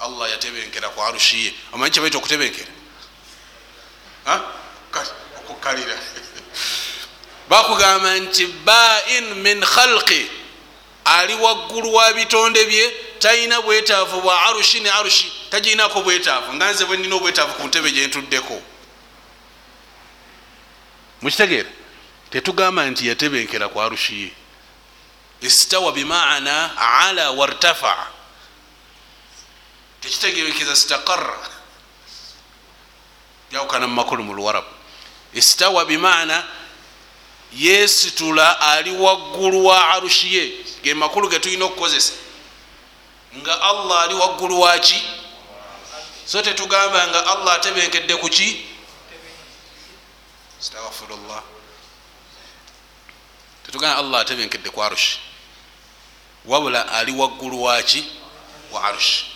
[0.00, 2.72] Allah yatebenkera ku arushiye omanyi kyebaita okutebenkera?
[5.38, 5.96] Okukkalira.
[7.48, 10.30] Bakugamba nti bain min khalqi.
[11.04, 16.52] Ali waggulu wa bitonde bye talina bwetaavu bwa arushi ne arushi tagirinako bwetaavu.
[16.54, 18.71] Nga nze bwe nina obwetaavu ku ntebe gyentuddeko
[21.22, 21.70] mukitegeera
[22.30, 24.30] tetugamba nti yatebenkera ku arushi ye
[25.42, 28.06] istawa bimaana ala wartafa.
[30.00, 31.38] Tekitegerekeza stakara
[33.50, 34.66] byawukana mumakulu mu luwarabu
[35.34, 36.44] istawa bimaana
[37.52, 42.12] yesitula ali waggulu wa arushi ye ge makulu getulina okukozesa.
[43.36, 45.02] Nga allah ali waggulu waki
[46.26, 48.66] so tetugamba nga allah atebenkedde kuki
[50.62, 51.42] stagfirullah
[53.66, 55.18] tetugamba allah atebenkedde ku arushi
[56.46, 58.06] wabula ali waggulu waki
[58.72, 59.26] wa arushi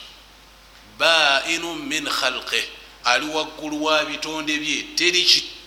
[0.98, 2.68] bainu min khalqe
[3.04, 4.82] ali waggulu wa bitonde bye.
[4.96, 5.26] Teri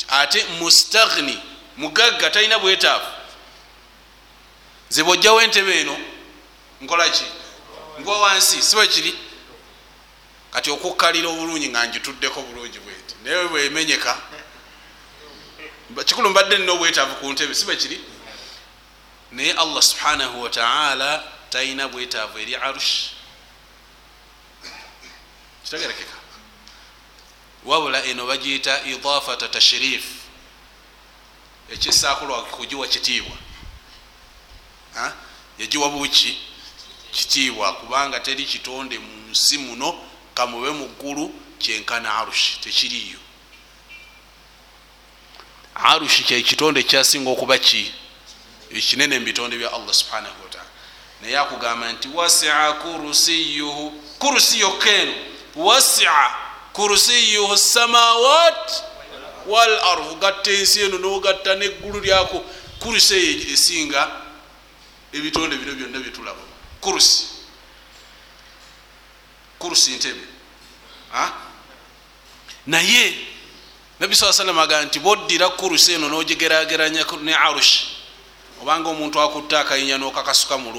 [0.10, 1.40] ate mustaghni
[1.78, 3.08] mugagga talina bwetaavu
[4.92, 5.98] nze bwojjawo entebe eno
[6.82, 7.24] nkolaki
[8.00, 9.16] ngwa wansi sibe kiri?
[10.52, 13.16] Kati okukkalira obulungi nga njituddeko bulungi bweti.
[13.24, 14.18] Naye bwemenyeka
[16.06, 18.00] kikulu mbadde nina obwetaavu ku ntebe sibe kiri?
[19.32, 23.10] Naye allah subhanahu wataala talina bwetaavu eri arush
[25.64, 26.14] kitegerekeka
[27.66, 30.06] wabula eno bagiyita idafata tashrif.
[31.72, 33.38] Ekisaakulwa kugiwa kitiibwa.
[35.60, 36.38] Yagiwa buki?
[37.12, 40.04] Kitiibwa kubanga teri kitonde mu nsi muno
[40.34, 43.20] kamube mu ggulu kyenkana arushi tekiriyo
[45.76, 47.94] arushi kyekitonde kyasinga okuba ki?
[48.72, 50.70] Ekinene mu bitonde bya allah subhanahu wataala
[51.22, 55.14] naye akugamba nti wasia kurusiyuhu kurusi yokka eno
[55.56, 56.36] wasia
[56.74, 58.84] kurusiyuhu samawat
[59.48, 62.46] wal ard gatta ensi eno nogatta neggulu lyako.
[62.80, 64.12] Kurusi eyo esinga
[65.14, 66.42] ebitonde bino byonna byetulaba
[66.82, 67.28] kurusi
[69.60, 70.22] kurusi ntebe.
[72.68, 73.28] Naye
[74.01, 77.89] nabi saa salama agaa nti boddira kurusi eno nogigerageranya ne arushi
[78.61, 80.71] obanga omuntu akutte akayinya nokakasuka mu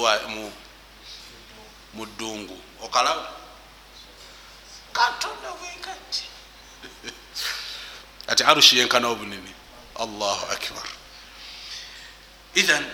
[2.06, 3.32] ddungu okalaba
[4.92, 6.22] katonda bwekati
[8.28, 9.52] ati arushi yenkana obunene
[9.96, 10.86] allahu akbar
[12.54, 12.84] ithan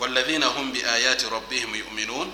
[0.00, 2.32] والذين هم بآيات ربهم يؤمنون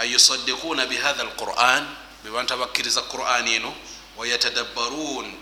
[0.00, 3.75] أي يصدقون بهذا القرآن be bantu abakkiriza qur'ani eno
[4.17, 5.33] wayatadabbaruun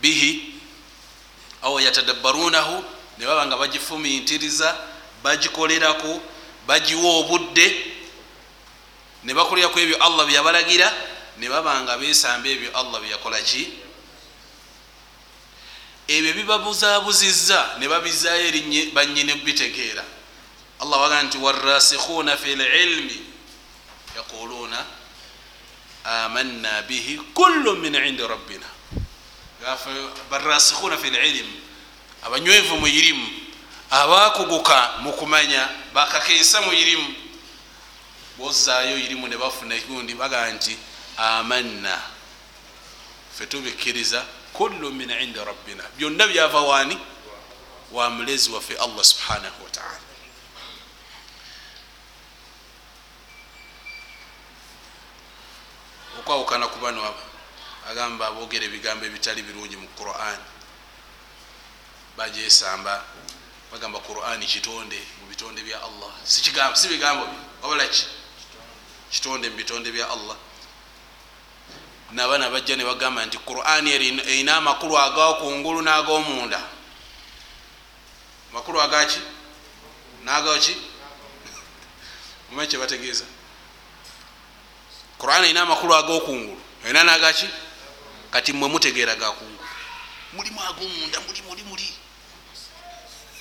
[0.00, 0.54] bihi
[1.62, 2.84] aw yatadabbaruunahu
[3.18, 4.76] ne baba nga bagifumintiriza
[5.22, 6.20] bagikolerako
[6.66, 7.66] bagiwa obudde
[9.24, 10.92] ne bakolerako ebyo allah bye yabalagira
[11.38, 13.68] ne baba nga beesamba ebyo allah bye yakolaki
[16.08, 20.04] ebyo bibabuzaabuzizza ne babizaayo eri bannyini bitegeera
[20.80, 23.18] allah wagaa nti warasikhuna fi lilmi
[24.16, 24.97] yaquluuna
[26.08, 28.66] amanna bihi kullu min indi rabbina
[30.30, 31.60] barasikhuna fi lilmi
[32.24, 33.26] abanywevu mu irimu
[33.90, 37.14] abakuguka mu kumanya bakakensa mu irimu
[38.38, 40.76] bozaayo irimu ne bafuna gundi baga nti
[41.16, 41.98] amanna
[43.38, 45.84] fe tubikkiriza kullu min indi rabbina.
[45.96, 46.98] Byonna byava waani?
[47.92, 50.07] Wa mulezi waffe allah subhanahu wataala
[56.18, 57.22] okwawukana ku bano aba
[57.90, 60.38] agamba aboogera ebigambo ebitali birungi mu quran.
[62.16, 63.04] Bajesamba
[63.72, 66.12] bagamba quran kitonde mu bitonde bya allah.
[66.24, 66.42] Si
[66.88, 68.04] bigambo bye wabulaki
[69.10, 70.36] kitonde mu bitonde bya allah.
[72.12, 76.60] Nabana bajja ne bagamba nti quran erina amakulu agakungulu n'agomunda.
[78.52, 79.20] Makulu agaki
[80.24, 80.76] nagaki
[82.50, 83.24] omanyi kyebategeeza
[85.18, 87.48] quran erina amakulu agokungulu erina nagaki
[88.30, 89.58] kati mwe mutegeera gakungulu
[90.32, 91.88] mulimu agomunda muli muli muli.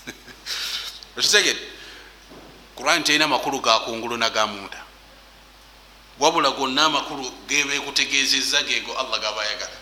[1.17, 1.59] Ekitegere
[2.75, 4.83] quran terina amakulu gakungulu nagamunda
[6.19, 9.77] wabula gonna amakulu gebekutegezeza gego allah gabayagala.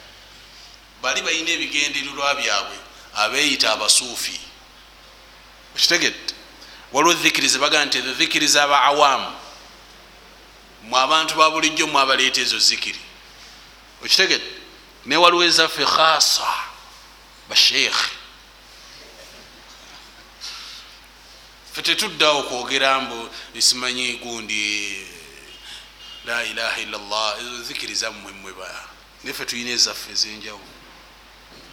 [1.02, 2.78] Bali balina ebigendererwa byabwe
[3.16, 4.40] abeyita abasuufi.
[5.76, 6.34] Ekitegedde
[6.94, 9.32] waliwo dhikiriza bagaa nti dhikiriza aba awamu
[10.90, 13.00] mwe abantu ba bulijjo mwabaleeta ezo zikiri.
[14.04, 14.52] Ekitegedde
[15.06, 16.54] ne waliwo ezaffe khasa
[17.50, 18.12] basheekhe
[21.74, 25.08] fe tetuddawo kwogera mbu isimanyi gundi
[26.26, 27.40] la ilaha illallah.
[27.40, 28.70] Ezo zikiriza mmwe mmwe ba
[29.24, 30.74] nefe tulina ezaffe ezenjawulo.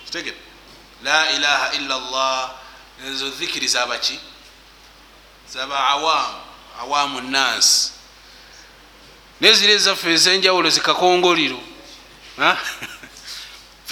[0.04, 0.40] Kitegedde
[1.02, 2.50] la ilaha illallah
[3.06, 4.18] ezo zikiriza abaki
[5.52, 6.40] zaba awamu
[6.80, 7.90] awamu nansi
[9.42, 11.60] nezira ezaffe ez'enjawulo zikakongoliro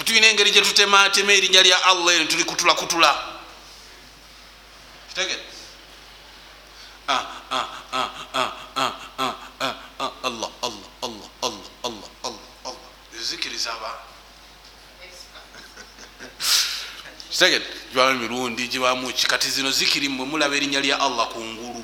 [0.05, 3.25] tulina engeri gye tutemaatema erinnya lya allah eri tulikutulakutula
[5.09, 5.43] kitegere?
[7.07, 8.09] Ah, ah, ah,
[10.23, 10.49] allah allah
[11.03, 12.89] allah allah allah allah allah.
[13.19, 13.99] Ezikiriza abaana
[17.31, 17.65] kitegere?
[17.91, 19.27] Gibamu emirundi gibamu ki?
[19.27, 21.83] Kati zino zikiri mwe mulaba erinnya lya allah kungulu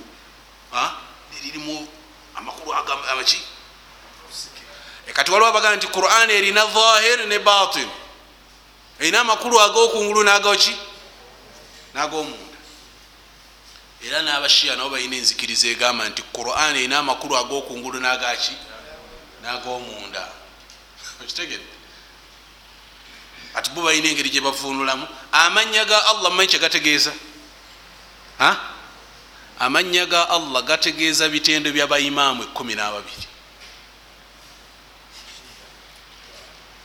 [1.38, 1.88] eririmu
[2.36, 2.74] amakulu
[3.12, 3.42] amaki
[5.14, 7.90] kati waliwo abagaa nti quran erina dhahir ne batin.
[9.00, 10.76] Erina amakulu agokungulu nagaki
[11.94, 12.58] nagomunda
[14.06, 18.56] era n'abashiya nabo balina enzikiriza egamba nti quran erina amakulu agokungulu nagaki
[19.44, 20.28] nagomunda
[21.28, 21.74] kitegedde
[23.56, 27.14] ati bo balina engeri gyebavuunulamu amanya ga allah manyi kyegategeeza
[29.60, 33.27] amanya ga allah gategeeza bitendo byabaimaamu ekumi nababiri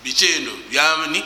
[0.03, 1.25] bitendo byani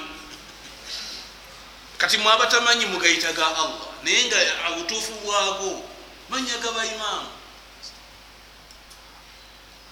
[1.99, 4.39] kati mwabatamanyi mugayita ga allah naye nga
[4.73, 5.89] obutuufu bwago
[6.29, 7.31] manya ga baimaamu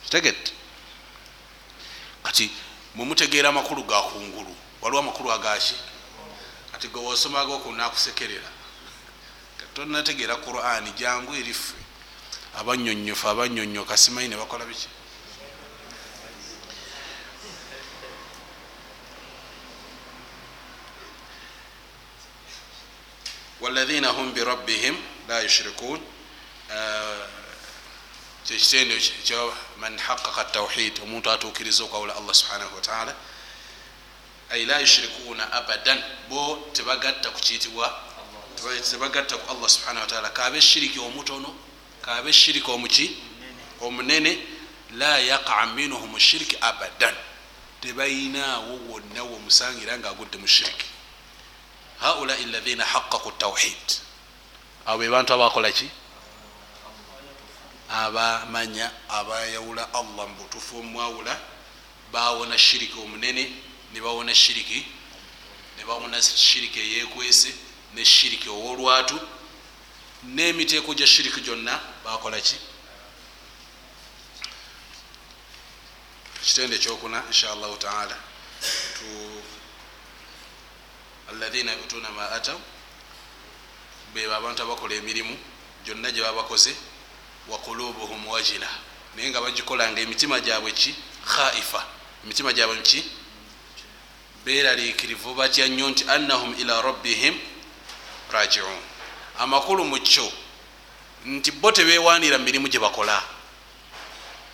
[0.04, 0.52] kitegedde
[2.22, 2.50] kati
[2.94, 5.74] mwemutegeera amakulu ga kungulu waliwo amakulu agaki
[6.72, 8.48] kati ge wosomago kunakusekerera
[9.74, 11.74] tonategeera qurani jangu eriffe
[12.58, 14.88] abanyonyofu abanyonyoka simanyi nebakola biki
[23.60, 24.96] walaina hum birabbihim
[25.28, 26.00] la yushrikun
[28.46, 28.94] kyekitendo
[29.24, 33.14] kyo man haqaqa tawhid omuntu atukiriza okwawula allah subhanahu wataala
[34.50, 37.86] ay la yushrikuuna abadan bo tebagatta kukiyitibwa
[38.90, 41.54] tebagatta ku allah subhanahu wataala kabe shiriki omutono
[42.02, 43.16] kabe shiriki omuki
[43.80, 44.38] omunene
[44.96, 47.14] la yaqa minhum shiriki abadan
[47.80, 50.93] tebayinaawo wonna womusangira nga agudde mu shiriki
[52.00, 54.00] haulai lathina haqaqu tawhid.
[54.86, 55.90] Abo be bantu abakolaki
[57.90, 61.40] abamanya abayawula allah mubutufu omwawula.
[62.12, 63.52] Bawona shiriki omunene
[63.92, 64.86] nebawona shiriki
[65.78, 67.54] nebawona shiriki eyekwese
[67.94, 69.20] ne shiriki owolwatu.
[70.24, 72.56] Nemiteeko gya shiriki gyonna bakolaki
[76.44, 78.16] kitende ekyokuna inshallahu taala
[81.30, 82.58] alaina yutuna ma ataw
[84.14, 85.38] beba abantu abakola emirimu
[85.84, 86.76] gyonna gyebabakoze
[87.48, 88.68] wakulubuhum wajina
[89.16, 90.94] naye nga bagikola nga emitima gyabwe ki?
[91.24, 91.86] Khaifa.
[92.24, 93.04] Emitima gyabwe ki?
[94.44, 97.38] Beraliikirivu batya nnyo nti annahum ila rabbihim
[98.32, 98.80] rajiun
[99.38, 100.32] amakulu mu kyo
[101.24, 103.22] nti bo tebewanira mirimu gyebakola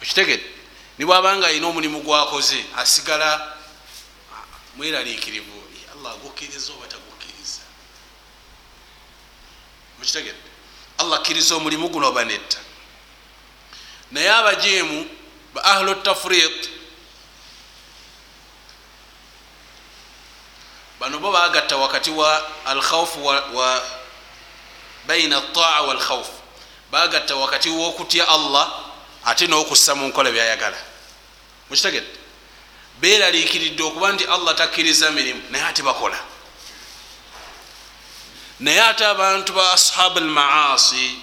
[0.03, 0.45] okitegede
[0.99, 3.57] nibwabanga alina omulimu gwakoze asigala
[4.77, 5.60] mweraliikirivu
[6.01, 7.61] allah agukkiriza oba tagukkiriza
[9.99, 10.39] mukitegede
[10.99, 12.59] allah akkiriza omulimu guno oba netta
[14.11, 15.09] naye abajeemu
[15.55, 16.71] ba ahlu tafrit
[21.01, 23.83] bano bo bagatta wakati wa alkhaufu wa, wa
[25.07, 26.33] baina taa walkhaufu
[26.91, 28.81] bagatta wakati wokutya allah
[29.25, 30.79] ate nokussa mu nkola byayagala
[31.71, 32.20] mukitegedde
[33.01, 36.19] beraliikiridde okuba nti allah takkiriza mirimu naye ate bakola.
[38.61, 41.19] Naye ate abantu ba ashabu almaasi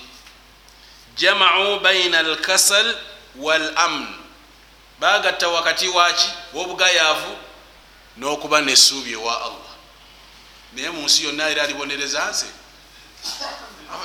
[1.16, 2.96] jamau baina alkasal
[3.36, 4.08] walamn.
[5.00, 7.38] Bagatta wakati waki wobugayaavu
[8.18, 9.72] n'okuba nesuubi ewa allah.
[10.74, 12.46] Naye mu nsi yonna era alibonereza nze.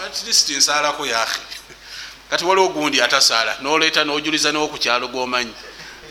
[0.06, 1.40] Atlisti nsaalako yahe
[2.30, 5.54] kati waliwo gundi atasaala noleeta nojuliza nokukyalo gomanyi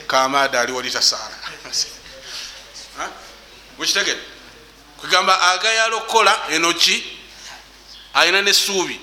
[0.06, 1.41] kamaada aliwo litasaala
[3.82, 4.20] mukitegere
[5.00, 7.18] kwegamba agayala okukola enoki
[8.14, 9.00] alina nesuubi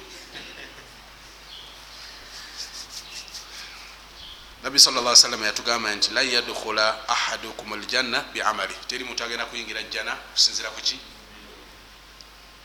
[4.63, 8.75] nabbi sal lla salama yatugamba nti lan yadkhula ahadukum aljanna biamali.
[8.87, 10.99] Teri muntu agenda kuyingira jjana kusinzira kuki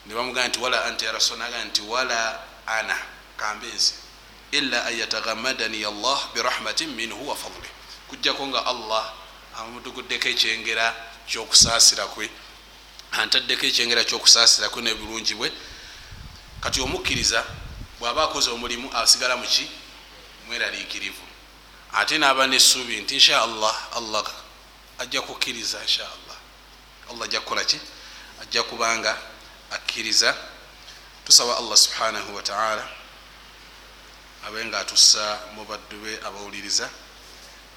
[0.07, 2.97] nebamugamba nti wala anta ya rasul naga nti wala ana
[3.37, 3.95] kambe nze.
[4.53, 7.69] Ila an yataghamadani allah birahmatin minhu wa fadli
[8.09, 9.13] kujjako nga allah
[9.59, 12.31] amutuguddeko ekyengera kyokusaasira kwe.
[13.13, 15.53] Antaddeko ekyengera kyokusaasira kwe nebirungi bwe.
[16.61, 17.45] Kati omukkiriza
[17.99, 19.71] bwaba akoze omulimu asigala muki
[20.47, 21.25] mweraliikirivu
[21.93, 24.25] ate naaba nesuubi nti insha allah allah
[24.99, 26.37] ajja kukkiriza insha allah.
[27.11, 27.79] Allah ajja kukolaki
[28.43, 29.19] ajja kubanga
[29.71, 30.37] akkiriza.
[31.25, 32.89] Tusaba allah subhanahu wataala
[34.47, 36.91] abe nga atussa mu baddu be abawuliriza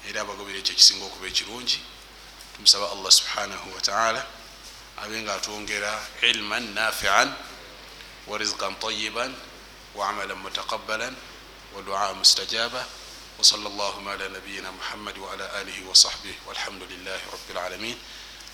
[0.08, 1.80] era abagobera ekyo ekisinga okuba ekirungi
[2.58, 4.20] tumusaba allah subhanahu wataala
[5.02, 7.30] abe nga atwongera ilman nafian
[8.26, 9.30] wa rizqan tayiban
[9.94, 11.14] wa amalan mutaqabalan
[11.74, 12.82] wa duaa mustajaba
[13.38, 17.96] وصلى الله على نبينا محمد وعلى آله وصحبه والحمد لله رب العالمين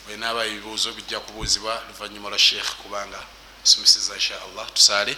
[0.07, 3.17] bwenaaba ebibuuzo bijja kubuuzibwa luvanyuma lwa sheekh kubanga
[3.65, 5.17] asomeseza insha allah tusaale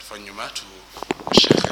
[0.00, 0.62] luvanyuma tu
[1.42, 1.66] sheekh